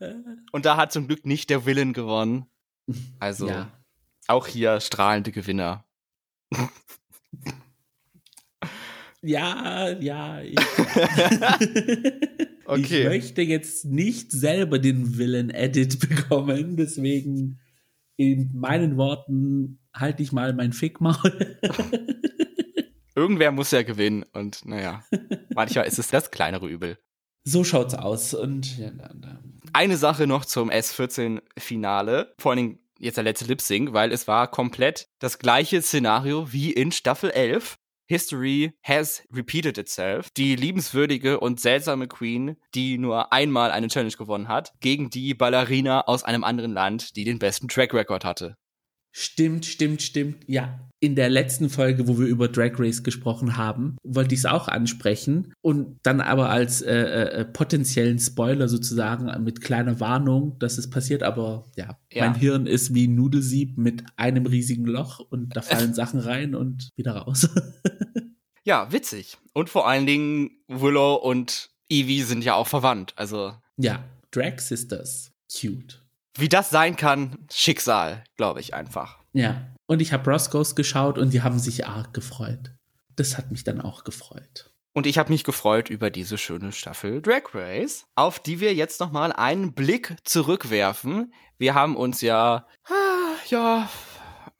Und 0.51 0.65
da 0.65 0.77
hat 0.77 0.91
zum 0.91 1.07
Glück 1.07 1.25
nicht 1.25 1.49
der 1.49 1.65
Willen 1.65 1.93
gewonnen. 1.93 2.45
Also 3.19 3.49
ja. 3.49 3.71
auch 4.27 4.45
hier 4.45 4.79
strahlende 4.79 5.31
Gewinner. 5.31 5.83
Ja, 9.27 9.89
ja. 9.99 10.41
Ich, 10.41 10.55
Okay. 12.67 12.99
Ich 12.99 13.05
möchte 13.05 13.41
jetzt 13.43 13.85
nicht 13.85 14.31
selber 14.33 14.77
den 14.77 15.17
Villain-Edit 15.17 15.99
bekommen, 16.09 16.75
deswegen 16.75 17.59
in 18.17 18.51
meinen 18.53 18.97
Worten 18.97 19.79
halte 19.93 20.21
ich 20.21 20.33
mal 20.33 20.53
mein 20.53 20.73
Fickmaul. 20.73 21.57
Irgendwer 23.15 23.51
muss 23.51 23.71
ja 23.71 23.83
gewinnen 23.83 24.25
und 24.33 24.65
naja, 24.65 25.03
manchmal 25.55 25.87
ist 25.87 25.97
es 25.97 26.09
das 26.09 26.29
kleinere 26.29 26.67
Übel. 26.67 26.99
So 27.45 27.63
schaut's 27.63 27.93
aus. 27.93 28.33
Und 28.33 28.77
ja, 28.77 28.91
da, 28.91 29.11
da. 29.15 29.39
Eine 29.71 29.95
Sache 29.95 30.27
noch 30.27 30.43
zum 30.43 30.69
S14-Finale, 30.69 32.33
vor 32.37 32.51
allen 32.51 32.57
Dingen 32.57 32.79
jetzt 32.99 33.15
der 33.15 33.23
letzte 33.23 33.45
Lip 33.45 33.61
Sync, 33.61 33.93
weil 33.93 34.11
es 34.11 34.27
war 34.27 34.51
komplett 34.51 35.07
das 35.19 35.39
gleiche 35.39 35.81
Szenario 35.81 36.51
wie 36.51 36.73
in 36.73 36.91
Staffel 36.91 37.31
11. 37.31 37.77
History 38.07 38.73
has 38.83 39.21
repeated 39.31 39.77
itself. 39.77 40.29
Die 40.31 40.55
liebenswürdige 40.55 41.39
und 41.39 41.59
seltsame 41.59 42.07
Queen, 42.07 42.55
die 42.73 42.97
nur 42.97 43.33
einmal 43.33 43.71
eine 43.71 43.87
Challenge 43.87 44.15
gewonnen 44.17 44.47
hat, 44.47 44.73
gegen 44.79 45.09
die 45.09 45.33
Ballerina 45.33 46.01
aus 46.01 46.23
einem 46.23 46.43
anderen 46.43 46.71
Land, 46.71 47.15
die 47.15 47.25
den 47.25 47.39
besten 47.39 47.67
Track 47.67 47.93
Record 47.93 48.23
hatte. 48.23 48.57
Stimmt, 49.19 49.65
stimmt, 49.65 50.03
stimmt. 50.03 50.43
Ja. 50.45 50.79
In 50.99 51.15
der 51.15 51.29
letzten 51.29 51.69
Folge, 51.69 52.07
wo 52.07 52.19
wir 52.19 52.27
über 52.27 52.47
Drag 52.47 52.73
Race 52.77 53.01
gesprochen 53.01 53.57
haben, 53.57 53.97
wollte 54.03 54.35
ich 54.35 54.41
es 54.41 54.45
auch 54.45 54.67
ansprechen 54.67 55.53
und 55.61 55.97
dann 56.03 56.21
aber 56.21 56.51
als 56.51 56.83
äh, 56.83 56.93
äh, 56.95 57.45
potenziellen 57.45 58.19
Spoiler 58.19 58.67
sozusagen 58.69 59.43
mit 59.43 59.61
kleiner 59.61 59.99
Warnung, 59.99 60.59
dass 60.59 60.77
es 60.77 60.91
passiert. 60.91 61.23
Aber 61.23 61.65
ja, 61.75 61.97
Ja. 62.13 62.25
mein 62.29 62.35
Hirn 62.35 62.67
ist 62.67 62.93
wie 62.93 63.07
ein 63.07 63.15
Nudelsieb 63.15 63.75
mit 63.79 64.03
einem 64.17 64.45
riesigen 64.45 64.85
Loch 64.85 65.19
und 65.19 65.55
da 65.55 65.63
fallen 65.63 65.93
Sachen 65.95 66.19
rein 66.19 66.53
und 66.53 66.89
wieder 66.95 67.13
raus. 67.13 67.49
Ja, 68.63 68.91
witzig. 68.91 69.37
Und 69.53 69.69
vor 69.69 69.87
allen 69.87 70.05
Dingen 70.05 70.51
Willow 70.67 71.15
und 71.15 71.71
Evie 71.89 72.21
sind 72.21 72.43
ja 72.43 72.53
auch 72.53 72.67
verwandt. 72.67 73.13
Also, 73.15 73.53
ja, 73.77 74.03
Drag 74.29 74.59
Sisters. 74.59 75.31
Cute. 75.51 76.03
Wie 76.39 76.49
das 76.49 76.69
sein 76.69 76.95
kann, 76.95 77.45
Schicksal, 77.51 78.23
glaube 78.35 78.59
ich 78.59 78.73
einfach. 78.73 79.19
Ja. 79.33 79.67
Und 79.85 80.01
ich 80.01 80.13
habe 80.13 80.29
Roscoe's 80.29 80.75
geschaut 80.75 81.17
und 81.17 81.33
die 81.33 81.41
haben 81.41 81.59
sich 81.59 81.87
arg 81.87 82.13
gefreut. 82.13 82.71
Das 83.15 83.37
hat 83.37 83.51
mich 83.51 83.63
dann 83.63 83.81
auch 83.81 84.03
gefreut. 84.03 84.71
Und 84.93 85.05
ich 85.05 85.17
habe 85.17 85.31
mich 85.31 85.43
gefreut 85.43 85.89
über 85.89 86.09
diese 86.09 86.37
schöne 86.37 86.71
Staffel 86.71 87.21
Drag 87.21 87.53
Race, 87.53 88.05
auf 88.15 88.39
die 88.39 88.59
wir 88.59 88.73
jetzt 88.73 88.99
noch 88.99 89.11
mal 89.11 89.31
einen 89.31 89.73
Blick 89.73 90.15
zurückwerfen. 90.23 91.33
Wir 91.59 91.75
haben 91.75 91.95
uns 91.95 92.21
ja, 92.21 92.65
ah, 92.85 93.35
ja, 93.47 93.89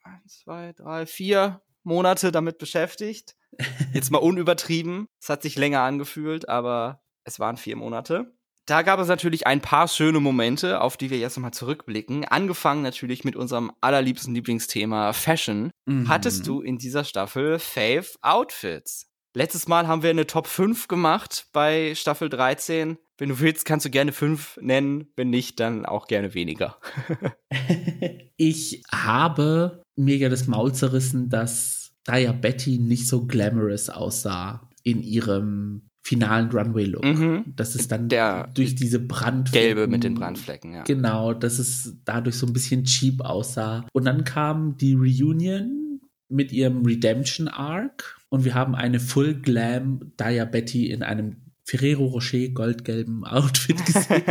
eins, 0.04 0.40
zwei, 0.44 0.72
drei, 0.74 1.06
vier 1.06 1.60
Monate 1.82 2.30
damit 2.30 2.58
beschäftigt. 2.58 3.34
Jetzt 3.92 4.10
mal 4.10 4.18
unübertrieben. 4.18 5.08
Es 5.20 5.28
hat 5.28 5.42
sich 5.42 5.56
länger 5.56 5.80
angefühlt, 5.80 6.48
aber 6.48 7.02
es 7.24 7.40
waren 7.40 7.56
vier 7.56 7.76
Monate. 7.76 8.32
Da 8.68 8.82
gab 8.82 9.00
es 9.00 9.08
natürlich 9.08 9.46
ein 9.46 9.62
paar 9.62 9.88
schöne 9.88 10.20
Momente, 10.20 10.82
auf 10.82 10.98
die 10.98 11.08
wir 11.08 11.18
jetzt 11.18 11.38
nochmal 11.38 11.54
zurückblicken. 11.54 12.26
Angefangen 12.26 12.82
natürlich 12.82 13.24
mit 13.24 13.34
unserem 13.34 13.72
allerliebsten 13.80 14.34
Lieblingsthema 14.34 15.14
Fashion. 15.14 15.70
Mhm. 15.86 16.06
Hattest 16.06 16.46
du 16.46 16.60
in 16.60 16.76
dieser 16.76 17.04
Staffel 17.04 17.58
Fave 17.58 18.04
Outfits? 18.20 19.06
Letztes 19.34 19.68
Mal 19.68 19.88
haben 19.88 20.02
wir 20.02 20.10
eine 20.10 20.26
Top 20.26 20.46
5 20.46 20.86
gemacht 20.86 21.46
bei 21.54 21.94
Staffel 21.94 22.28
13. 22.28 22.98
Wenn 23.16 23.30
du 23.30 23.40
willst, 23.40 23.64
kannst 23.64 23.86
du 23.86 23.90
gerne 23.90 24.12
5 24.12 24.58
nennen. 24.60 25.08
Wenn 25.16 25.30
nicht, 25.30 25.60
dann 25.60 25.86
auch 25.86 26.06
gerne 26.06 26.34
weniger. 26.34 26.76
ich 28.36 28.82
habe 28.92 29.82
mega 29.96 30.28
das 30.28 30.46
Maul 30.46 30.74
zerrissen, 30.74 31.30
dass 31.30 31.92
Daya 32.04 32.32
Betty 32.32 32.76
nicht 32.76 33.08
so 33.08 33.24
glamorous 33.24 33.88
aussah 33.88 34.68
in 34.82 35.02
ihrem 35.02 35.87
finalen 36.08 36.50
Runway-Look. 36.50 37.04
Mhm. 37.04 37.44
Das 37.54 37.74
ist 37.76 37.92
dann 37.92 38.08
Der 38.08 38.48
durch 38.54 38.74
diese 38.74 38.98
Brandflecken. 38.98 39.66
Gelbe 39.76 39.86
mit 39.88 40.04
den 40.04 40.14
Brandflecken, 40.14 40.72
ja. 40.72 40.82
Genau, 40.84 41.34
dass 41.34 41.58
es 41.58 41.98
dadurch 42.06 42.36
so 42.36 42.46
ein 42.46 42.54
bisschen 42.54 42.84
cheap 42.84 43.20
aussah. 43.20 43.86
Und 43.92 44.06
dann 44.06 44.24
kam 44.24 44.78
die 44.78 44.94
Reunion 44.94 46.00
mit 46.30 46.50
ihrem 46.52 46.84
Redemption 46.86 47.48
Arc 47.48 48.18
und 48.30 48.44
wir 48.46 48.54
haben 48.54 48.74
eine 48.74 49.00
Full 49.00 49.34
Glam 49.42 50.12
Daya 50.16 50.46
Betty 50.46 50.86
in 50.90 51.02
einem 51.02 51.36
Ferrero 51.64 52.06
Rocher 52.06 52.48
goldgelben 52.48 53.24
Outfit 53.26 53.84
gesehen. 53.84 54.22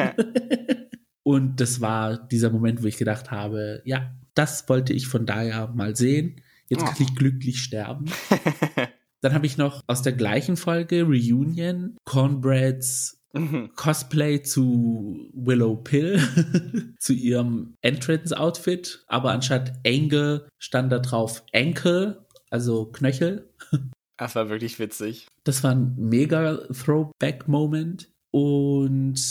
und 1.23 1.59
das 1.61 1.79
war 1.79 2.17
dieser 2.17 2.49
Moment, 2.49 2.81
wo 2.81 2.87
ich 2.87 2.97
gedacht 2.97 3.29
habe, 3.29 3.81
ja, 3.85 4.15
das 4.33 4.67
wollte 4.67 4.93
ich 4.93 5.07
von 5.07 5.27
Daya 5.27 5.67
mal 5.75 5.95
sehen. 5.95 6.41
Jetzt 6.69 6.85
kann 6.85 6.95
Oh. 6.99 7.03
ich 7.03 7.15
glücklich 7.15 7.59
sterben. 7.61 8.05
Dann 9.21 9.33
habe 9.33 9.45
ich 9.45 9.57
noch 9.57 9.81
aus 9.87 10.01
der 10.01 10.13
gleichen 10.13 10.57
Folge 10.57 11.03
Reunion 11.03 11.97
Cornbreads 12.05 13.17
Mhm. 13.33 13.71
Cosplay 13.75 14.41
zu 14.41 15.29
Willow 15.33 15.75
Pill, 15.75 16.19
zu 16.99 17.13
ihrem 17.13 17.75
Entrance-Outfit, 17.81 19.03
aber 19.07 19.31
anstatt 19.31 19.73
Angle 19.85 20.47
stand 20.57 20.91
da 20.91 20.99
drauf 20.99 21.43
Ankle, 21.53 22.25
also 22.49 22.85
Knöchel. 22.85 23.49
Das 24.19 24.33
war 24.33 24.49
wirklich 24.49 24.79
witzig. 24.79 25.27
Das 25.43 25.63
war 25.63 25.75
ein 25.75 25.93
mega 25.95 26.57
Throwback-Moment. 26.73 28.09
Und 28.31 29.21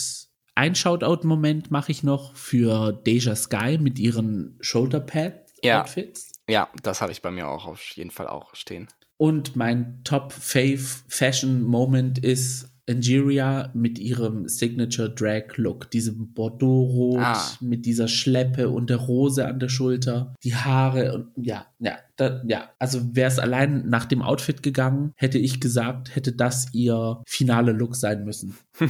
ein 0.55 0.77
Shoutout-Moment 0.77 1.73
mache 1.73 1.91
ich 1.91 2.05
noch 2.05 2.37
für 2.37 2.93
Deja 2.93 3.35
Sky 3.35 3.79
mit 3.79 3.99
ihren 3.99 4.57
Shoulderpad-Outfits. 4.61 6.31
Ja, 6.49 6.69
das 6.85 7.01
habe 7.01 7.11
ich 7.11 7.21
bei 7.21 7.33
mir 7.33 7.49
auch 7.49 7.67
auf 7.67 7.83
jeden 7.97 8.13
Fall 8.13 8.29
auch 8.29 8.55
stehen. 8.55 8.87
Und 9.19 9.57
mein 9.57 10.01
Top-Fave-Fashion-Moment 10.05 12.19
ist 12.19 12.69
Angeria 12.89 13.69
mit 13.75 13.99
ihrem 13.99 14.47
Signature 14.49 15.13
Drag 15.13 15.57
Look, 15.57 15.91
diesem 15.91 16.33
Bordeaux-Rot 16.35 17.19
Ah. 17.19 17.43
mit 17.61 17.85
dieser 17.85 18.07
Schleppe 18.07 18.69
und 18.69 18.91
der 18.91 18.99
Rose 18.99 19.45
an 19.45 19.59
der 19.59 19.69
Schulter, 19.69 20.37
die 20.45 20.55
Haare 20.55 21.13
und 21.15 21.33
ja, 21.37 21.67
ja, 21.81 21.99
da, 22.15 22.41
ja. 22.47 22.71
Also 22.79 23.17
wäre 23.17 23.27
es 23.29 23.41
allein 23.41 23.89
nach 23.89 24.05
dem 24.05 24.23
Outfit 24.23 24.63
gegangen, 24.63 25.13
hätte 25.17 25.39
ich 25.39 25.59
gesagt, 25.61 26.15
hätte 26.15 26.33
das 26.33 26.73
ihr 26.75 27.23
finale 27.27 27.73
Look 27.73 27.97
sein 27.97 28.25
müssen. 28.25 28.57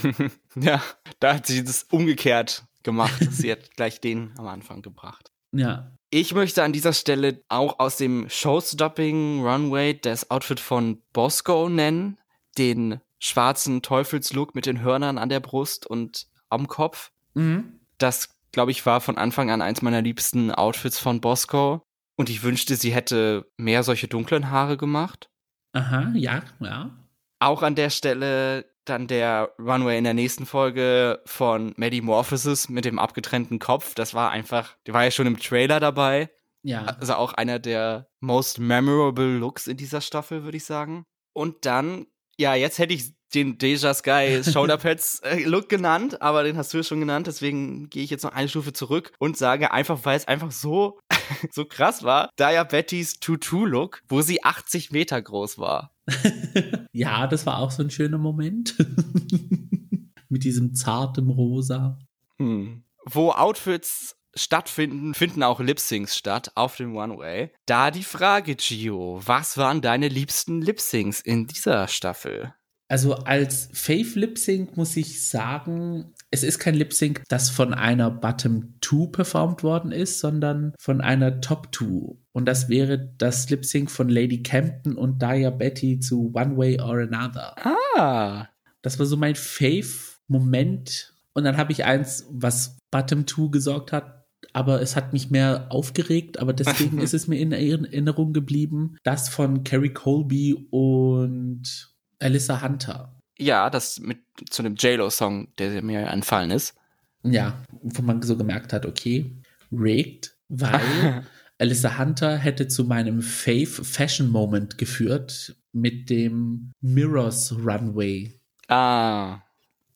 ja, 0.60 0.82
da 1.20 1.36
hat 1.36 1.46
sie 1.46 1.64
das 1.64 1.84
umgekehrt 1.84 2.66
gemacht. 2.82 3.26
sie 3.30 3.50
hat 3.50 3.70
gleich 3.76 4.02
den 4.02 4.32
am 4.36 4.46
Anfang 4.48 4.82
gebracht. 4.82 5.32
Ja, 5.58 5.92
Ich 6.10 6.34
möchte 6.34 6.62
an 6.62 6.72
dieser 6.72 6.92
Stelle 6.92 7.42
auch 7.48 7.78
aus 7.78 7.96
dem 7.96 8.28
Showstopping 8.28 9.44
Runway 9.44 9.98
das 10.00 10.30
Outfit 10.30 10.60
von 10.60 11.02
Bosco 11.12 11.68
nennen, 11.68 12.18
den 12.58 13.00
schwarzen 13.18 13.82
Teufelslook 13.82 14.54
mit 14.54 14.66
den 14.66 14.80
Hörnern 14.80 15.18
an 15.18 15.28
der 15.28 15.40
Brust 15.40 15.86
und 15.86 16.26
am 16.48 16.68
Kopf. 16.68 17.10
mhm. 17.34 17.80
Das, 17.98 18.28
glaube 18.52 18.72
ich, 18.72 18.84
war 18.84 19.00
von 19.00 19.16
Anfang 19.16 19.50
an 19.50 19.62
eins 19.62 19.80
meiner 19.80 20.02
liebsten 20.02 20.50
Outfits 20.50 20.98
von 20.98 21.22
Bosco. 21.22 21.82
Und 22.16 22.28
ich 22.28 22.42
wünschte, 22.42 22.76
sie 22.76 22.92
hätte 22.92 23.50
mehr 23.56 23.82
solche 23.82 24.06
dunklen 24.06 24.50
Haare 24.50 24.76
gemacht. 24.76 25.30
aha, 25.72 26.12
ja, 26.14 26.42
ja. 26.60 26.90
Auch 27.38 27.62
an 27.62 27.74
der 27.74 27.90
Stelle 27.90 28.66
dann 28.88 29.06
der 29.06 29.52
Runway 29.58 29.98
in 29.98 30.04
der 30.04 30.14
nächsten 30.14 30.46
Folge 30.46 31.20
von 31.26 31.74
Metamorphosis 31.76 32.68
mit 32.68 32.84
dem 32.84 32.98
abgetrennten 32.98 33.58
Kopf. 33.58 33.94
Das 33.94 34.14
war 34.14 34.30
einfach, 34.30 34.76
der 34.86 34.94
war 34.94 35.04
ja 35.04 35.10
schon 35.10 35.26
im 35.26 35.38
Trailer 35.38 35.80
dabei. 35.80 36.30
Ja, 36.62 36.84
Also 36.98 37.14
auch 37.14 37.32
einer 37.34 37.60
der 37.60 38.08
most 38.20 38.58
memorable 38.58 39.36
Looks 39.38 39.68
in 39.68 39.76
dieser 39.76 40.00
Staffel, 40.00 40.42
würde 40.42 40.56
ich 40.56 40.64
sagen. 40.64 41.04
Und 41.32 41.64
dann, 41.64 42.06
ja, 42.38 42.54
jetzt 42.54 42.78
hätte 42.78 42.92
ich 42.92 43.14
den 43.34 43.58
Deja 43.58 43.94
Sky 43.94 44.42
Shoulderpads 44.52 45.20
äh, 45.20 45.44
Look 45.44 45.68
genannt, 45.68 46.22
aber 46.22 46.42
den 46.42 46.56
hast 46.56 46.72
du 46.72 46.78
ja 46.78 46.82
schon 46.82 47.00
genannt, 47.00 47.26
deswegen 47.26 47.88
gehe 47.90 48.02
ich 48.02 48.10
jetzt 48.10 48.22
noch 48.24 48.32
eine 48.32 48.48
Stufe 48.48 48.72
zurück 48.72 49.12
und 49.18 49.36
sage 49.36 49.72
einfach, 49.72 50.00
weil 50.04 50.16
es 50.16 50.28
einfach 50.28 50.50
so, 50.50 50.98
so 51.50 51.64
krass 51.64 52.02
war, 52.02 52.30
Daya 52.36 52.64
Bettys 52.64 53.20
Tutu 53.20 53.64
Look, 53.64 54.02
wo 54.08 54.22
sie 54.22 54.42
80 54.44 54.90
Meter 54.90 55.20
groß 55.20 55.58
war. 55.58 55.92
ja, 56.92 57.26
das 57.26 57.46
war 57.46 57.58
auch 57.58 57.70
so 57.70 57.82
ein 57.82 57.90
schöner 57.90 58.18
Moment. 58.18 58.76
mit 60.28 60.44
diesem 60.44 60.74
zartem 60.74 61.30
Rosa. 61.30 61.98
Hm. 62.38 62.84
Wo 63.04 63.30
Outfits 63.30 64.16
stattfinden, 64.34 65.14
finden 65.14 65.42
auch 65.42 65.60
Lip-Syncs 65.60 66.16
statt 66.16 66.52
auf 66.54 66.76
dem 66.76 66.94
One-Way. 66.94 67.52
Da 67.64 67.90
die 67.90 68.02
Frage, 68.02 68.54
Gio, 68.54 69.20
was 69.24 69.56
waren 69.56 69.80
deine 69.80 70.08
liebsten 70.08 70.60
Lip-Syncs 70.60 71.20
in 71.20 71.46
dieser 71.46 71.88
Staffel? 71.88 72.52
Also 72.88 73.14
als 73.14 73.68
Fave 73.72 74.18
Lip 74.18 74.38
Sync 74.38 74.76
muss 74.76 74.96
ich 74.96 75.28
sagen, 75.28 76.14
es 76.30 76.42
ist 76.42 76.58
kein 76.58 76.74
Lip 76.74 76.92
Sync, 76.92 77.22
das 77.28 77.50
von 77.50 77.72
einer 77.72 78.10
Bottom 78.10 78.74
2 78.82 79.06
performt 79.10 79.62
worden 79.62 79.92
ist, 79.92 80.20
sondern 80.20 80.74
von 80.78 81.00
einer 81.00 81.40
Top 81.40 81.74
2. 81.74 82.16
Und 82.32 82.46
das 82.46 82.68
wäre 82.68 83.12
das 83.16 83.48
Lip 83.50 83.64
Sync 83.64 83.90
von 83.90 84.08
Lady 84.08 84.42
Campton 84.42 84.96
und 84.96 85.22
Daya 85.22 85.50
Betty 85.50 86.00
zu 86.00 86.32
One 86.34 86.56
Way 86.56 86.80
or 86.80 86.98
Another. 87.00 87.54
Ah. 87.64 88.48
Das 88.82 88.98
war 88.98 89.06
so 89.06 89.16
mein 89.16 89.34
Fave-Moment. 89.34 91.14
Und 91.32 91.44
dann 91.44 91.56
habe 91.56 91.72
ich 91.72 91.84
eins, 91.84 92.26
was 92.30 92.78
Bottom 92.90 93.26
2 93.26 93.48
gesorgt 93.50 93.92
hat, 93.92 94.24
aber 94.52 94.80
es 94.80 94.96
hat 94.96 95.12
mich 95.12 95.30
mehr 95.30 95.66
aufgeregt, 95.70 96.38
aber 96.38 96.52
deswegen 96.52 96.98
ist 97.02 97.14
es 97.14 97.28
mir 97.28 97.38
in 97.38 97.52
Erinnerung 97.52 98.32
geblieben. 98.32 98.96
Das 99.02 99.28
von 99.28 99.64
Carrie 99.64 99.92
Colby 99.92 100.68
und 100.70 101.94
Alyssa 102.18 102.62
Hunter. 102.62 103.15
Ja, 103.38 103.70
das 103.70 104.00
mit 104.00 104.18
zu 104.50 104.62
einem 104.62 104.76
J-Lo-Song, 104.76 105.48
der 105.58 105.82
mir 105.82 106.06
entfallen 106.06 106.50
ist. 106.50 106.74
Ja, 107.22 107.62
wo 107.82 108.02
man 108.02 108.22
so 108.22 108.36
gemerkt 108.36 108.72
hat, 108.72 108.86
okay, 108.86 109.36
rigged, 109.72 110.36
weil 110.48 111.24
Alyssa 111.58 111.98
Hunter 111.98 112.36
hätte 112.36 112.68
zu 112.68 112.84
meinem 112.84 113.22
Fave 113.22 113.66
Fashion 113.66 114.28
Moment 114.28 114.78
geführt 114.78 115.56
mit 115.72 116.10
dem 116.10 116.72
Mirrors 116.80 117.52
Runway. 117.52 118.40
Ah. 118.68 119.42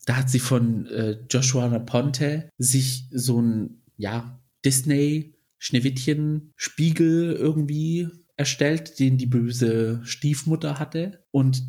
Da 0.06 0.16
hat 0.16 0.30
sie 0.30 0.40
von 0.40 0.86
äh, 0.86 1.18
Joshua 1.30 1.68
Naponte 1.68 2.50
sich 2.58 3.08
so 3.12 3.40
ein, 3.40 3.82
ja, 3.96 4.40
Disney 4.64 5.34
Schneewittchen 5.58 6.52
Spiegel 6.56 7.32
irgendwie 7.32 8.08
erstellt, 8.36 8.98
den 8.98 9.18
die 9.18 9.26
böse 9.26 10.00
Stiefmutter 10.04 10.78
hatte. 10.78 11.24
Und 11.30 11.62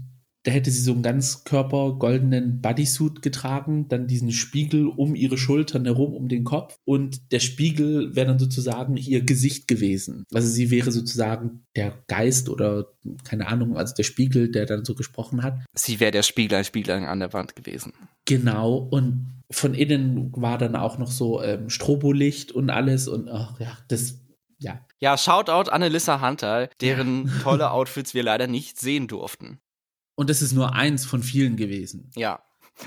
da 0.43 0.51
hätte 0.51 0.71
sie 0.71 0.81
so 0.81 0.91
einen 0.91 1.03
ganz 1.03 1.43
körper 1.43 1.93
goldenen 1.93 2.61
Bodysuit 2.61 3.21
getragen, 3.21 3.87
dann 3.87 4.07
diesen 4.07 4.31
Spiegel 4.31 4.87
um 4.87 5.15
ihre 5.15 5.37
Schultern 5.37 5.85
herum, 5.85 6.13
um 6.13 6.27
den 6.27 6.43
Kopf 6.43 6.77
und 6.83 7.31
der 7.31 7.39
Spiegel 7.39 8.15
wäre 8.15 8.27
dann 8.27 8.39
sozusagen 8.39 8.97
ihr 8.97 9.21
Gesicht 9.21 9.67
gewesen. 9.67 10.25
Also 10.33 10.47
sie 10.47 10.71
wäre 10.71 10.91
sozusagen 10.91 11.65
der 11.75 11.93
Geist 12.07 12.49
oder 12.49 12.87
keine 13.23 13.47
Ahnung, 13.47 13.77
also 13.77 13.93
der 13.93 14.03
Spiegel, 14.03 14.51
der 14.51 14.65
dann 14.65 14.83
so 14.83 14.95
gesprochen 14.95 15.43
hat. 15.43 15.59
Sie 15.73 15.99
wäre 15.99 16.11
der 16.11 16.23
Spiegel, 16.23 16.63
Spiegel 16.63 16.91
an 16.91 17.19
der 17.19 17.33
Wand 17.33 17.55
gewesen. 17.55 17.93
Genau 18.25 18.75
und 18.77 19.41
von 19.51 19.73
innen 19.73 20.31
war 20.35 20.57
dann 20.57 20.75
auch 20.75 20.97
noch 20.97 21.11
so 21.11 21.41
ähm, 21.43 21.69
Strobolicht 21.69 22.51
und 22.51 22.69
alles 22.69 23.07
und 23.07 23.29
ach 23.29 23.59
ja, 23.59 23.77
das 23.89 24.21
ja. 24.59 24.79
Ja, 24.99 25.17
Shoutout 25.17 25.71
an 25.71 25.81
Alyssa 25.81 26.21
Hunter, 26.21 26.69
deren 26.79 27.31
tolle 27.43 27.71
Outfits 27.71 28.13
wir 28.13 28.23
leider 28.23 28.47
nicht 28.47 28.79
sehen 28.79 29.07
durften. 29.07 29.59
Und 30.15 30.29
das 30.29 30.41
ist 30.41 30.53
nur 30.53 30.73
eins 30.73 31.05
von 31.05 31.23
vielen 31.23 31.55
gewesen. 31.55 32.11
Ja. 32.15 32.41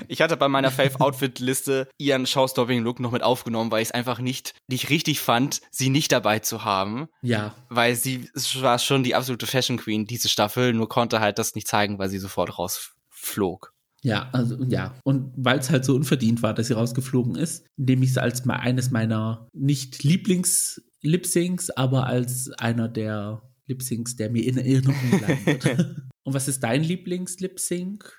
Ich 0.07 0.21
hatte 0.21 0.35
bei 0.35 0.47
meiner 0.47 0.71
Fave-Outfit-Liste 0.71 1.87
ihren 1.97 2.25
Showstopping-Look 2.25 2.99
noch 2.99 3.11
mit 3.11 3.23
aufgenommen, 3.23 3.71
weil 3.71 3.81
ich 3.81 3.89
es 3.89 3.93
einfach 3.93 4.19
nicht, 4.19 4.53
nicht 4.67 4.89
richtig 4.89 5.19
fand, 5.19 5.61
sie 5.71 5.89
nicht 5.89 6.11
dabei 6.11 6.39
zu 6.39 6.65
haben. 6.65 7.07
Ja. 7.21 7.55
Weil 7.69 7.95
sie 7.95 8.29
war 8.59 8.79
schon 8.79 9.03
die 9.03 9.15
absolute 9.15 9.47
Fashion 9.47 9.77
Queen, 9.77 10.05
diese 10.05 10.29
Staffel, 10.29 10.73
nur 10.73 10.89
konnte 10.89 11.19
halt 11.19 11.39
das 11.39 11.55
nicht 11.55 11.67
zeigen, 11.67 11.97
weil 11.97 12.09
sie 12.09 12.19
sofort 12.19 12.57
rausflog. 12.57 13.73
Ja, 14.01 14.29
also 14.33 14.63
ja. 14.65 14.93
Und 15.03 15.33
weil 15.35 15.57
es 15.59 15.71
halt 15.71 15.83
so 15.83 15.95
unverdient 15.95 16.43
war, 16.43 16.53
dass 16.53 16.67
sie 16.67 16.73
rausgeflogen 16.73 17.35
ist, 17.35 17.65
nehme 17.75 18.05
ich 18.05 18.11
es 18.11 18.17
als 18.17 18.45
mal 18.45 18.57
eines 18.57 18.91
meiner 18.91 19.47
nicht 19.51 20.03
Lieblings-Lip-Syncs, 20.03 21.71
aber 21.71 22.05
als 22.05 22.51
einer 22.51 22.87
der 22.87 23.41
Lip-Syncs, 23.65 24.15
der 24.15 24.29
mir 24.29 24.45
in 24.45 24.57
Erinnerung 24.57 24.95
bleiben 25.09 25.45
wird. 25.45 25.95
Und 26.25 26.33
was 26.33 26.47
ist 26.47 26.61
dein 26.63 26.83
Lieblings-Lip-Sync? 26.83 28.11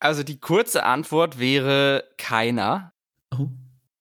Also 0.00 0.22
die 0.22 0.38
kurze 0.38 0.84
Antwort 0.84 1.38
wäre 1.38 2.04
keiner. 2.18 2.92
Oh. 3.36 3.48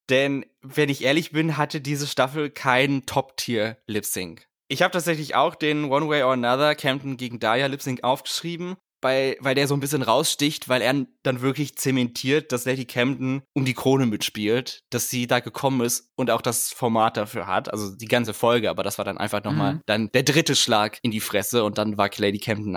Denn, 0.09 0.45
wenn 0.61 0.89
ich 0.89 1.03
ehrlich 1.03 1.31
bin, 1.31 1.57
hatte 1.57 1.81
diese 1.81 2.07
Staffel 2.07 2.49
keinen 2.49 3.05
Top-Tier-Lip-Sync. 3.05 4.47
Ich 4.67 4.81
habe 4.81 4.91
tatsächlich 4.91 5.35
auch 5.35 5.55
den 5.55 5.85
One 5.85 6.07
Way 6.09 6.23
or 6.23 6.33
Another 6.33 6.75
Campton 6.75 7.17
gegen 7.17 7.39
Daya 7.39 7.67
Lip-Sync 7.67 8.03
aufgeschrieben, 8.03 8.75
weil, 9.01 9.37
weil 9.39 9.55
der 9.55 9.67
so 9.67 9.75
ein 9.75 9.79
bisschen 9.79 10.01
raussticht, 10.01 10.67
weil 10.67 10.81
er 10.81 11.05
dann 11.23 11.41
wirklich 11.41 11.77
zementiert, 11.77 12.51
dass 12.51 12.65
Lady 12.65 12.85
Camden 12.85 13.43
um 13.53 13.63
die 13.63 13.73
Krone 13.73 14.05
mitspielt, 14.05 14.83
dass 14.89 15.09
sie 15.09 15.25
da 15.27 15.39
gekommen 15.39 15.81
ist 15.81 16.11
und 16.15 16.31
auch 16.31 16.41
das 16.41 16.71
Format 16.73 17.15
dafür 17.15 17.47
hat, 17.47 17.71
also 17.71 17.95
die 17.95 18.07
ganze 18.07 18.33
Folge, 18.33 18.69
aber 18.69 18.83
das 18.83 18.97
war 18.97 19.05
dann 19.05 19.17
einfach 19.17 19.43
nochmal 19.43 19.75
Mhm. 19.75 19.81
dann 19.85 20.09
der 20.13 20.23
dritte 20.23 20.55
Schlag 20.55 20.99
in 21.01 21.11
die 21.11 21.21
Fresse 21.21 21.63
und 21.63 21.77
dann 21.77 21.97
war 21.97 22.09
Lady 22.17 22.39
Camden 22.39 22.75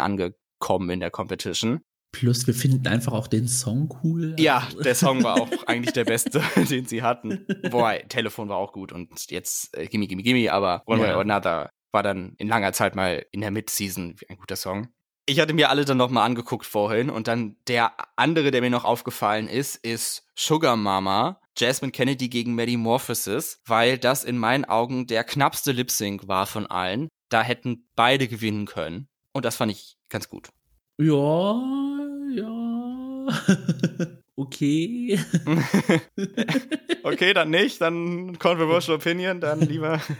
angekommen 0.61 0.91
in 0.91 1.01
der 1.01 1.11
Competition. 1.11 1.81
Plus, 2.13 2.47
wir 2.47 2.55
finden 2.55 2.87
einfach 2.89 3.13
auch 3.13 3.29
den 3.29 3.47
Song 3.47 3.97
cool. 4.03 4.35
Ja, 4.39 4.67
der 4.85 4.97
Song 4.97 5.23
war 5.23 5.41
auch 5.41 5.49
eigentlich 5.67 5.93
der 5.93 6.05
beste, 6.05 6.43
den 6.69 6.87
sie 6.87 7.03
hatten. 7.03 7.47
Boah, 7.71 7.95
Telefon 8.09 8.49
war 8.49 8.57
auch 8.57 8.73
gut 8.73 8.93
und 8.93 9.31
jetzt 9.31 9.77
äh, 9.77 9.87
Gimme 9.87 10.09
Gimme 10.09 10.23
Gimme, 10.23 10.53
aber 10.53 10.83
One 10.87 11.01
Way 11.03 11.11
Ja. 11.11 11.15
or 11.17 11.21
Another 11.23 11.71
war 11.93 12.03
dann 12.03 12.35
in 12.39 12.49
langer 12.49 12.73
Zeit 12.73 12.97
mal 12.97 13.25
in 13.31 13.41
der 13.41 13.51
Mid-Season 13.53 14.17
ein 14.29 14.37
guter 14.37 14.57
Song. 14.57 14.89
Ich 15.27 15.39
hatte 15.39 15.53
mir 15.55 15.71
alle 15.71 15.85
dann 15.85 15.99
nochmal 15.99 16.27
angeguckt 16.27 16.67
vorhin 16.67 17.11
und 17.11 17.29
dann 17.29 17.57
der 17.69 17.93
andere, 18.17 18.51
der 18.51 18.61
mir 18.61 18.71
noch 18.71 18.85
aufgefallen 18.85 19.47
ist, 19.47 19.77
ist 19.77 20.25
Sugar 20.35 20.77
Mama, 20.77 21.41
Jasmine 21.57 21.93
Kennedy 21.93 22.29
gegen 22.29 22.57
Maddie 22.57 22.77
Morphosis, 22.77 23.61
weil 23.67 23.99
das 23.99 24.25
in 24.25 24.37
meinen 24.39 24.65
Augen 24.65 25.07
der 25.07 25.23
knappste 25.23 25.71
Lip-Sync 25.71 26.27
war 26.27 26.47
von 26.47 26.67
allen. 26.67 27.09
Da 27.29 27.43
hätten 27.43 27.89
beide 27.95 28.27
gewinnen 28.27 28.67
können 28.67 29.07
und 29.33 29.45
das 29.45 29.55
fand 29.55 29.71
ich 29.71 29.97
ganz 30.11 30.29
gut. 30.29 30.51
Ja, 31.01 31.59
ja. 32.35 33.27
okay. 34.37 35.19
okay, 37.03 37.33
dann 37.33 37.51
nicht, 37.51 37.81
dann 37.81 38.39
Controversial 38.39 38.97
Opinion, 38.97 39.41
dann 39.41 39.61
lieber. 39.61 40.01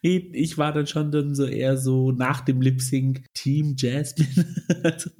Ich 0.00 0.56
war 0.56 0.72
dann 0.72 0.86
schon 0.86 1.10
dann 1.10 1.34
so 1.34 1.44
eher 1.44 1.76
so 1.76 2.12
nach 2.12 2.42
dem 2.42 2.60
Lip 2.60 2.80
Sync 2.80 3.24
Team 3.34 3.74
Jasmine. 3.76 4.46
Also, 4.84 5.10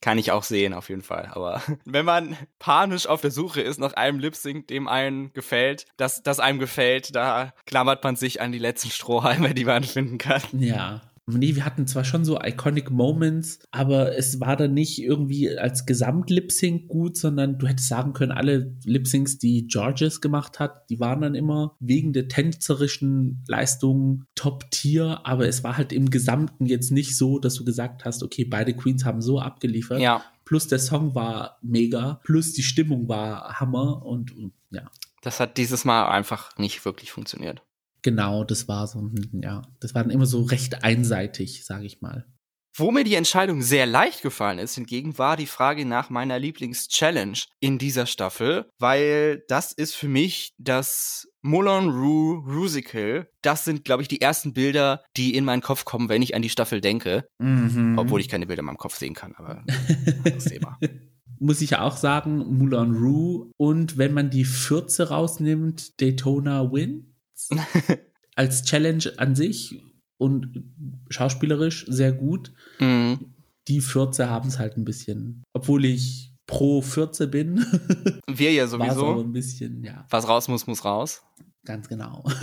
Kann 0.00 0.18
ich 0.18 0.30
auch 0.30 0.44
sehen, 0.44 0.72
auf 0.72 0.88
jeden 0.88 1.02
Fall. 1.02 1.28
Aber 1.32 1.60
wenn 1.84 2.04
man 2.04 2.36
panisch 2.60 3.08
auf 3.08 3.20
der 3.20 3.32
Suche 3.32 3.60
ist 3.60 3.80
nach 3.80 3.94
einem 3.94 4.20
Lip 4.20 4.36
Sync, 4.36 4.68
dem 4.68 4.86
einem 4.86 5.32
gefällt, 5.32 5.86
das, 5.96 6.22
das 6.22 6.38
einem 6.38 6.60
gefällt, 6.60 7.16
da 7.16 7.52
klammert 7.66 8.04
man 8.04 8.14
sich 8.14 8.40
an 8.40 8.52
die 8.52 8.60
letzten 8.60 8.90
Strohhalme, 8.90 9.52
die 9.52 9.64
man 9.64 9.82
finden 9.82 10.18
kann. 10.18 10.42
ja. 10.52 11.02
Nee, 11.28 11.56
wir 11.56 11.64
hatten 11.64 11.86
zwar 11.86 12.04
schon 12.04 12.24
so 12.24 12.40
iconic 12.40 12.90
Moments, 12.90 13.60
aber 13.70 14.16
es 14.16 14.40
war 14.40 14.56
dann 14.56 14.74
nicht 14.74 15.02
irgendwie 15.02 15.56
als 15.58 15.86
Gesamt-Lip-Sync 15.86 16.88
gut, 16.88 17.16
sondern 17.16 17.58
du 17.58 17.66
hättest 17.66 17.88
sagen 17.88 18.12
können, 18.14 18.32
alle 18.32 18.74
Lip-Syncs, 18.84 19.38
die 19.38 19.66
Georges 19.66 20.20
gemacht 20.20 20.58
hat, 20.58 20.88
die 20.90 21.00
waren 21.00 21.20
dann 21.20 21.34
immer 21.34 21.76
wegen 21.80 22.12
der 22.12 22.28
tänzerischen 22.28 23.44
Leistungen 23.46 24.24
Top-Tier, 24.34 25.20
aber 25.24 25.46
es 25.46 25.62
war 25.62 25.76
halt 25.76 25.92
im 25.92 26.10
Gesamten 26.10 26.66
jetzt 26.66 26.90
nicht 26.90 27.16
so, 27.16 27.38
dass 27.38 27.54
du 27.54 27.64
gesagt 27.64 28.04
hast, 28.04 28.22
okay, 28.22 28.44
beide 28.44 28.74
Queens 28.74 29.04
haben 29.04 29.20
so 29.20 29.38
abgeliefert. 29.38 30.00
Ja, 30.00 30.22
Plus 30.48 30.66
der 30.66 30.78
Song 30.78 31.14
war 31.14 31.58
mega, 31.60 32.22
plus 32.24 32.54
die 32.54 32.62
Stimmung 32.62 33.06
war 33.06 33.60
Hammer 33.60 34.02
und, 34.06 34.34
und 34.34 34.54
ja. 34.70 34.90
das 35.20 35.40
hat 35.40 35.58
dieses 35.58 35.84
Mal 35.84 36.08
einfach 36.08 36.56
nicht 36.56 36.86
wirklich 36.86 37.12
funktioniert. 37.12 37.60
Genau, 38.02 38.44
das 38.44 38.68
war 38.68 38.86
so, 38.86 39.00
ein- 39.00 39.40
ja, 39.42 39.62
das 39.80 39.94
war 39.94 40.02
dann 40.02 40.10
immer 40.12 40.26
so 40.26 40.42
recht 40.42 40.84
einseitig, 40.84 41.64
sage 41.64 41.86
ich 41.86 42.00
mal. 42.00 42.26
Wo 42.76 42.92
mir 42.92 43.02
die 43.02 43.16
Entscheidung 43.16 43.60
sehr 43.60 43.86
leicht 43.86 44.22
gefallen 44.22 44.60
ist, 44.60 44.76
hingegen 44.76 45.18
war 45.18 45.36
die 45.36 45.46
Frage 45.46 45.84
nach 45.84 46.10
meiner 46.10 46.38
Lieblings-Challenge 46.38 47.38
in 47.58 47.78
dieser 47.78 48.06
Staffel, 48.06 48.70
weil 48.78 49.42
das 49.48 49.72
ist 49.72 49.96
für 49.96 50.06
mich 50.06 50.52
das 50.58 51.26
Moulin 51.42 51.88
Rouge 51.88 52.52
Rusical. 52.52 53.28
Das 53.42 53.64
sind, 53.64 53.84
glaube 53.84 54.02
ich, 54.02 54.08
die 54.08 54.20
ersten 54.20 54.52
Bilder, 54.52 55.02
die 55.16 55.34
in 55.34 55.44
meinen 55.44 55.62
Kopf 55.62 55.84
kommen, 55.84 56.08
wenn 56.08 56.22
ich 56.22 56.36
an 56.36 56.42
die 56.42 56.50
Staffel 56.50 56.80
denke. 56.80 57.26
Mhm. 57.40 57.98
Obwohl 57.98 58.20
ich 58.20 58.28
keine 58.28 58.46
Bilder 58.46 58.60
in 58.60 58.66
meinem 58.66 58.76
Kopf 58.78 58.96
sehen 58.96 59.14
kann, 59.14 59.34
aber 59.34 59.64
das 60.24 60.44
Thema. 60.44 60.78
Muss 61.40 61.60
ich 61.60 61.70
ja 61.70 61.82
auch 61.82 61.96
sagen, 61.96 62.38
Moulin 62.58 62.92
Rouge 62.94 63.50
und 63.56 63.98
wenn 63.98 64.12
man 64.12 64.30
die 64.30 64.44
Fürze 64.44 65.08
rausnimmt, 65.08 66.00
Daytona 66.00 66.70
Wins 67.50 67.50
als 68.36 68.64
Challenge 68.64 69.12
an 69.16 69.34
sich 69.34 69.80
und 70.18 70.64
schauspielerisch 71.10 71.86
sehr 71.88 72.12
gut. 72.12 72.52
Mhm. 72.80 73.34
Die 73.68 73.80
Fürze 73.80 74.30
haben 74.30 74.48
es 74.48 74.58
halt 74.58 74.76
ein 74.76 74.84
bisschen, 74.84 75.42
obwohl 75.52 75.84
ich 75.84 76.32
pro 76.46 76.80
Fürze 76.80 77.28
bin, 77.28 77.58
Wir 78.26 78.52
ja 78.52 78.66
sowieso. 78.66 79.20
ein 79.20 79.32
bisschen, 79.32 79.84
ja, 79.84 80.06
Was 80.10 80.26
raus 80.28 80.48
muss, 80.48 80.66
muss 80.66 80.84
raus. 80.84 81.22
ganz 81.64 81.88
genau. 81.88 82.24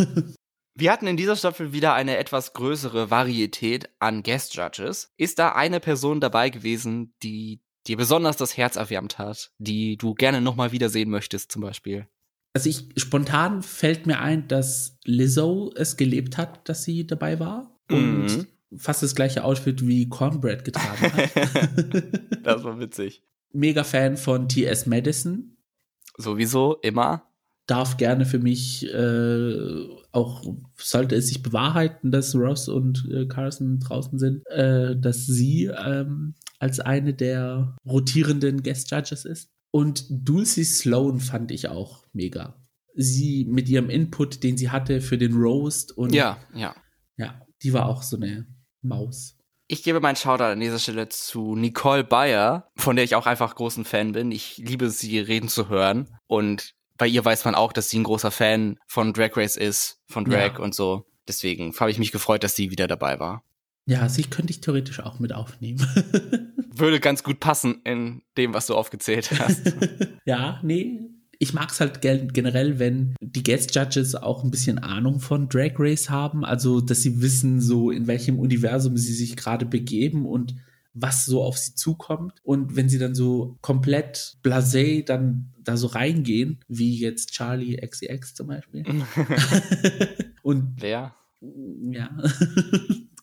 Wir 0.77 0.91
hatten 0.91 1.07
in 1.07 1.15
dieser 1.15 1.37
Staffel 1.37 1.71
wieder 1.71 1.93
eine 1.93 2.17
etwas 2.17 2.51
größere 2.51 3.09
Varietät 3.09 3.89
an 3.99 4.23
Guest 4.23 4.55
Judges. 4.55 5.13
Ist 5.17 5.39
da 5.39 5.53
eine 5.53 5.79
Person 5.79 6.19
dabei 6.19 6.49
gewesen, 6.49 7.13
die 7.23 7.61
dir 7.87 7.95
besonders 7.95 8.35
das 8.35 8.57
Herz 8.57 8.75
erwärmt 8.75 9.17
hat, 9.17 9.51
die 9.57 9.95
du 9.95 10.13
gerne 10.15 10.41
nochmal 10.41 10.73
wiedersehen 10.73 11.09
möchtest, 11.09 11.51
zum 11.51 11.61
Beispiel? 11.61 12.07
Also 12.55 12.69
ich 12.69 12.85
spontan 12.95 13.61
fällt 13.61 14.07
mir 14.07 14.19
ein, 14.19 14.47
dass 14.47 14.97
Lizzo 15.03 15.73
es 15.75 15.97
gelebt 15.97 16.37
hat, 16.37 16.67
dass 16.69 16.83
sie 16.85 17.05
dabei 17.05 17.37
war 17.39 17.77
und 17.91 18.27
Mhm. 18.27 18.47
fast 18.77 19.03
das 19.03 19.13
gleiche 19.13 19.43
Outfit 19.43 19.85
wie 19.85 20.07
Cornbread 20.07 20.63
getragen 20.63 21.13
hat. 21.13 21.29
Das 22.43 22.63
war 22.63 22.79
witzig. 22.79 23.23
Mega 23.51 23.83
Fan 23.83 24.15
von 24.17 24.47
T.S. 24.47 24.85
Madison. 24.85 25.57
Sowieso, 26.17 26.77
immer. 26.81 27.23
Darf 27.67 27.97
gerne 27.97 28.25
für 28.25 28.39
mich 28.39 28.85
äh, 28.93 29.87
auch, 30.13 30.45
sollte 30.77 31.15
es 31.15 31.27
sich 31.27 31.41
bewahrheiten, 31.43 32.11
dass 32.11 32.35
Ross 32.35 32.69
und 32.69 33.05
äh, 33.11 33.25
Carson 33.25 33.79
draußen 33.79 34.17
sind, 34.19 34.45
äh, 34.47 34.95
dass 34.95 35.25
sie 35.25 35.65
ähm, 35.65 36.35
als 36.59 36.79
eine 36.79 37.13
der 37.13 37.75
rotierenden 37.85 38.63
Guest 38.63 38.91
Judges 38.91 39.25
ist. 39.25 39.49
Und 39.75 40.05
Dulcie 40.09 40.63
Sloan 40.63 41.19
fand 41.19 41.51
ich 41.51 41.67
auch 41.67 42.05
mega. 42.13 42.55
Sie 42.93 43.45
mit 43.49 43.67
ihrem 43.67 43.89
Input, 43.89 44.41
den 44.41 44.55
sie 44.55 44.69
hatte 44.69 45.01
für 45.01 45.17
den 45.17 45.33
Roast 45.33 45.91
und 45.97 46.15
Ja, 46.15 46.37
ja. 46.53 46.73
ja, 47.17 47.41
die 47.61 47.73
war 47.73 47.87
auch 47.87 48.01
so 48.01 48.15
eine 48.15 48.47
Maus. 48.81 49.37
Ich 49.67 49.83
gebe 49.83 49.99
meinen 49.99 50.15
Shoutout 50.15 50.45
an 50.45 50.61
dieser 50.61 50.79
Stelle 50.79 51.09
zu 51.09 51.57
Nicole 51.57 52.05
Bayer, 52.05 52.71
von 52.77 52.95
der 52.95 53.03
ich 53.03 53.15
auch 53.15 53.25
einfach 53.25 53.53
großen 53.53 53.83
Fan 53.83 54.13
bin. 54.13 54.31
Ich 54.31 54.55
liebe 54.59 54.89
sie 54.89 55.19
reden 55.19 55.49
zu 55.49 55.67
hören. 55.67 56.07
Und 56.25 56.73
bei 56.97 57.07
ihr 57.07 57.25
weiß 57.25 57.43
man 57.43 57.53
auch, 57.53 57.73
dass 57.73 57.89
sie 57.89 57.99
ein 57.99 58.05
großer 58.05 58.31
Fan 58.31 58.79
von 58.87 59.11
Drag 59.11 59.35
Race 59.35 59.57
ist, 59.57 59.99
von 60.07 60.23
Drag 60.23 60.53
ja. 60.53 60.59
und 60.59 60.73
so. 60.73 61.05
Deswegen 61.27 61.77
habe 61.77 61.91
ich 61.91 61.99
mich 61.99 62.13
gefreut, 62.13 62.45
dass 62.45 62.55
sie 62.55 62.71
wieder 62.71 62.87
dabei 62.87 63.19
war. 63.19 63.43
Ja, 63.87 64.09
sie 64.09 64.23
könnte 64.23 64.51
ich 64.51 64.61
theoretisch 64.61 64.99
auch 64.99 65.19
mit 65.19 65.33
aufnehmen. 65.33 65.79
Würde 66.75 66.99
ganz 66.99 67.23
gut 67.23 67.39
passen 67.39 67.81
in 67.83 68.23
dem, 68.37 68.53
was 68.53 68.67
du 68.67 68.75
aufgezählt 68.75 69.31
hast. 69.39 69.75
ja, 70.25 70.59
nee, 70.63 70.99
ich 71.39 71.53
mag 71.53 71.71
es 71.71 71.79
halt 71.79 72.01
generell, 72.01 72.79
wenn 72.79 73.15
die 73.21 73.43
Guest 73.43 73.75
Judges 73.75 74.15
auch 74.15 74.43
ein 74.43 74.51
bisschen 74.51 74.79
Ahnung 74.79 75.19
von 75.19 75.49
Drag 75.49 75.73
Race 75.77 76.09
haben, 76.09 76.43
also 76.43 76.81
dass 76.81 77.01
sie 77.01 77.21
wissen, 77.21 77.61
so 77.61 77.91
in 77.91 78.07
welchem 78.07 78.39
Universum 78.39 78.97
sie 78.97 79.13
sich 79.13 79.35
gerade 79.35 79.65
begeben 79.65 80.25
und 80.25 80.55
was 80.95 81.25
so 81.25 81.43
auf 81.43 81.57
sie 81.57 81.75
zukommt. 81.75 82.39
Und 82.43 82.75
wenn 82.75 82.89
sie 82.89 82.97
dann 82.97 83.15
so 83.15 83.57
komplett 83.61 84.37
blasé 84.43 85.03
dann 85.05 85.53
da 85.59 85.77
so 85.77 85.87
reingehen, 85.87 86.59
wie 86.67 86.97
jetzt 86.97 87.33
Charlie 87.33 87.75
XCX 87.77 88.33
zum 88.33 88.47
Beispiel. 88.47 88.83
und 90.41 90.73
wer? 90.79 91.13
Ja. 91.91 92.09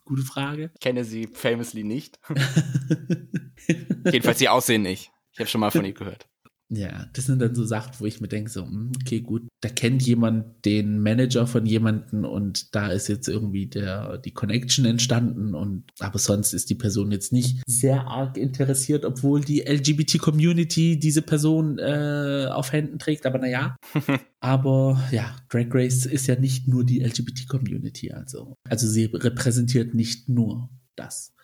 Gute 0.05 0.23
Frage. 0.23 0.71
Ich 0.75 0.81
kenne 0.81 1.05
sie 1.05 1.27
famously 1.27 1.85
nicht. 1.85 2.19
Jedenfalls 4.05 4.39
sie 4.39 4.49
aussehen 4.49 4.83
nicht. 4.83 5.13
Ich 5.33 5.39
habe 5.39 5.49
schon 5.49 5.61
mal 5.61 5.71
von 5.71 5.85
ihr 5.85 5.95
gehört. 5.95 6.29
Ja, 6.75 7.07
das 7.13 7.27
sind 7.27 7.43
dann 7.43 7.55
so 7.55 7.67
Sachen, 7.67 7.93
wo 7.99 8.07
ich 8.07 8.23
mir 8.23 8.29
denke, 8.29 8.51
so, 8.51 8.65
hm, 8.65 8.93
okay, 8.99 9.21
gut, 9.21 9.47
da 9.61 9.69
kennt 9.69 10.03
jemand 10.07 10.65
den 10.65 11.03
Manager 11.03 11.47
von 11.47 11.67
jemanden 11.67 12.25
und 12.25 12.75
da 12.75 12.89
ist 12.89 13.09
jetzt 13.09 13.29
irgendwie 13.29 13.67
der, 13.67 14.17
die 14.17 14.31
Connection 14.31 14.87
entstanden 14.87 15.55
und, 15.55 15.85
aber 16.01 16.19
sonst 16.19 16.55
ist 16.55 16.71
die 16.71 16.75
Person 16.75 17.13
jetzt 17.13 17.31
nicht 17.31 17.63
sehr 17.67 18.07
arg 18.07 18.39
interessiert, 18.39 19.05
obwohl 19.05 19.43
die 19.43 19.61
LGBT-Community 19.61 20.99
diese 20.99 21.21
Person 21.21 21.79
äh, 21.79 22.49
auf 22.51 22.73
Händen 22.73 22.99
trägt, 22.99 23.27
aber 23.27 23.39
naja. 23.39 23.77
aber 24.41 24.99
ja, 25.11 25.37
Drag 25.51 25.67
Race 25.73 26.07
ist 26.07 26.27
ja 26.27 26.37
nicht 26.37 26.69
nur 26.69 26.85
die 26.85 27.01
LGBT-Community, 27.01 28.13
also, 28.13 28.55
also 28.67 28.89
sie 28.89 29.05
repräsentiert 29.13 29.93
nicht 29.93 30.31
nur 30.31 30.71
das 30.97 31.35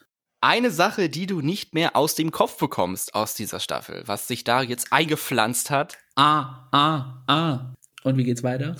eine 0.41 0.70
Sache, 0.70 1.09
die 1.09 1.26
du 1.26 1.41
nicht 1.41 1.74
mehr 1.74 1.97
aus 1.97 2.14
dem 2.14 2.30
Kopf 2.30 2.59
bekommst 2.59 3.14
aus 3.14 3.34
dieser 3.34 3.61
Staffel, 3.61 4.03
was 4.07 4.28
sich 4.28 4.45
da 4.45 4.62
jetzt 4.62 4.93
eingepflanzt 4.93 5.70
hat. 5.70 5.99
Ah, 6.16 6.68
ah, 6.72 7.22
ah. 7.26 7.74
Und 8.05 8.16
wie 8.16 8.24
geht's 8.24 8.43
weiter? 8.43 8.76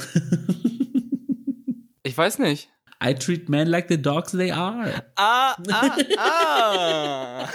ich 2.03 2.17
weiß 2.17 2.39
nicht. 2.39 2.71
I 3.03 3.15
treat 3.15 3.49
men 3.49 3.69
like 3.69 3.87
the 3.89 4.01
dogs 4.01 4.33
they 4.33 4.51
are. 4.51 5.05
Ah, 5.17 5.57
ah, 5.71 5.97
ah. 6.19 7.49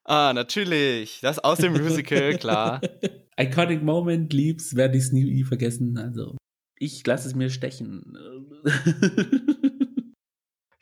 ah, 0.05 0.33
natürlich. 0.35 1.20
Das 1.22 1.39
aus 1.39 1.59
dem 1.59 1.72
Musical, 1.72 2.37
klar. 2.37 2.81
Iconic 3.39 3.83
Moment, 3.83 4.33
Liebs, 4.33 4.77
werde 4.77 4.99
ich 4.99 5.05
es 5.05 5.12
nie 5.12 5.45
vergessen. 5.45 5.97
Also, 5.97 6.37
ich 6.79 7.07
lasse 7.07 7.29
es 7.29 7.35
mir 7.35 7.49
stechen. 7.49 8.18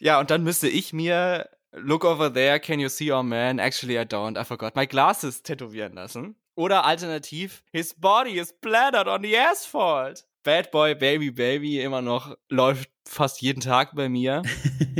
Ja, 0.03 0.19
und 0.19 0.33
dann 0.33 0.43
müsste 0.43 0.69
ich 0.69 0.93
mir 0.93 1.49
Look 1.71 2.05
over 2.05 2.35
there, 2.35 2.59
can 2.59 2.81
you 2.81 2.89
see 2.89 3.13
our 3.13 3.23
man? 3.23 3.61
Actually, 3.61 3.97
I 3.97 4.05
don't. 4.05 4.37
I 4.39 4.45
forgot 4.45 4.75
my 4.75 4.85
glasses 4.85 5.45
tätowieren 5.45 5.95
lassen. 5.95 6.35
Oder 6.57 6.85
alternativ, 6.85 7.63
his 7.73 7.95
body 7.95 8.39
is 8.39 8.49
splattered 8.49 9.07
on 9.07 9.23
the 9.23 9.39
asphalt. 9.39 10.27
Bad 10.43 10.73
Boy, 10.73 10.97
Baby, 10.97 11.31
Baby 11.31 11.81
immer 11.81 12.03
noch 12.03 12.37
läuft 12.49 12.91
fast 13.07 13.41
jeden 13.43 13.61
Tag 13.61 13.95
bei 13.95 14.09
mir. 14.09 14.43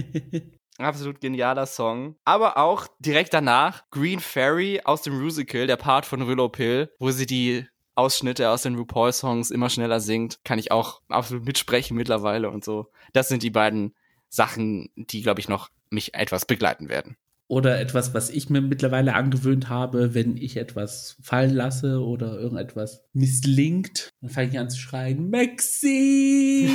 Absolut 0.79 1.21
genialer 1.21 1.67
Song. 1.67 2.15
Aber 2.25 2.57
auch 2.57 2.87
direkt 3.01 3.35
danach 3.35 3.83
Green 3.91 4.21
Fairy 4.21 4.83
aus 4.85 5.03
dem 5.03 5.21
Musical, 5.21 5.67
der 5.67 5.77
Part 5.77 6.07
von 6.07 6.29
Willow 6.29 6.49
Pill, 6.49 6.91
wo 7.01 7.11
sie 7.11 7.27
die 7.27 7.67
Ausschnitte 7.97 8.49
aus 8.49 8.63
den 8.63 8.77
RuPaul-Songs 8.77 9.51
immer 9.51 9.69
schneller 9.69 9.99
singt. 9.99 10.39
Kann 10.45 10.61
ich 10.61 10.71
auch 10.71 11.03
absolut 11.09 11.45
mitsprechen 11.45 11.97
mittlerweile 11.97 12.51
und 12.51 12.65
so. 12.65 12.93
Das 13.13 13.29
sind 13.29 13.43
die 13.43 13.51
beiden 13.51 13.95
Sachen, 14.33 14.89
die, 14.97 15.23
glaube 15.23 15.41
ich, 15.41 15.49
noch 15.49 15.69
mich 15.91 16.15
etwas 16.15 16.47
begleiten 16.47 16.89
werden. 16.89 17.17
Oder 17.49 17.79
etwas, 17.79 18.15
was 18.15 18.31
ich 18.31 18.49
mir 18.49 18.63
mittlerweile 18.63 19.15
angewöhnt 19.15 19.69
habe, 19.69 20.15
wenn 20.15 20.39
ich 20.39 20.57
etwas 20.57 21.19
fallen 21.21 21.55
lasse 21.55 22.03
oder 22.03 22.41
irgendetwas 22.41 23.05
misslingt, 23.13 24.09
dann 24.23 24.31
fange 24.31 24.49
ich 24.49 24.59
an 24.59 24.71
zu 24.71 24.79
schreien, 24.79 25.29
Maxi! 25.29 26.71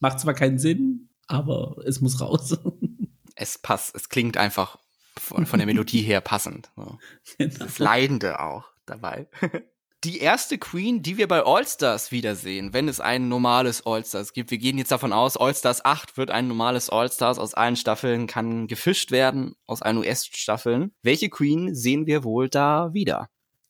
Macht 0.00 0.18
zwar 0.18 0.34
keinen 0.34 0.58
Sinn, 0.58 1.10
aber 1.28 1.76
es 1.86 2.00
muss 2.00 2.20
raus. 2.20 2.58
es 3.36 3.58
passt, 3.58 3.94
es 3.94 4.08
klingt 4.08 4.36
einfach 4.36 4.76
von, 5.16 5.46
von 5.46 5.60
der 5.60 5.66
Melodie 5.66 6.02
her 6.02 6.20
passend. 6.20 6.72
So. 6.74 6.98
Genau. 7.38 7.58
Das 7.58 7.78
Leidende 7.78 8.40
auch 8.40 8.64
dabei 8.86 9.28
die 10.04 10.18
erste 10.18 10.58
Queen, 10.58 11.02
die 11.02 11.16
wir 11.16 11.28
bei 11.28 11.44
All-Stars 11.44 12.10
wiedersehen, 12.10 12.72
wenn 12.72 12.88
es 12.88 12.98
ein 12.98 13.28
normales 13.28 13.86
All-Stars 13.86 14.32
gibt. 14.32 14.50
Wir 14.50 14.58
gehen 14.58 14.78
jetzt 14.78 14.90
davon 14.90 15.12
aus, 15.12 15.36
All-Stars 15.36 15.84
8 15.84 16.16
wird 16.16 16.30
ein 16.30 16.48
normales 16.48 16.90
All-Stars 16.90 17.38
aus 17.38 17.54
allen 17.54 17.76
Staffeln, 17.76 18.26
kann 18.26 18.66
gefischt 18.66 19.12
werden 19.12 19.54
aus 19.66 19.80
allen 19.80 19.98
US-Staffeln. 19.98 20.92
Welche 21.02 21.28
Queen 21.28 21.74
sehen 21.74 22.06
wir 22.06 22.24
wohl 22.24 22.48
da 22.48 22.92
wieder? 22.92 23.28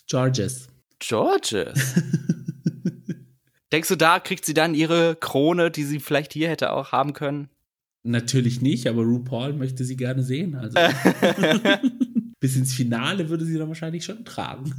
Georges. 0.08 0.68
Georges? 0.98 1.94
Denkst 3.72 3.88
du, 3.88 3.96
da 3.96 4.18
kriegt 4.18 4.46
sie 4.46 4.54
dann 4.54 4.74
ihre 4.74 5.16
Krone, 5.16 5.70
die 5.70 5.84
sie 5.84 6.00
vielleicht 6.00 6.32
hier 6.32 6.48
hätte 6.48 6.72
auch 6.72 6.92
haben 6.92 7.12
können? 7.12 7.50
Natürlich 8.04 8.62
nicht, 8.62 8.86
aber 8.86 9.02
RuPaul 9.02 9.52
möchte 9.52 9.84
sie 9.84 9.96
gerne 9.96 10.22
sehen. 10.22 10.54
Also 10.54 10.78
bis 12.40 12.56
ins 12.56 12.72
Finale 12.72 13.28
würde 13.28 13.44
sie 13.44 13.58
dann 13.58 13.68
wahrscheinlich 13.68 14.04
schon 14.04 14.24
tragen. 14.24 14.74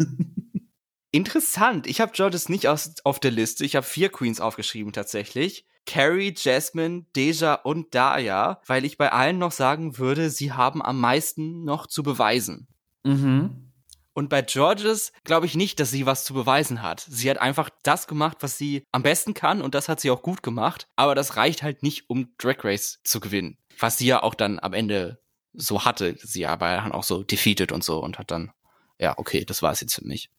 Interessant. 1.14 1.86
Ich 1.86 2.02
habe 2.02 2.12
Georges 2.12 2.50
nicht 2.50 2.68
aus, 2.68 2.96
auf 3.04 3.20
der 3.20 3.30
Liste. 3.30 3.64
Ich 3.64 3.76
habe 3.76 3.86
vier 3.86 4.10
Queens 4.10 4.42
aufgeschrieben 4.42 4.94
tatsächlich. 4.94 5.68
Carrie, 5.86 6.34
Jasmine, 6.36 7.06
Deja 7.16 7.54
und 7.54 7.94
Daya, 7.94 8.60
weil 8.66 8.84
ich 8.84 8.98
bei 8.98 9.12
allen 9.12 9.38
noch 9.38 9.52
sagen 9.52 10.00
würde, 10.00 10.32
sie 10.32 10.54
haben 10.54 10.82
am 10.82 11.00
meisten 11.00 11.64
noch 11.64 11.86
zu 11.86 12.02
beweisen. 12.02 12.68
Mhm. 13.04 13.72
Und 14.14 14.30
bei 14.30 14.42
Georges 14.42 15.12
glaube 15.24 15.46
ich 15.46 15.56
nicht, 15.56 15.80
dass 15.80 15.92
sie 15.92 16.08
was 16.08 16.24
zu 16.24 16.34
beweisen 16.34 16.82
hat. 16.82 17.06
Sie 17.08 17.30
hat 17.30 17.38
einfach 17.38 17.70
das 17.84 18.08
gemacht, 18.08 18.38
was 18.42 18.58
sie 18.58 18.84
am 18.92 19.04
besten 19.04 19.36
kann 19.36 19.62
und 19.62 19.76
das 19.76 19.90
hat 19.90 20.00
sie 20.00 20.10
auch 20.10 20.24
gut 20.24 20.42
gemacht. 20.42 20.88
Aber 20.96 21.14
das 21.14 21.36
reicht 21.36 21.62
halt 21.62 21.84
nicht, 21.84 22.10
um 22.10 22.34
Drag 22.40 22.64
Race 22.64 23.00
zu 23.04 23.20
gewinnen. 23.20 23.60
Was 23.78 24.00
sie 24.00 24.08
ja 24.08 24.24
auch 24.24 24.34
dann 24.34 24.58
am 24.58 24.74
Ende 24.74 25.20
so 25.54 25.86
hatte. 25.86 26.16
Sie 26.18 26.48
aber 26.48 26.76
dann 26.76 26.92
auch 26.92 27.04
so 27.04 27.22
defeated 27.22 27.72
und 27.72 27.84
so 27.84 28.04
und 28.04 28.18
hat 28.18 28.32
dann, 28.32 28.52
ja, 29.00 29.16
okay, 29.18 29.46
das 29.46 29.62
war 29.62 29.72
es 29.72 29.82
jetzt 29.82 29.94
für 29.94 30.06
mich. 30.06 30.32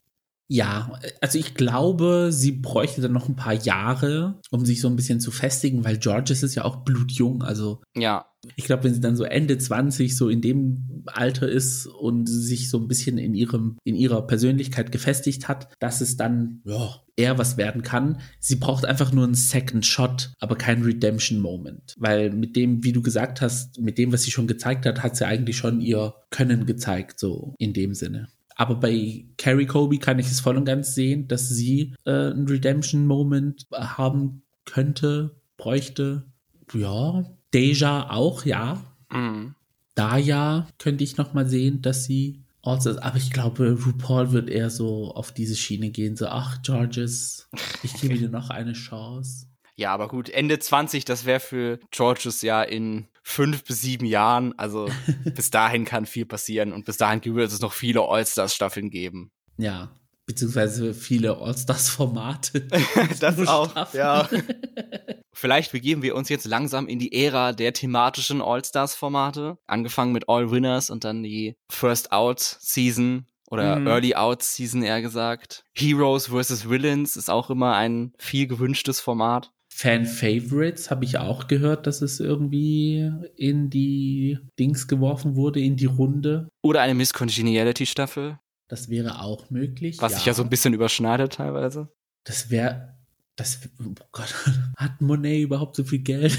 Ja, 0.49 1.01
also 1.23 1.39
ich 1.39 1.55
glaube, 1.55 2.29
sie 2.31 2.53
bräuchte 2.53 3.01
dann 3.01 3.13
noch 3.13 3.29
ein 3.29 3.37
paar 3.37 3.55
Jahre, 3.55 4.41
um 4.51 4.67
sich 4.67 4.81
so 4.81 4.89
ein 4.89 4.97
bisschen 4.97 5.21
zu 5.21 5.31
festigen, 5.31 5.85
weil 5.85 5.99
Georges 5.99 6.43
ist 6.43 6.55
ja 6.55 6.65
auch 6.65 6.85
blutjung. 6.85 7.43
Also 7.43 7.81
ja. 7.97 8.27
Ich 8.57 8.65
glaube, 8.65 8.85
wenn 8.85 8.93
sie 8.93 9.01
dann 9.01 9.17
so 9.17 9.25
Ende 9.25 9.57
20 9.57 10.15
so 10.15 10.29
in 10.29 10.43
dem 10.43 11.03
Alter 11.07 11.49
ist 11.49 11.87
und 11.87 12.27
sich 12.27 12.69
so 12.69 12.79
ein 12.79 12.89
bisschen 12.89 13.17
in 13.17 13.35
ihrem, 13.35 13.79
in 13.85 13.97
ihrer 13.97 14.27
Persönlichkeit 14.27 14.93
gefestigt 14.93 15.49
hat, 15.49 15.69
dass 15.81 16.03
es 16.03 16.19
dann, 16.19 16.61
ja, 16.67 17.01
eher 17.17 17.39
was 17.39 17.57
werden 17.57 17.83
kann. 17.83 18.21
Sie 18.41 18.57
braucht 18.57 18.85
einfach 18.85 19.13
nur 19.13 19.25
einen 19.25 19.35
Second 19.35 19.87
Shot, 19.87 20.33
aber 20.41 20.57
keinen 20.57 20.83
Redemption 20.83 21.41
Moment. 21.41 21.95
Weil 21.97 22.31
mit 22.31 22.55
dem, 22.55 22.85
wie 22.85 22.93
du 22.93 23.01
gesagt 23.01 23.41
hast, 23.41 23.81
mit 23.81 23.97
dem, 23.97 24.13
was 24.13 24.25
sie 24.25 24.31
schon 24.31 24.47
gezeigt 24.47 24.85
hat, 24.85 25.03
hat 25.03 25.17
sie 25.17 25.27
eigentlich 25.27 25.57
schon 25.57 25.81
ihr 25.81 26.15
Können 26.31 26.67
gezeigt, 26.67 27.19
so 27.19 27.55
in 27.59 27.73
dem 27.73 27.95
Sinne. 27.95 28.29
Aber 28.55 28.77
bei 28.77 29.27
Carrie 29.37 29.67
Kobe 29.67 29.99
kann 29.99 30.19
ich 30.19 30.27
es 30.27 30.41
voll 30.41 30.57
und 30.57 30.65
ganz 30.65 30.95
sehen, 30.95 31.29
dass 31.29 31.49
sie 31.49 31.95
äh, 32.05 32.11
einen 32.11 32.47
Redemption-Moment 32.47 33.67
haben 33.73 34.43
könnte, 34.65 35.37
bräuchte. 35.57 36.25
Ja, 36.73 37.25
Deja 37.53 38.11
auch, 38.11 38.45
ja. 38.45 38.83
Mhm. 39.13 39.55
Daya 39.95 40.67
könnte 40.79 41.05
ich 41.05 41.17
noch 41.17 41.35
mal 41.35 41.49
sehen, 41.49 41.83
dass 41.83 42.05
sie 42.05 42.45
also, 42.65 42.99
aber 42.99 43.19
ich 43.19 43.31
glaube, 43.31 43.79
RuPaul 43.85 44.33
wird 44.33 44.49
eher 44.49 44.71
so 44.71 45.13
auf 45.15 45.33
diese 45.33 45.55
Schiene 45.55 45.91
gehen, 45.91 46.17
so, 46.17 46.29
ach, 46.29 46.63
Georges, 46.63 47.49
ich 47.83 47.93
gebe 48.01 48.15
dir 48.19 48.31
noch 48.31 48.49
eine 48.49 48.73
Chance. 48.73 49.49
Ja, 49.77 49.93
aber 49.93 50.09
gut, 50.09 50.31
Ende 50.31 50.59
20, 50.59 51.05
das 51.05 51.27
wäre 51.27 51.41
für 51.41 51.79
Georges 51.91 52.41
ja 52.41 52.63
in 52.63 53.07
fünf 53.25 53.65
bis 53.65 53.81
sieben 53.81 54.07
Jahren. 54.07 54.57
Also 54.57 54.89
bis 55.35 55.51
dahin 55.51 55.85
kann 55.85 56.07
viel 56.07 56.27
passieren 56.27 56.73
und 56.73 56.85
bis 56.85 56.99
dahin 56.99 57.25
wird 57.25 57.51
es 57.51 57.61
noch 57.61 57.73
viele 57.73 58.03
All-Stars-Staffeln 58.03 58.91
geben. 58.91 59.33
Ja, 59.57 59.91
beziehungsweise 60.27 60.95
viele 60.95 61.39
All-Stars-Formate. 61.39 62.69
das 63.21 63.47
auch, 63.49 63.93
ja. 63.95 64.29
Vielleicht 65.33 65.73
begeben 65.73 66.03
wir 66.03 66.15
uns 66.15 66.29
jetzt 66.29 66.47
langsam 66.47 66.87
in 66.87 67.01
die 67.01 67.13
Ära 67.13 67.53
der 67.53 67.73
thematischen 67.73 68.41
All-Stars-Formate. 68.41 69.59
Angefangen 69.67 70.13
mit 70.13 70.29
All 70.29 70.51
Winners 70.53 70.91
und 70.91 71.03
dann 71.03 71.25
die 71.25 71.57
First 71.69 72.13
Out-Season 72.13 73.27
oder 73.51 73.77
mhm. 73.77 73.87
Early 73.87 74.15
Out 74.15 74.43
Season 74.43 74.83
eher 74.83 75.03
gesagt. 75.03 75.65
Heroes 75.75 76.29
vs. 76.29 76.69
Villains 76.69 77.17
ist 77.17 77.31
auch 77.31 77.51
immer 77.51 77.75
ein 77.75 78.13
viel 78.19 78.47
gewünschtes 78.47 79.01
Format. 79.01 79.53
Fan-Favorites 79.77 80.89
habe 80.93 81.05
ich 81.05 81.19
auch 81.19 81.49
gehört, 81.49 81.89
dass 81.89 82.01
es 82.01 82.21
irgendwie 82.21 83.11
in 83.37 83.71
die 83.71 84.39
Dings 84.57 84.87
geworfen 84.87 85.35
wurde, 85.35 85.59
in 85.61 85.77
die 85.77 85.87
Runde. 85.87 86.49
Oder 86.63 86.83
eine 86.83 86.95
Miss 86.95 87.13
Congeniality-Staffel. 87.13 88.39
Das 88.69 88.89
wäre 88.89 89.21
auch 89.21 89.51
möglich. 89.51 89.97
Was 90.01 90.13
ja. 90.13 90.19
sich 90.19 90.27
ja 90.27 90.35
so 90.35 90.45
ein 90.45 90.49
bisschen 90.49 90.75
überschneidet 90.75 91.33
teilweise. 91.33 91.89
Das 92.23 92.51
wäre. 92.51 92.95
Das, 93.35 93.69
oh 93.81 93.95
Gott, 94.13 94.33
hat 94.77 95.01
Monet 95.01 95.43
überhaupt 95.43 95.75
so 95.75 95.83
viel 95.83 95.99
Geld? 95.99 96.39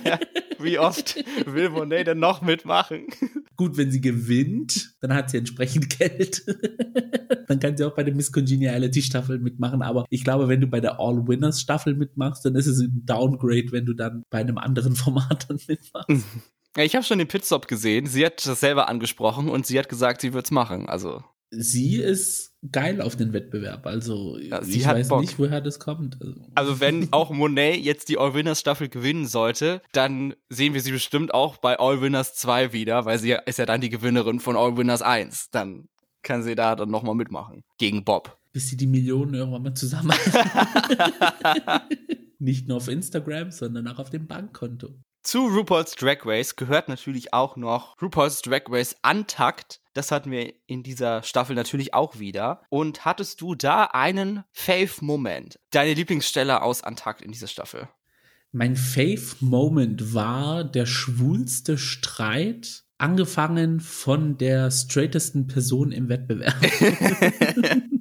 Wie 0.58 0.78
oft 0.78 1.14
will 1.44 1.68
Monet 1.68 2.06
denn 2.06 2.20
noch 2.20 2.40
mitmachen? 2.40 3.08
Gut, 3.56 3.76
wenn 3.76 3.90
sie 3.90 4.00
gewinnt, 4.00 4.94
dann 5.00 5.14
hat 5.14 5.30
sie 5.30 5.38
entsprechend 5.38 5.90
Geld. 5.98 6.44
dann 7.48 7.58
kann 7.58 7.76
sie 7.76 7.84
auch 7.84 7.94
bei 7.94 8.02
der 8.02 8.14
Miss 8.14 8.32
Congeniality 8.32 9.02
Staffel 9.02 9.38
mitmachen. 9.38 9.82
Aber 9.82 10.04
ich 10.10 10.24
glaube, 10.24 10.48
wenn 10.48 10.60
du 10.60 10.66
bei 10.66 10.80
der 10.80 11.00
All 11.00 11.26
Winners 11.26 11.60
Staffel 11.60 11.94
mitmachst, 11.94 12.44
dann 12.44 12.54
ist 12.54 12.66
es 12.66 12.80
ein 12.80 13.02
Downgrade, 13.06 13.72
wenn 13.72 13.86
du 13.86 13.94
dann 13.94 14.22
bei 14.30 14.38
einem 14.38 14.58
anderen 14.58 14.94
Format 14.96 15.48
dann 15.48 15.58
mitmachst. 15.66 16.26
Ja, 16.76 16.84
ich 16.84 16.94
habe 16.94 17.04
schon 17.04 17.18
den 17.18 17.28
Pitstop 17.28 17.68
gesehen. 17.68 18.06
Sie 18.06 18.24
hat 18.26 18.44
das 18.46 18.60
selber 18.60 18.88
angesprochen 18.88 19.48
und 19.48 19.66
sie 19.66 19.78
hat 19.78 19.88
gesagt, 19.88 20.20
sie 20.20 20.34
wird's 20.34 20.50
machen. 20.50 20.88
Also 20.88 21.22
sie 21.50 21.96
ist 21.96 22.55
geil 22.72 23.00
auf 23.00 23.16
den 23.16 23.32
Wettbewerb. 23.32 23.86
Also 23.86 24.38
ja, 24.38 24.62
ich 24.62 24.86
weiß 24.86 25.08
Bock. 25.08 25.20
nicht, 25.20 25.38
woher 25.38 25.60
das 25.60 25.78
kommt. 25.78 26.18
Also, 26.20 26.34
also 26.54 26.80
wenn 26.80 27.12
auch 27.12 27.30
Monet 27.30 27.80
jetzt 27.80 28.08
die 28.08 28.18
All 28.18 28.34
Winners 28.34 28.60
Staffel 28.60 28.88
gewinnen 28.88 29.26
sollte, 29.26 29.82
dann 29.92 30.34
sehen 30.48 30.74
wir 30.74 30.80
sie 30.80 30.92
bestimmt 30.92 31.34
auch 31.34 31.56
bei 31.56 31.78
All 31.78 32.00
Winners 32.00 32.34
2 32.34 32.72
wieder, 32.72 33.04
weil 33.04 33.18
sie 33.18 33.36
ist 33.46 33.58
ja 33.58 33.66
dann 33.66 33.80
die 33.80 33.90
Gewinnerin 33.90 34.40
von 34.40 34.56
All 34.56 34.76
Winners 34.76 35.02
1. 35.02 35.50
Dann 35.50 35.88
kann 36.22 36.42
sie 36.42 36.54
da 36.54 36.76
dann 36.76 36.90
nochmal 36.90 37.14
mitmachen. 37.14 37.62
Gegen 37.78 38.04
Bob. 38.04 38.38
Bis 38.52 38.68
sie 38.68 38.76
die 38.76 38.86
Millionen 38.86 39.34
irgendwann 39.34 39.62
mal 39.62 39.74
zusammen 39.74 40.10
Nicht 42.38 42.68
nur 42.68 42.78
auf 42.78 42.88
Instagram, 42.88 43.50
sondern 43.50 43.88
auch 43.88 43.98
auf 43.98 44.10
dem 44.10 44.26
Bankkonto. 44.26 44.88
Zu 45.22 45.46
RuPaul's 45.46 45.96
Drag 45.96 46.18
Race 46.24 46.54
gehört 46.54 46.88
natürlich 46.88 47.34
auch 47.34 47.56
noch 47.56 48.00
RuPaul's 48.00 48.42
Drag 48.42 48.62
Race 48.68 48.94
Untucked. 49.02 49.80
Das 49.96 50.12
hatten 50.12 50.30
wir 50.30 50.52
in 50.66 50.82
dieser 50.82 51.22
Staffel 51.22 51.56
natürlich 51.56 51.94
auch 51.94 52.18
wieder. 52.18 52.60
Und 52.68 53.06
hattest 53.06 53.40
du 53.40 53.54
da 53.54 53.84
einen 53.84 54.44
Fave-Moment? 54.52 55.58
Deine 55.70 55.94
Lieblingsstelle 55.94 56.60
aus 56.60 56.82
Untucked 56.82 57.22
in 57.22 57.32
dieser 57.32 57.46
Staffel? 57.46 57.88
Mein 58.52 58.76
Fave-Moment 58.76 60.12
war 60.12 60.64
der 60.64 60.84
schwulste 60.84 61.78
Streit, 61.78 62.84
angefangen 62.98 63.80
von 63.80 64.36
der 64.36 64.70
straightesten 64.70 65.46
Person 65.46 65.92
im 65.92 66.10
Wettbewerb. 66.10 66.54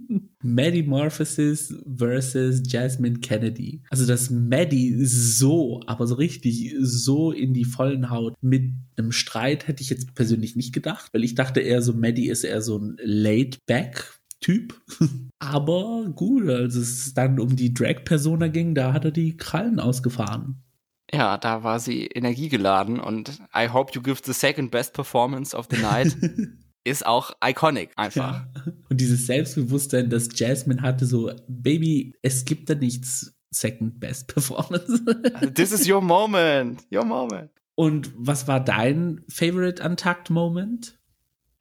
Maddie 0.46 0.84
Morphosis 0.84 1.74
versus 1.98 2.62
Jasmine 2.66 3.20
Kennedy. 3.20 3.82
Also, 3.90 4.06
dass 4.06 4.30
Maddie 4.30 5.04
so, 5.06 5.82
aber 5.88 6.06
so 6.06 6.16
richtig 6.16 6.76
so 6.80 7.32
in 7.32 7.54
die 7.54 7.66
vollen 7.66 8.10
Haut 8.10 8.36
mit 8.42 8.74
einem 8.98 9.12
Streit 9.12 9.68
hätte 9.68 9.82
ich 9.82 9.90
jetzt 9.90 10.14
persönlich 10.14 10.56
nicht 10.56 10.74
gedacht, 10.74 11.10
weil 11.14 11.24
ich 11.24 11.36
dachte 11.36 11.60
eher 11.60 11.82
so, 11.82 11.94
Maddie 11.94 12.30
ist 12.30 12.44
eher 12.44 12.62
so 12.62 12.78
ein 12.78 12.98
laid-back 13.04 14.20
Typ. 14.42 14.80
Aber 15.40 16.06
gut, 16.14 16.48
als 16.50 16.76
es 16.76 17.14
dann 17.16 17.40
um 17.40 17.56
die 17.56 17.74
Drag-Persona 17.74 18.48
ging, 18.50 18.76
da 18.76 18.94
hat 18.94 19.06
er 19.06 19.12
die 19.12 19.38
Krallen 19.38 19.80
ausgefahren. 19.80 20.62
Ja, 21.12 21.38
da 21.38 21.64
war 21.64 21.80
sie 21.80 22.06
energiegeladen 22.08 23.00
und 23.00 23.40
I 23.56 23.70
hope 23.70 23.94
you 23.96 24.02
give 24.02 24.22
the 24.24 24.34
second 24.34 24.72
best 24.72 24.94
performance 24.94 25.56
of 25.56 25.68
the 25.72 25.82
night. 25.82 26.16
ist 26.86 27.06
auch 27.06 27.32
iconic 27.44 27.92
einfach. 27.98 28.46
Ja. 28.46 28.74
Und 28.90 29.02
dieses 29.02 29.26
Selbstbewusstsein, 29.26 30.10
das 30.10 30.30
Jasmine 30.34 30.82
hatte, 30.82 31.06
so, 31.06 31.32
Baby, 31.48 32.14
es 32.22 32.46
gibt 32.46 32.70
da 32.70 32.76
nichts 32.76 33.36
Second 33.50 34.00
Best 34.00 34.28
Performance. 34.28 35.04
This 35.54 35.72
is 35.72 35.90
your 35.90 36.02
moment. 36.02 36.84
Your 36.92 37.04
moment. 37.04 37.52
Und 37.76 38.14
was 38.16 38.48
war 38.48 38.64
dein 38.64 39.24
Favorite 39.28 39.84
Untucked 39.84 40.30
Moment? 40.30 40.98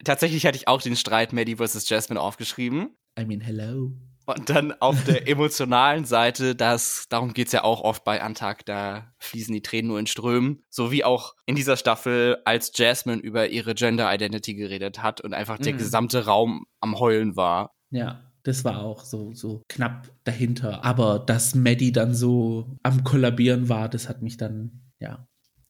Tatsächlich 0.03 0.45
hatte 0.45 0.57
ich 0.57 0.67
auch 0.67 0.81
den 0.81 0.95
Streit 0.95 1.33
Maddie 1.33 1.55
vs. 1.55 1.89
Jasmine 1.89 2.21
aufgeschrieben. 2.21 2.91
I 3.19 3.25
mean, 3.25 3.41
hello. 3.41 3.93
Und 4.25 4.49
dann 4.49 4.73
auf 4.79 5.03
der 5.03 5.27
emotionalen 5.27 6.05
Seite, 6.05 6.55
das, 6.55 7.05
darum 7.09 7.33
geht's 7.33 7.51
ja 7.51 7.63
auch 7.63 7.81
oft 7.81 8.03
bei 8.03 8.21
Antag, 8.21 8.65
da 8.65 9.13
fließen 9.19 9.53
die 9.53 9.61
Tränen 9.61 9.89
nur 9.89 9.99
in 9.99 10.07
Strömen. 10.07 10.63
So 10.69 10.91
wie 10.91 11.03
auch 11.03 11.35
in 11.45 11.55
dieser 11.55 11.77
Staffel, 11.77 12.37
als 12.45 12.71
Jasmine 12.75 13.21
über 13.21 13.47
ihre 13.49 13.75
Gender 13.75 14.13
Identity 14.13 14.55
geredet 14.55 15.03
hat 15.03 15.21
und 15.21 15.33
einfach 15.33 15.59
der 15.59 15.73
mhm. 15.73 15.77
gesamte 15.77 16.25
Raum 16.25 16.65
am 16.79 16.99
Heulen 16.99 17.35
war. 17.35 17.75
Ja. 17.91 18.21
Das 18.43 18.63
war 18.63 18.83
auch 18.83 19.03
so, 19.03 19.33
so 19.33 19.63
knapp 19.67 20.07
dahinter. 20.23 20.85
Aber 20.85 21.17
dass 21.17 21.55
Maddie 21.55 21.91
dann 21.91 22.13
so 22.13 22.77
am 22.83 23.03
Kollabieren 23.03 23.69
war, 23.69 23.89
das 23.89 24.07
hat 24.07 24.21
mich 24.21 24.37
dann, 24.37 24.83
ja, 24.99 25.27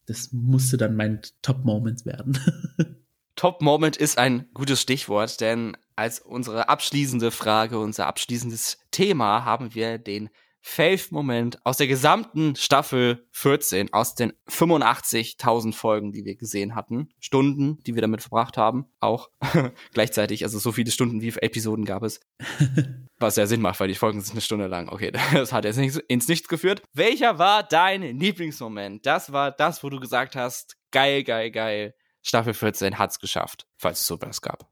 das 0.08 0.34
musste 0.34 0.76
dann 0.76 0.98
mein 0.98 1.22
Top-Moment 1.42 2.06
werden. 2.06 2.38
Top-Moment 3.38 3.96
ist 3.96 4.18
ein 4.18 4.50
gutes 4.54 4.82
Stichwort, 4.82 5.40
denn 5.40 5.78
als 5.96 6.20
unsere 6.20 6.70
abschließende 6.70 7.32
Frage, 7.32 7.80
unser 7.80 8.08
abschließendes 8.08 8.80
Thema 8.92 9.46
haben 9.46 9.74
wir 9.74 9.98
den 9.98 10.30
Fave-Moment 10.68 11.64
aus 11.64 11.78
der 11.78 11.86
gesamten 11.86 12.56
Staffel 12.56 13.28
14, 13.34 13.94
aus 13.94 14.16
den 14.16 14.34
85.000 14.50 15.74
Folgen, 15.76 16.12
die 16.12 16.26
wir 16.26 16.36
gesehen 16.36 16.74
hatten, 16.74 17.10
Stunden, 17.20 17.78
die 17.84 17.94
wir 17.94 18.02
damit 18.02 18.24
verbracht 18.24 18.58
haben, 18.58 18.86
auch 19.00 19.30
gleichzeitig, 19.94 20.44
also 20.44 20.58
so 20.58 20.72
viele 20.72 20.90
Stunden 20.90 21.22
wie 21.22 21.30
Episoden 21.30 21.86
gab 21.86 22.02
es, 22.02 22.20
was 23.20 23.36
ja 23.36 23.46
Sinn 23.46 23.62
macht, 23.62 23.80
weil 23.80 23.90
die 23.90 23.96
Folgen 23.96 24.22
sind 24.22 24.32
eine 24.32 24.42
Stunde 24.42 24.66
lang. 24.66 24.90
Okay, 24.90 25.12
das 25.34 25.54
hat 25.54 25.66
jetzt 25.66 25.78
nicht, 25.78 25.98
ins 26.08 26.28
Nichts 26.28 26.48
geführt. 26.48 26.82
Welcher 26.94 27.38
war 27.38 27.62
dein 27.62 28.02
Lieblingsmoment? 28.02 29.06
Das 29.06 29.32
war 29.32 29.52
das, 29.52 29.84
wo 29.84 29.90
du 29.90 30.00
gesagt 30.00 30.36
hast, 30.36 30.78
geil, 30.90 31.24
geil, 31.24 31.52
geil 31.52 31.94
Staffel 32.26 32.56
14 32.56 32.98
hat's 32.98 33.20
geschafft, 33.20 33.68
falls 33.78 34.02
es 34.02 34.08
sowas 34.08 34.42
gab. 34.42 34.68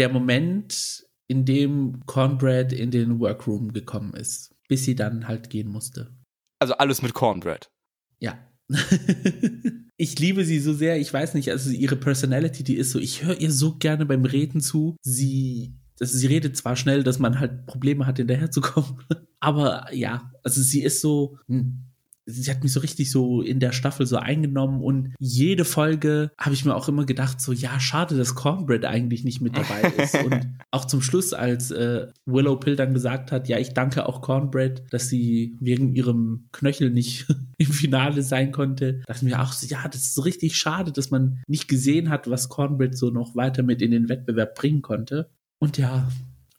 Der 0.00 0.08
Moment, 0.08 1.06
in 1.28 1.44
dem 1.44 2.00
Cornbread 2.06 2.72
in 2.72 2.90
den 2.90 3.20
Workroom 3.20 3.72
gekommen 3.72 4.14
ist, 4.14 4.52
bis 4.66 4.84
sie 4.84 4.96
dann 4.96 5.28
halt 5.28 5.48
gehen 5.48 5.68
musste. 5.68 6.10
Also 6.58 6.74
alles 6.74 7.02
mit 7.02 7.14
Cornbread. 7.14 7.70
Ja. 8.18 8.38
ich 9.96 10.18
liebe 10.18 10.44
sie 10.44 10.58
so 10.58 10.72
sehr, 10.72 10.98
ich 10.98 11.12
weiß 11.12 11.34
nicht, 11.34 11.50
also 11.50 11.70
ihre 11.70 11.96
Personality, 11.96 12.64
die 12.64 12.76
ist 12.76 12.92
so, 12.92 12.98
ich 12.98 13.22
höre 13.22 13.38
ihr 13.38 13.52
so 13.52 13.76
gerne 13.76 14.06
beim 14.06 14.24
Reden 14.24 14.62
zu. 14.62 14.96
Sie, 15.02 15.74
also 16.00 16.16
sie 16.16 16.26
redet 16.26 16.56
zwar 16.56 16.76
schnell, 16.76 17.04
dass 17.04 17.18
man 17.18 17.38
halt 17.38 17.66
Probleme 17.66 18.06
hat, 18.06 18.16
hinterherzukommen, 18.16 19.02
aber 19.40 19.92
ja, 19.94 20.32
also 20.42 20.62
sie 20.62 20.82
ist 20.82 21.00
so, 21.00 21.38
hm, 21.46 21.89
sie 22.30 22.50
hat 22.50 22.62
mich 22.62 22.72
so 22.72 22.80
richtig 22.80 23.10
so 23.10 23.42
in 23.42 23.60
der 23.60 23.72
Staffel 23.72 24.06
so 24.06 24.16
eingenommen 24.16 24.80
und 24.80 25.14
jede 25.18 25.64
Folge 25.64 26.30
habe 26.38 26.54
ich 26.54 26.64
mir 26.64 26.74
auch 26.74 26.88
immer 26.88 27.06
gedacht, 27.06 27.40
so 27.40 27.52
ja, 27.52 27.78
schade, 27.80 28.16
dass 28.16 28.34
Cornbread 28.34 28.84
eigentlich 28.84 29.24
nicht 29.24 29.40
mit 29.40 29.56
dabei 29.56 29.82
ist. 30.02 30.16
und 30.22 30.58
auch 30.70 30.84
zum 30.84 31.02
Schluss, 31.02 31.32
als 31.32 31.70
äh, 31.70 32.06
Willow 32.26 32.56
Pill 32.56 32.76
dann 32.76 32.94
gesagt 32.94 33.32
hat, 33.32 33.48
ja, 33.48 33.58
ich 33.58 33.74
danke 33.74 34.06
auch 34.06 34.22
Cornbread, 34.22 34.84
dass 34.90 35.08
sie 35.08 35.56
wegen 35.60 35.94
ihrem 35.94 36.48
Knöchel 36.52 36.90
nicht 36.90 37.26
im 37.58 37.72
Finale 37.72 38.22
sein 38.22 38.52
konnte, 38.52 39.02
dachte 39.06 39.24
mir 39.24 39.40
auch 39.40 39.52
so, 39.52 39.66
ja, 39.66 39.86
das 39.88 40.02
ist 40.02 40.14
so 40.14 40.22
richtig 40.22 40.56
schade, 40.56 40.92
dass 40.92 41.10
man 41.10 41.42
nicht 41.46 41.68
gesehen 41.68 42.10
hat, 42.10 42.30
was 42.30 42.48
Cornbread 42.48 42.96
so 42.96 43.10
noch 43.10 43.36
weiter 43.36 43.62
mit 43.62 43.82
in 43.82 43.90
den 43.90 44.08
Wettbewerb 44.08 44.54
bringen 44.54 44.82
konnte. 44.82 45.30
Und 45.58 45.76
ja, 45.76 46.08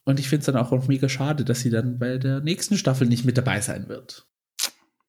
und 0.03 0.19
ich 0.19 0.29
finde 0.29 0.41
es 0.41 0.45
dann 0.47 0.57
auch, 0.57 0.71
auch 0.71 0.87
mega 0.87 1.09
schade, 1.09 1.45
dass 1.45 1.61
sie 1.61 1.69
dann 1.69 1.99
bei 1.99 2.17
der 2.17 2.41
nächsten 2.41 2.77
Staffel 2.77 3.07
nicht 3.07 3.25
mit 3.25 3.37
dabei 3.37 3.61
sein 3.61 3.87
wird. 3.87 4.27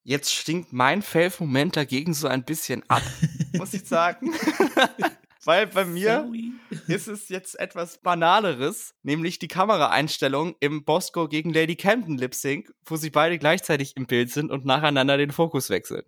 Jetzt 0.05 0.35
stinkt 0.35 0.73
mein 0.73 1.01
Fail-Moment 1.01 1.77
dagegen 1.77 2.13
so 2.13 2.27
ein 2.27 2.45
bisschen 2.45 2.83
ab, 2.89 3.03
muss 3.53 3.73
ich 3.75 3.85
sagen. 3.85 4.33
Weil 5.45 5.67
bei 5.67 5.85
mir 5.85 6.25
Sorry. 6.25 6.53
ist 6.87 7.09
es 7.09 7.29
jetzt 7.29 7.59
etwas 7.59 7.99
Banaleres, 7.99 8.95
nämlich 9.03 9.41
die 9.41 9.49
Kameraeinstellung 9.49 10.55
im 10.61 10.85
Bosco 10.85 11.27
gegen 11.29 11.53
Lady 11.53 11.75
Camden 11.75 12.17
Lip 12.17 12.35
Sync, 12.35 12.73
wo 12.85 12.97
sie 12.97 13.11
beide 13.11 13.39
gleichzeitig 13.39 13.97
im 13.97 14.07
Bild 14.07 14.31
sind 14.31 14.53
und 14.53 14.65
nacheinander 14.65 15.17
den 15.17 15.33
Fokus 15.33 15.69
wechseln. 15.69 16.03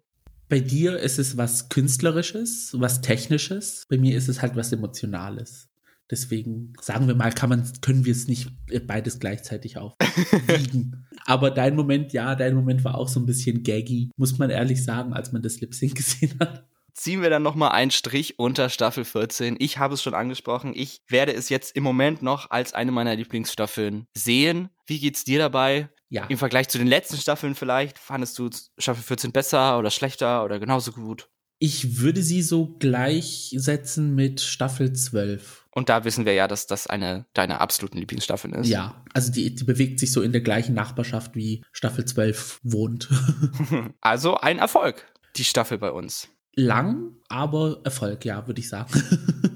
Bei 0.49 0.61
dir 0.61 0.99
ist 0.99 1.18
es 1.18 1.36
was 1.36 1.68
Künstlerisches, 1.68 2.76
was 2.78 3.01
Technisches. 3.01 3.86
Bei 3.88 3.99
mir 3.99 4.16
ist 4.16 4.28
es 4.28 4.40
halt 4.40 4.55
was 4.55 4.72
Emotionales. 4.72 5.68
Deswegen 6.14 6.74
sagen 6.80 7.08
wir 7.08 7.16
mal, 7.16 7.32
kann 7.32 7.48
man, 7.48 7.68
können 7.80 8.04
wir 8.04 8.12
es 8.12 8.28
nicht 8.28 8.48
beides 8.86 9.18
gleichzeitig 9.18 9.78
aufwiegen. 9.78 11.08
Aber 11.26 11.50
dein 11.50 11.74
Moment, 11.74 12.12
ja, 12.12 12.36
dein 12.36 12.54
Moment 12.54 12.84
war 12.84 12.96
auch 12.96 13.08
so 13.08 13.18
ein 13.18 13.26
bisschen 13.26 13.64
gaggy, 13.64 14.12
muss 14.16 14.38
man 14.38 14.48
ehrlich 14.48 14.84
sagen, 14.84 15.12
als 15.12 15.32
man 15.32 15.42
das 15.42 15.60
Lip 15.60 15.74
Sync 15.74 15.96
gesehen 15.96 16.36
hat. 16.38 16.68
Ziehen 16.92 17.20
wir 17.20 17.30
dann 17.30 17.42
nochmal 17.42 17.72
einen 17.72 17.90
Strich 17.90 18.38
unter 18.38 18.68
Staffel 18.68 19.04
14. 19.04 19.56
Ich 19.58 19.78
habe 19.78 19.94
es 19.94 20.02
schon 20.04 20.14
angesprochen. 20.14 20.72
Ich 20.76 21.02
werde 21.08 21.34
es 21.34 21.48
jetzt 21.48 21.74
im 21.74 21.82
Moment 21.82 22.22
noch 22.22 22.52
als 22.52 22.74
eine 22.74 22.92
meiner 22.92 23.16
Lieblingsstaffeln 23.16 24.06
sehen. 24.16 24.68
Wie 24.86 25.00
geht's 25.00 25.24
dir 25.24 25.40
dabei? 25.40 25.88
Ja. 26.10 26.26
Im 26.26 26.38
Vergleich 26.38 26.68
zu 26.68 26.78
den 26.78 26.86
letzten 26.86 27.16
Staffeln 27.16 27.56
vielleicht? 27.56 27.98
Fandest 27.98 28.38
du 28.38 28.50
Staffel 28.78 29.02
14 29.02 29.32
besser 29.32 29.80
oder 29.80 29.90
schlechter 29.90 30.44
oder 30.44 30.60
genauso 30.60 30.92
gut? 30.92 31.28
Ich 31.64 31.98
würde 31.98 32.22
sie 32.22 32.42
so 32.42 32.76
gleichsetzen 32.78 34.14
mit 34.14 34.42
Staffel 34.42 34.92
12. 34.92 35.64
Und 35.70 35.88
da 35.88 36.04
wissen 36.04 36.26
wir 36.26 36.34
ja, 36.34 36.46
dass 36.46 36.66
das 36.66 36.86
eine 36.86 37.24
deiner 37.32 37.62
absoluten 37.62 37.96
Lieblingsstaffeln 37.96 38.52
ist. 38.52 38.68
Ja, 38.68 39.02
also 39.14 39.32
die, 39.32 39.54
die 39.54 39.64
bewegt 39.64 39.98
sich 39.98 40.12
so 40.12 40.20
in 40.20 40.32
der 40.32 40.42
gleichen 40.42 40.74
Nachbarschaft 40.74 41.34
wie 41.36 41.64
Staffel 41.72 42.04
12 42.04 42.60
wohnt. 42.64 43.08
also 44.02 44.36
ein 44.36 44.58
Erfolg, 44.58 45.06
die 45.36 45.44
Staffel 45.44 45.78
bei 45.78 45.90
uns. 45.90 46.28
Lang, 46.54 47.12
aber 47.30 47.80
Erfolg, 47.82 48.26
ja, 48.26 48.46
würde 48.46 48.60
ich 48.60 48.68
sagen. 48.68 48.92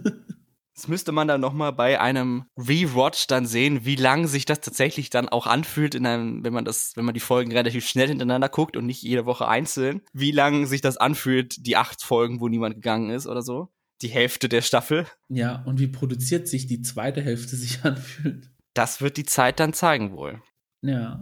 Das 0.89 0.93
müsste 0.93 1.13
man 1.13 1.29
dann 1.29 1.43
nochmal 1.43 1.75
bei 1.75 2.01
einem 2.01 2.47
Rewatch 2.57 3.27
dann 3.27 3.45
sehen, 3.45 3.85
wie 3.85 3.97
lang 3.97 4.27
sich 4.27 4.47
das 4.47 4.63
tatsächlich 4.63 5.11
dann 5.11 5.29
auch 5.29 5.47
anfühlt, 5.47 5.95
in 5.95 6.07
einem, 6.07 6.43
wenn 6.43 6.55
man 6.55 6.65
das, 6.65 6.97
wenn 6.97 7.05
man 7.05 7.13
die 7.13 7.21
Folgen 7.21 7.53
relativ 7.53 7.87
schnell 7.87 8.09
hintereinander 8.09 8.49
guckt 8.49 8.75
und 8.75 8.87
nicht 8.87 9.03
jede 9.03 9.27
Woche 9.27 9.47
einzeln, 9.47 10.01
wie 10.15 10.31
lang 10.31 10.65
sich 10.65 10.81
das 10.81 10.97
anfühlt, 10.97 11.67
die 11.67 11.77
acht 11.77 12.03
Folgen, 12.03 12.41
wo 12.41 12.49
niemand 12.49 12.77
gegangen 12.77 13.11
ist 13.11 13.27
oder 13.27 13.43
so. 13.43 13.69
Die 14.01 14.09
Hälfte 14.09 14.49
der 14.49 14.63
Staffel. 14.63 15.05
Ja, 15.29 15.63
und 15.67 15.79
wie 15.79 15.89
produziert 15.89 16.49
sich 16.49 16.67
die 16.67 16.81
zweite 16.81 17.21
Hälfte 17.21 17.55
sich 17.55 17.81
anfühlt. 17.85 18.51
Das 18.73 19.03
wird 19.03 19.19
die 19.19 19.27
Zeit 19.27 19.61
dann 19.61 19.75
zeigen 19.75 20.13
wohl. 20.13 20.41
Ja. 20.81 21.21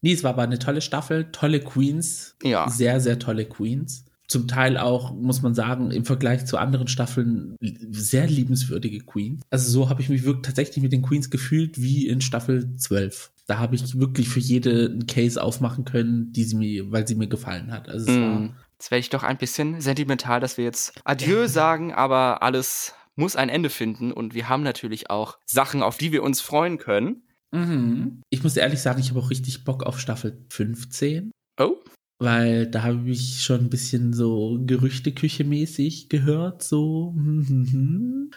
Nee, 0.00 0.12
es 0.12 0.22
war 0.22 0.30
aber 0.30 0.42
eine 0.42 0.60
tolle 0.60 0.80
Staffel, 0.80 1.32
tolle 1.32 1.58
Queens. 1.58 2.36
Ja. 2.44 2.70
Sehr, 2.70 3.00
sehr 3.00 3.18
tolle 3.18 3.46
Queens 3.46 4.07
zum 4.28 4.46
Teil 4.46 4.76
auch, 4.76 5.14
muss 5.14 5.42
man 5.42 5.54
sagen, 5.54 5.90
im 5.90 6.04
Vergleich 6.04 6.44
zu 6.44 6.58
anderen 6.58 6.86
Staffeln 6.86 7.56
sehr 7.60 8.26
liebenswürdige 8.26 9.00
Queens. 9.00 9.42
Also 9.50 9.70
so 9.70 9.88
habe 9.88 10.02
ich 10.02 10.10
mich 10.10 10.24
wirklich 10.24 10.44
tatsächlich 10.46 10.82
mit 10.82 10.92
den 10.92 11.02
Queens 11.02 11.30
gefühlt 11.30 11.80
wie 11.80 12.06
in 12.06 12.20
Staffel 12.20 12.76
12. 12.76 13.32
Da 13.46 13.58
habe 13.58 13.74
ich 13.74 13.98
wirklich 13.98 14.28
für 14.28 14.40
jede 14.40 14.90
einen 14.90 15.06
Case 15.06 15.42
aufmachen 15.42 15.86
können, 15.86 16.30
die 16.32 16.44
sie 16.44 16.56
mir, 16.56 16.92
weil 16.92 17.08
sie 17.08 17.14
mir 17.14 17.28
gefallen 17.28 17.72
hat. 17.72 17.88
Also 17.88 18.12
mm. 18.12 18.54
Jetzt 18.78 18.90
wäre 18.90 19.00
ich 19.00 19.08
doch 19.08 19.22
ein 19.22 19.38
bisschen 19.38 19.80
sentimental, 19.80 20.40
dass 20.40 20.58
wir 20.58 20.64
jetzt 20.64 21.00
Adieu 21.04 21.48
sagen, 21.48 21.92
aber 21.92 22.42
alles 22.42 22.94
muss 23.16 23.34
ein 23.34 23.48
Ende 23.48 23.70
finden 23.70 24.12
und 24.12 24.34
wir 24.34 24.48
haben 24.48 24.62
natürlich 24.62 25.10
auch 25.10 25.38
Sachen, 25.46 25.82
auf 25.82 25.96
die 25.96 26.12
wir 26.12 26.22
uns 26.22 26.40
freuen 26.40 26.78
können. 26.78 27.22
Mhm. 27.50 28.22
Ich 28.28 28.44
muss 28.44 28.56
ehrlich 28.56 28.80
sagen, 28.80 29.00
ich 29.00 29.08
habe 29.10 29.18
auch 29.18 29.30
richtig 29.30 29.64
Bock 29.64 29.82
auf 29.82 29.98
Staffel 29.98 30.44
15. 30.50 31.32
Oh 31.58 31.78
weil 32.18 32.66
da 32.66 32.82
habe 32.82 33.08
ich 33.08 33.42
schon 33.42 33.60
ein 33.60 33.70
bisschen 33.70 34.12
so 34.12 34.58
Gerüchteküche 34.64 35.44
mäßig 35.44 36.08
gehört, 36.08 36.62
so. 36.62 37.14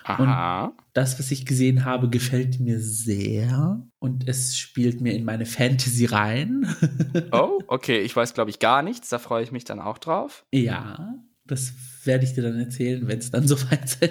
Aha. 0.03 0.65
Und 0.65 0.73
das, 0.93 1.17
was 1.17 1.32
ich 1.32 1.45
gesehen 1.45 1.84
habe, 1.84 2.09
gefällt 2.09 2.59
mir 2.59 2.79
sehr 2.79 3.82
und 3.99 4.27
es 4.27 4.57
spielt 4.57 5.01
mir 5.01 5.13
in 5.13 5.25
meine 5.25 5.45
Fantasy 5.45 6.05
rein. 6.05 6.67
oh, 7.32 7.59
okay, 7.67 8.01
ich 8.01 8.15
weiß 8.15 8.34
glaube 8.34 8.51
ich 8.51 8.59
gar 8.59 8.84
nichts, 8.84 9.09
da 9.09 9.19
freue 9.19 9.43
ich 9.43 9.51
mich 9.51 9.63
dann 9.63 9.79
auch 9.79 9.97
drauf. 9.97 10.45
Ja, 10.51 11.15
das 11.45 11.73
werde 12.05 12.23
ich 12.23 12.34
dir 12.34 12.43
dann 12.43 12.59
erzählen, 12.59 13.07
wenn 13.07 13.19
es 13.19 13.32
dann 13.32 13.47
soweit 13.47 13.89
sein 13.89 14.09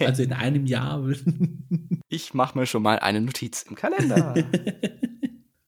Also 0.00 0.22
in 0.22 0.32
einem 0.32 0.66
Jahr. 0.66 1.04
ich 2.08 2.34
mache 2.34 2.58
mir 2.58 2.66
schon 2.66 2.82
mal 2.82 2.98
eine 2.98 3.20
Notiz 3.20 3.62
im 3.62 3.76
Kalender. 3.76 4.34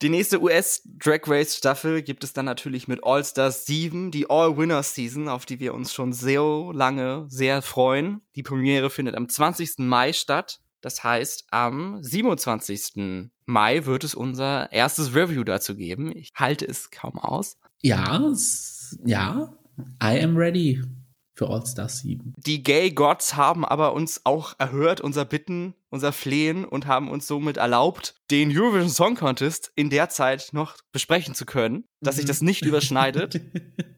Die 0.03 0.09
nächste 0.09 0.43
US 0.43 0.83
Drag 0.85 1.21
Race 1.29 1.57
Staffel 1.57 2.03
gibt 2.03 2.25
es 2.25 2.33
dann 2.33 2.45
natürlich 2.45 2.89
mit 2.89 3.05
All 3.05 3.25
Stars 3.25 3.67
7, 3.67 4.11
die 4.11 4.29
All 4.29 4.57
Winners 4.57 4.97
Season, 4.97 5.29
auf 5.29 5.47
die 5.47 5.61
wir 5.61 5.75
uns 5.75 5.95
schon 5.95 6.13
sehr 6.13 6.43
lange 6.73 7.27
sehr 7.29 7.63
freuen. 7.63 8.21
Die 8.35 8.43
Premiere 8.43 8.91
findet 8.91 9.15
am 9.15 9.29
20. 9.29 9.79
Mai 9.79 10.13
statt. 10.13 10.59
Das 10.81 11.05
heißt, 11.05 11.45
am 11.53 12.03
27. 12.03 13.31
Mai 13.47 13.87
wird 13.87 14.03
es 14.03 14.17
unser 14.17 14.73
erstes 14.73 15.15
Review 15.15 15.45
dazu 15.45 15.77
geben. 15.77 16.11
Ich 16.17 16.33
halte 16.35 16.67
es 16.67 16.91
kaum 16.91 17.17
aus. 17.17 17.57
Ja, 17.81 18.29
ja, 19.05 19.57
I 20.03 20.21
am 20.21 20.37
ready 20.37 20.83
für 21.43 21.51
All-Stars 21.51 21.99
7. 22.01 22.35
Die 22.37 22.63
Gay 22.63 22.93
Gods 22.93 23.35
haben 23.35 23.65
aber 23.65 23.95
uns 23.95 24.21
auch 24.25 24.55
erhört, 24.59 25.01
unser 25.01 25.25
Bitten, 25.25 25.75
unser 25.91 26.13
Flehen 26.13 26.65
und 26.65 26.87
haben 26.87 27.11
uns 27.11 27.27
somit 27.27 27.57
erlaubt, 27.57 28.15
den 28.31 28.57
Eurovision 28.57 28.89
Song 28.89 29.17
Contest 29.17 29.73
in 29.75 29.91
der 29.91 30.09
Zeit 30.09 30.51
noch 30.53 30.77
besprechen 30.93 31.35
zu 31.35 31.45
können, 31.45 31.85
dass 32.01 32.17
sich 32.17 32.27
das 32.27 32.43
nicht 32.43 32.65
überschneidet. 32.65 33.41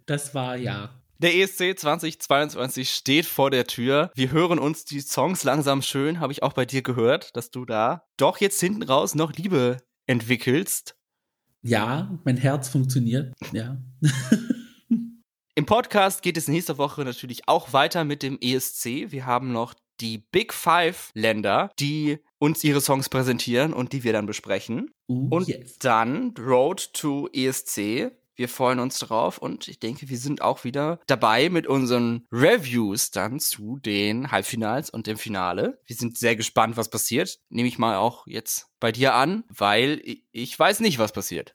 Das 0.07 0.35
war 0.35 0.59
ja. 0.59 1.01
Der 1.17 1.35
ESC 1.35 1.79
2022 1.79 2.91
steht 2.91 3.25
vor 3.25 3.51
der 3.51 3.67
Tür. 3.67 4.11
Wir 4.15 4.33
hören 4.33 4.59
uns 4.59 4.85
die 4.85 5.01
Songs 5.01 5.45
langsam 5.45 5.81
schön, 5.81 6.21
habe 6.21 6.35
ich 6.35 6.43
auch 6.43 6.53
bei 6.53 6.67
dir 6.67 6.83
gehört, 6.83 7.35
dass 7.35 7.51
du 7.51 7.65
da 7.65 8.05
doch 8.19 8.37
jetzt 8.37 8.61
hinten 8.61 8.83
raus 8.83 9.15
noch 9.15 9.33
Liebe 9.33 9.79
entwickelst. 10.05 10.95
Ja, 11.63 12.19
mein 12.25 12.37
Herz 12.37 12.69
funktioniert, 12.69 13.33
ja. 13.55 13.79
Im 15.57 15.67
Podcast 15.67 16.23
geht 16.23 16.37
es 16.37 16.49
nächste 16.49 16.79
Woche 16.79 17.05
natürlich 17.05 17.47
auch 17.47 17.73
weiter 17.73 18.03
mit 18.03 18.25
dem 18.25 18.39
ESC. 18.41 19.13
Wir 19.13 19.25
haben 19.25 19.53
noch 19.53 19.73
die 20.01 20.19
Big 20.19 20.53
Five 20.53 21.11
Länder, 21.15 21.71
die 21.79 22.19
uns 22.39 22.65
ihre 22.65 22.81
Songs 22.81 23.09
präsentieren 23.09 23.73
und 23.73 23.93
die 23.93 24.03
wir 24.03 24.13
dann 24.13 24.27
besprechen. 24.27 24.91
Uh, 25.09 25.29
und 25.31 25.47
yes. 25.47 25.79
dann 25.79 26.35
Road 26.37 26.93
to 26.93 27.29
ESC. 27.33 28.11
Wir 28.37 28.49
freuen 28.49 28.81
uns 28.81 28.99
drauf 28.99 29.39
und 29.39 29.69
ich 29.69 29.79
denke, 29.79 30.09
wir 30.09 30.19
sind 30.19 30.43
auch 30.43 30.65
wieder 30.65 31.01
dabei 31.07 31.49
mit 31.51 31.67
unseren 31.67 32.27
Reviews 32.33 33.11
dann 33.11 33.39
zu 33.41 33.79
den 33.79 34.31
Halbfinals 34.31 34.91
und 34.91 35.07
dem 35.07 35.17
Finale. 35.17 35.79
Wir 35.87 35.97
sind 35.97 36.19
sehr 36.19 36.37
gespannt, 36.37 36.77
was 36.77 36.91
passiert. 36.91 37.39
Nehme 37.49 37.69
ich 37.69 37.79
mal 37.79 37.97
auch 37.97 38.27
jetzt 38.27 38.69
bei 38.81 38.93
dir 38.93 39.15
an, 39.15 39.45
weil 39.49 40.03
ich 40.33 40.59
weiß 40.59 40.81
nicht, 40.81 40.99
was 40.99 41.13
passiert. 41.13 41.55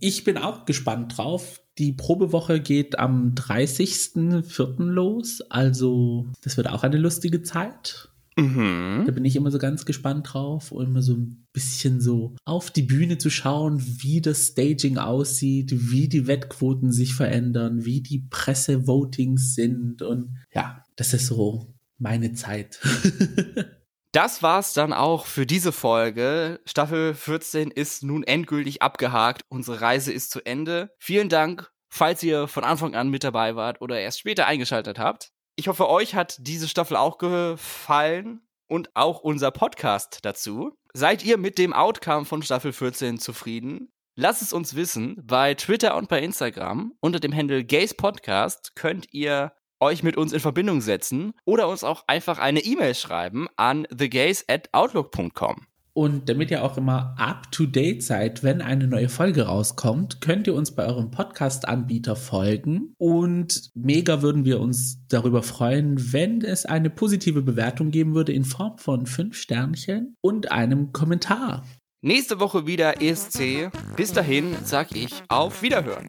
Ich 0.00 0.24
bin 0.24 0.38
auch 0.38 0.66
gespannt 0.66 1.16
drauf. 1.16 1.60
Die 1.78 1.92
Probewoche 1.92 2.60
geht 2.60 2.98
am 2.98 3.34
30.04. 3.34 4.76
los, 4.78 5.40
also 5.50 6.26
das 6.42 6.56
wird 6.56 6.68
auch 6.68 6.84
eine 6.84 6.98
lustige 6.98 7.42
Zeit. 7.42 8.10
Mhm. 8.36 9.04
Da 9.06 9.12
bin 9.12 9.24
ich 9.24 9.36
immer 9.36 9.50
so 9.50 9.58
ganz 9.58 9.84
gespannt 9.84 10.32
drauf 10.32 10.72
und 10.72 10.86
immer 10.86 11.02
so 11.02 11.14
ein 11.14 11.46
bisschen 11.52 12.00
so 12.00 12.34
auf 12.44 12.70
die 12.70 12.82
Bühne 12.82 13.18
zu 13.18 13.30
schauen, 13.30 13.82
wie 14.02 14.20
das 14.20 14.48
Staging 14.48 14.98
aussieht, 14.98 15.72
wie 15.90 16.08
die 16.08 16.26
Wettquoten 16.26 16.90
sich 16.90 17.14
verändern, 17.14 17.84
wie 17.84 18.00
die 18.00 18.26
Presse-Votings 18.30 19.54
sind 19.54 20.02
und 20.02 20.36
ja, 20.52 20.82
das 20.96 21.14
ist 21.14 21.26
so 21.26 21.74
meine 21.98 22.32
Zeit. 22.32 22.80
Das 24.14 24.44
war's 24.44 24.74
dann 24.74 24.92
auch 24.92 25.26
für 25.26 25.44
diese 25.44 25.72
Folge. 25.72 26.60
Staffel 26.66 27.14
14 27.14 27.72
ist 27.72 28.04
nun 28.04 28.22
endgültig 28.22 28.80
abgehakt. 28.80 29.42
Unsere 29.48 29.80
Reise 29.80 30.12
ist 30.12 30.30
zu 30.30 30.40
Ende. 30.46 30.90
Vielen 31.00 31.28
Dank, 31.28 31.72
falls 31.88 32.22
ihr 32.22 32.46
von 32.46 32.62
Anfang 32.62 32.94
an 32.94 33.08
mit 33.08 33.24
dabei 33.24 33.56
wart 33.56 33.80
oder 33.80 33.98
erst 33.98 34.20
später 34.20 34.46
eingeschaltet 34.46 35.00
habt. 35.00 35.32
Ich 35.56 35.68
hoffe, 35.68 35.88
euch 35.88 36.16
hat 36.16 36.36
diese 36.40 36.68
Staffel 36.68 36.96
auch 36.96 37.18
gefallen 37.18 38.40
und 38.66 38.94
auch 38.96 39.20
unser 39.20 39.52
Podcast 39.52 40.18
dazu. 40.22 40.76
Seid 40.92 41.24
ihr 41.24 41.38
mit 41.38 41.58
dem 41.58 41.72
Outcome 41.72 42.24
von 42.24 42.42
Staffel 42.42 42.72
14 42.72 43.20
zufrieden? 43.20 43.92
Lasst 44.16 44.42
es 44.42 44.52
uns 44.52 44.74
wissen. 44.74 45.20
Bei 45.24 45.54
Twitter 45.54 45.96
und 45.96 46.08
bei 46.08 46.20
Instagram 46.20 46.94
unter 47.00 47.20
dem 47.20 47.34
Handle 47.34 47.64
Gays 47.64 47.94
Podcast 47.94 48.74
könnt 48.74 49.12
ihr 49.12 49.52
euch 49.78 50.02
mit 50.02 50.16
uns 50.16 50.32
in 50.32 50.40
Verbindung 50.40 50.80
setzen 50.80 51.34
oder 51.44 51.68
uns 51.68 51.84
auch 51.84 52.04
einfach 52.08 52.38
eine 52.38 52.60
E-Mail 52.60 52.94
schreiben 52.94 53.48
an 53.56 53.86
thegays 53.96 54.44
at 54.48 54.68
outlook.com. 54.72 55.66
Und 55.94 56.28
damit 56.28 56.50
ihr 56.50 56.64
auch 56.64 56.76
immer 56.76 57.14
up 57.16 57.52
to 57.52 57.66
date 57.66 58.02
seid, 58.02 58.42
wenn 58.42 58.60
eine 58.60 58.88
neue 58.88 59.08
Folge 59.08 59.42
rauskommt, 59.42 60.20
könnt 60.20 60.48
ihr 60.48 60.54
uns 60.54 60.72
bei 60.72 60.84
eurem 60.84 61.12
Podcast-Anbieter 61.12 62.16
folgen. 62.16 62.94
Und 62.98 63.70
mega 63.74 64.20
würden 64.20 64.44
wir 64.44 64.60
uns 64.60 65.06
darüber 65.08 65.44
freuen, 65.44 66.12
wenn 66.12 66.42
es 66.42 66.66
eine 66.66 66.90
positive 66.90 67.42
Bewertung 67.42 67.92
geben 67.92 68.14
würde 68.14 68.32
in 68.32 68.44
Form 68.44 68.76
von 68.78 69.06
fünf 69.06 69.36
Sternchen 69.36 70.16
und 70.20 70.50
einem 70.50 70.92
Kommentar. 70.92 71.64
Nächste 72.04 72.38
Woche 72.38 72.66
wieder 72.66 73.00
ESC. 73.00 73.70
Bis 73.96 74.12
dahin 74.12 74.54
sag 74.62 74.94
ich 74.94 75.22
auf 75.28 75.62
Wiederhören. 75.62 76.06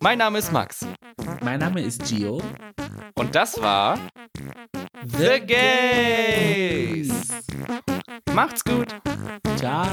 Mein 0.00 0.16
Name 0.16 0.38
ist 0.38 0.50
Max. 0.50 0.86
Mein 1.42 1.60
Name 1.60 1.82
ist 1.82 2.06
Gio. 2.06 2.40
Und 3.16 3.34
das 3.34 3.60
war 3.60 3.98
The 5.04 5.40
Gays. 5.46 7.12
Macht's 8.32 8.64
gut. 8.64 8.88
Ciao. 9.56 9.86